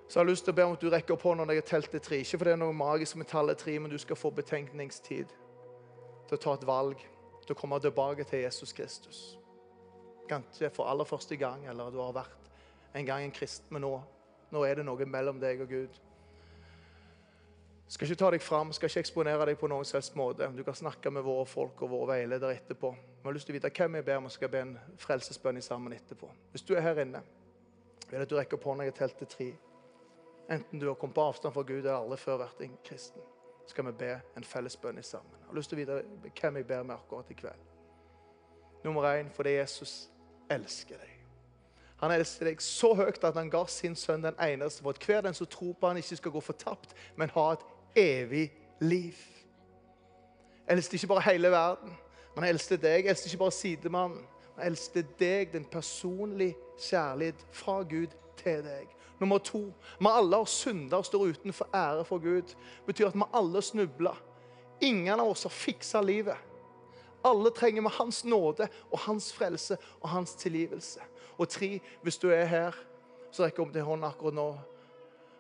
Så 0.08 0.20
jeg 0.20 0.24
har 0.24 0.30
lyst 0.32 0.46
til 0.48 0.54
å 0.54 0.58
be 0.58 0.66
om 0.66 0.74
at 0.74 0.82
du 0.82 0.90
rekker 0.90 1.14
opp 1.14 1.28
hånda 1.28 1.46
når 1.46 1.60
jeg 1.60 1.68
telt 1.70 1.92
til 1.94 2.04
tre. 2.08 2.20
Ikke 2.24 2.40
fordi 2.42 2.50
det 2.50 2.58
er 2.58 2.64
noe 2.64 2.80
magisk 2.82 3.22
med 3.22 3.30
tallet 3.30 3.62
tre, 3.62 3.78
men 3.80 3.94
du 3.94 3.98
skal 4.02 4.18
få 4.18 4.34
betenkningstid 4.34 5.30
til 6.26 6.38
å 6.38 6.42
ta 6.42 6.58
et 6.58 6.66
valg, 6.66 6.98
til 7.46 7.54
å 7.54 7.60
komme 7.60 7.80
tilbake 7.86 8.26
til 8.26 8.42
Jesus 8.48 8.74
Kristus. 8.74 9.22
Kanskje 10.30 10.74
for 10.74 10.90
aller 10.90 11.06
første 11.06 11.38
gang, 11.38 11.70
eller 11.70 11.94
du 11.94 12.02
har 12.02 12.18
vært 12.18 12.50
en 12.98 13.06
gang 13.06 13.26
en 13.26 13.34
kristen, 13.36 13.70
men 13.70 13.86
nå, 13.86 13.94
nå 14.52 14.66
er 14.66 14.80
det 14.80 14.86
noe 14.86 15.08
mellom 15.10 15.40
deg 15.42 15.64
og 15.66 15.72
Gud. 15.72 16.02
Skal 17.88 18.10
ikke 18.10 18.18
ta 18.18 18.30
deg 18.34 18.42
fram, 18.42 18.72
skal 18.74 18.90
ikke 18.90 19.04
eksponere 19.04 19.46
deg 19.46 19.60
på 19.62 19.70
noen 19.70 19.86
selvs 19.86 20.10
måte. 20.18 20.48
Du 20.58 20.64
kan 20.66 20.78
snakke 20.78 21.12
med 21.14 21.26
våre 21.26 21.46
folk 21.46 21.84
og 21.86 21.92
våre 21.92 22.16
veiledere 22.16 22.58
etterpå. 22.58 22.92
Vi 22.92 23.28
har 23.28 23.36
lyst 23.36 23.46
til 23.46 23.54
å 23.54 23.60
vite 23.60 23.72
hvem 23.78 24.00
jeg 24.00 24.08
ber 24.08 24.24
om 24.24 24.30
skal 24.34 24.52
be 24.52 24.64
en 24.66 24.74
frelsesbønn 25.02 25.62
sammen 25.62 25.94
etterpå. 25.94 26.30
Hvis 26.52 26.66
du 26.66 26.74
er 26.74 26.82
her 26.86 27.04
inne, 27.06 27.22
vil 28.08 28.18
jeg 28.18 28.26
at 28.26 28.34
du 28.34 28.36
rekker 28.40 28.58
opp 28.58 28.68
hånda. 28.72 28.90
Har 28.90 28.98
telt 28.98 29.18
til 29.22 29.30
tre. 29.30 29.48
Enten 30.50 30.82
du 30.82 30.88
har 30.90 30.98
kommet 31.02 31.16
på 31.16 31.26
avstand 31.30 31.54
fra 31.54 31.66
Gud 31.66 31.80
eller 31.80 31.96
aldri 32.00 32.20
før 32.22 32.42
vært 32.42 32.62
en 32.66 32.78
kristen, 32.86 33.22
skal 33.70 33.88
vi 33.88 33.96
be 34.02 34.12
en 34.38 34.46
felles 34.46 34.78
bønn 34.78 35.02
sammen. 35.04 35.40
Jeg 35.40 35.50
har 35.50 35.58
lyst 35.58 35.74
til 35.74 35.80
å 35.80 35.84
vite 35.84 36.32
hvem 36.42 36.62
jeg 36.62 36.70
ber 36.70 36.86
med 36.86 36.98
akkurat 36.98 37.32
i 37.34 37.38
kveld. 37.38 37.72
Nummer 38.86 39.10
én 39.10 39.32
fordi 39.34 39.56
Jesus 39.58 39.96
elsker 40.54 41.02
deg. 41.02 41.15
Han 42.02 42.12
elsker 42.12 42.50
deg 42.50 42.62
så 42.64 42.92
høyt 42.98 43.24
at 43.24 43.38
han 43.40 43.50
ga 43.50 43.64
sin 43.72 43.96
sønn 43.96 44.26
den 44.26 44.36
eneste 44.42 44.84
for 44.84 44.96
at 44.96 45.06
hver 45.06 45.24
den 45.24 45.38
som 45.38 45.48
tror 45.48 45.74
på 45.80 45.88
han 45.88 46.00
ikke 46.02 46.20
skal 46.20 46.34
gå 46.34 46.42
fortapt, 46.44 46.96
men 47.16 47.32
ha 47.36 47.46
et 47.54 47.66
evig 47.96 48.50
liv. 48.84 49.16
Elsket 50.68 50.94
ikke 51.00 51.14
bare 51.14 51.32
hele 51.32 51.52
verden, 51.52 51.94
men 52.36 52.44
jeg 52.44 52.56
eldste 52.56 52.78
deg. 52.82 53.08
Elsket 53.08 53.32
ikke 53.32 53.44
bare 53.46 53.56
sidemannen. 53.56 54.26
Jeg 54.58 54.72
eldste 54.72 55.04
deg, 55.20 55.54
den 55.54 55.66
personlige 55.66 56.56
kjærlighet 56.80 57.48
fra 57.52 57.82
Gud 57.84 58.14
til 58.40 58.64
deg. 58.64 58.92
Nummer 59.20 59.40
to 59.40 59.62
vi 60.00 60.12
alle 60.12 60.36
har 60.42 60.50
synda 60.50 61.00
og 61.00 61.08
står 61.08 61.32
utenfor 61.32 61.70
ære 61.76 62.06
for 62.06 62.20
Gud. 62.20 62.42
Det 62.52 62.86
betyr 62.88 63.08
at 63.08 63.16
vi 63.16 63.30
alle 63.34 63.62
snubler. 63.62 64.22
Ingen 64.82 65.20
av 65.20 65.30
oss 65.32 65.44
har 65.44 65.56
fiksa 65.56 66.02
livet. 66.02 66.38
Alle 67.26 67.50
trenger 67.56 67.82
vi 67.82 67.94
Hans 67.98 68.26
nåde 68.26 68.68
og 68.92 69.00
Hans 69.00 69.32
frelse 69.34 69.78
og 70.02 70.10
Hans 70.10 70.36
tilgivelse. 70.36 71.00
Og 71.38 71.50
tre, 71.50 71.80
hvis 72.02 72.18
du 72.18 72.30
er 72.30 72.46
her, 72.46 72.76
så 73.32 73.44
jeg 73.44 73.60
opp 73.60 73.74
til 73.74 73.84
hånden 73.84 74.08
akkurat 74.08 74.34
nå, 74.34 74.48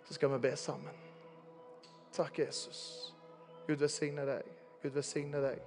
så 0.05 0.13
skal 0.13 0.33
vi 0.33 0.39
be 0.43 0.55
sammen. 0.59 1.01
Takk, 2.13 2.39
Jesus. 2.39 2.79
Gud 3.67 3.79
velsigne 3.81 4.25
deg. 4.27 4.49
Gud 4.83 4.91
velsigne 4.95 5.41
deg. 5.41 5.61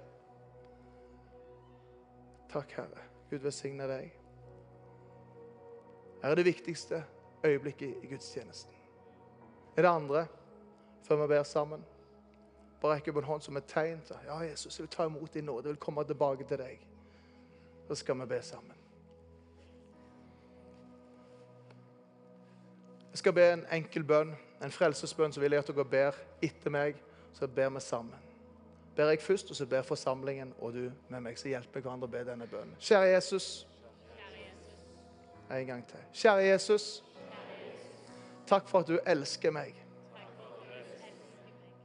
Takk, 2.49 2.71
Herre. 2.77 3.05
Gud 3.29 3.43
velsigne 3.43 3.87
deg. 3.89 4.13
Her 6.21 6.31
er 6.31 6.35
det 6.35 6.45
viktigste 6.45 7.03
øyeblikket 7.45 8.03
i 8.03 8.07
gudstjenesten. 8.07 8.75
Er 9.77 9.81
det 9.81 9.89
andre 9.89 10.25
før 11.03 11.21
vi 11.21 11.27
ber 11.27 11.43
sammen? 11.43 11.85
Bare 12.81 12.95
rekk 12.95 13.11
opp 13.11 13.21
en 13.21 13.27
hånd 13.27 13.43
som 13.43 13.57
et 13.59 13.67
tegn 13.67 14.01
ja, 14.25 14.39
Jesus, 14.47 14.77
jeg 14.79 14.85
vil 14.87 14.91
ta 14.93 15.05
imot 15.07 15.33
din 15.33 15.45
nåde. 15.45 15.67
Jeg 15.67 15.75
vil 15.75 15.83
komme 15.83 16.03
tilbake 16.03 16.47
til 16.47 16.57
deg. 16.57 16.87
Så 17.87 17.95
skal 17.95 18.19
vi 18.19 18.25
be 18.25 18.41
sammen. 18.41 18.78
Jeg 23.11 23.17
skal 23.17 23.33
be 23.33 23.45
en 23.53 23.65
enkel 23.73 24.03
bønn, 24.03 24.35
en 24.63 24.71
frelsesbønn, 24.71 25.33
så 25.33 25.41
vil 25.41 25.51
jeg 25.51 25.63
at 25.63 25.71
dere 25.71 25.85
ber 25.85 26.17
etter 26.45 26.73
meg. 26.73 26.99
Så 27.33 27.47
ber 27.47 27.69
vi 27.69 27.79
sammen. 27.79 28.27
Ber 28.95 29.09
jeg 29.09 29.21
først, 29.21 29.49
og 29.49 29.55
så 29.55 29.65
ber 29.65 29.81
forsamlingen 29.81 30.53
og 30.59 30.73
du 30.73 30.91
med 31.09 31.21
meg. 31.21 31.37
Så 31.39 31.47
hjelper 31.47 31.81
hverandre 31.81 32.09
å 32.09 32.11
be 32.11 32.23
denne 32.27 32.47
bønnen. 32.49 32.75
Kjære 32.79 33.13
Jesus. 33.13 33.67
En 35.49 35.67
gang 35.67 35.85
til. 35.87 36.01
Kjære 36.13 36.45
Jesus. 36.45 37.03
Takk 38.47 38.67
for 38.69 38.83
at 38.83 38.87
du 38.87 38.99
elsker 39.05 39.53
meg. 39.53 39.75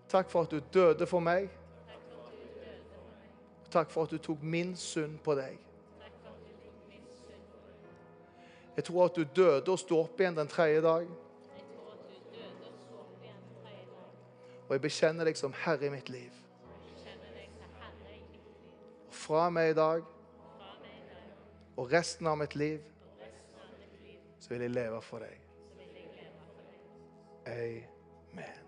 Takk 0.08 0.30
for 0.30 0.42
at 0.42 0.50
du 0.50 0.60
døde 0.72 1.06
for 1.06 1.20
meg. 1.20 1.48
Takk 3.70 3.90
for 3.90 4.04
at 4.04 4.10
du 4.10 4.18
tok 4.18 4.42
min 4.42 4.76
synd 4.76 5.18
på 5.24 5.34
deg. 5.38 5.58
Jeg 8.76 8.84
tror 8.84 9.04
at 9.04 9.16
du 9.16 9.24
døde 9.36 9.70
og 9.70 9.78
sto 9.78 10.00
opp 10.02 10.20
igjen 10.20 10.36
den 10.36 10.50
tredje 10.50 10.80
dag. 10.82 11.06
Og 14.64 14.72
jeg 14.72 14.82
bekjenner 14.82 15.28
deg 15.28 15.38
som 15.38 15.54
herre 15.64 15.86
i 15.86 15.92
mitt 15.92 16.08
liv. 16.10 16.32
Og 19.06 19.14
fra 19.24 19.46
meg 19.52 19.70
i 19.72 19.78
dag 19.78 20.02
og 21.76 21.92
resten 21.92 22.26
av 22.26 22.38
mitt 22.38 22.54
liv 22.54 22.82
så 24.40 24.52
vil 24.52 24.66
jeg 24.66 24.74
leve 24.74 25.00
for 25.02 25.24
deg. 25.24 25.40
Amen. 27.46 28.63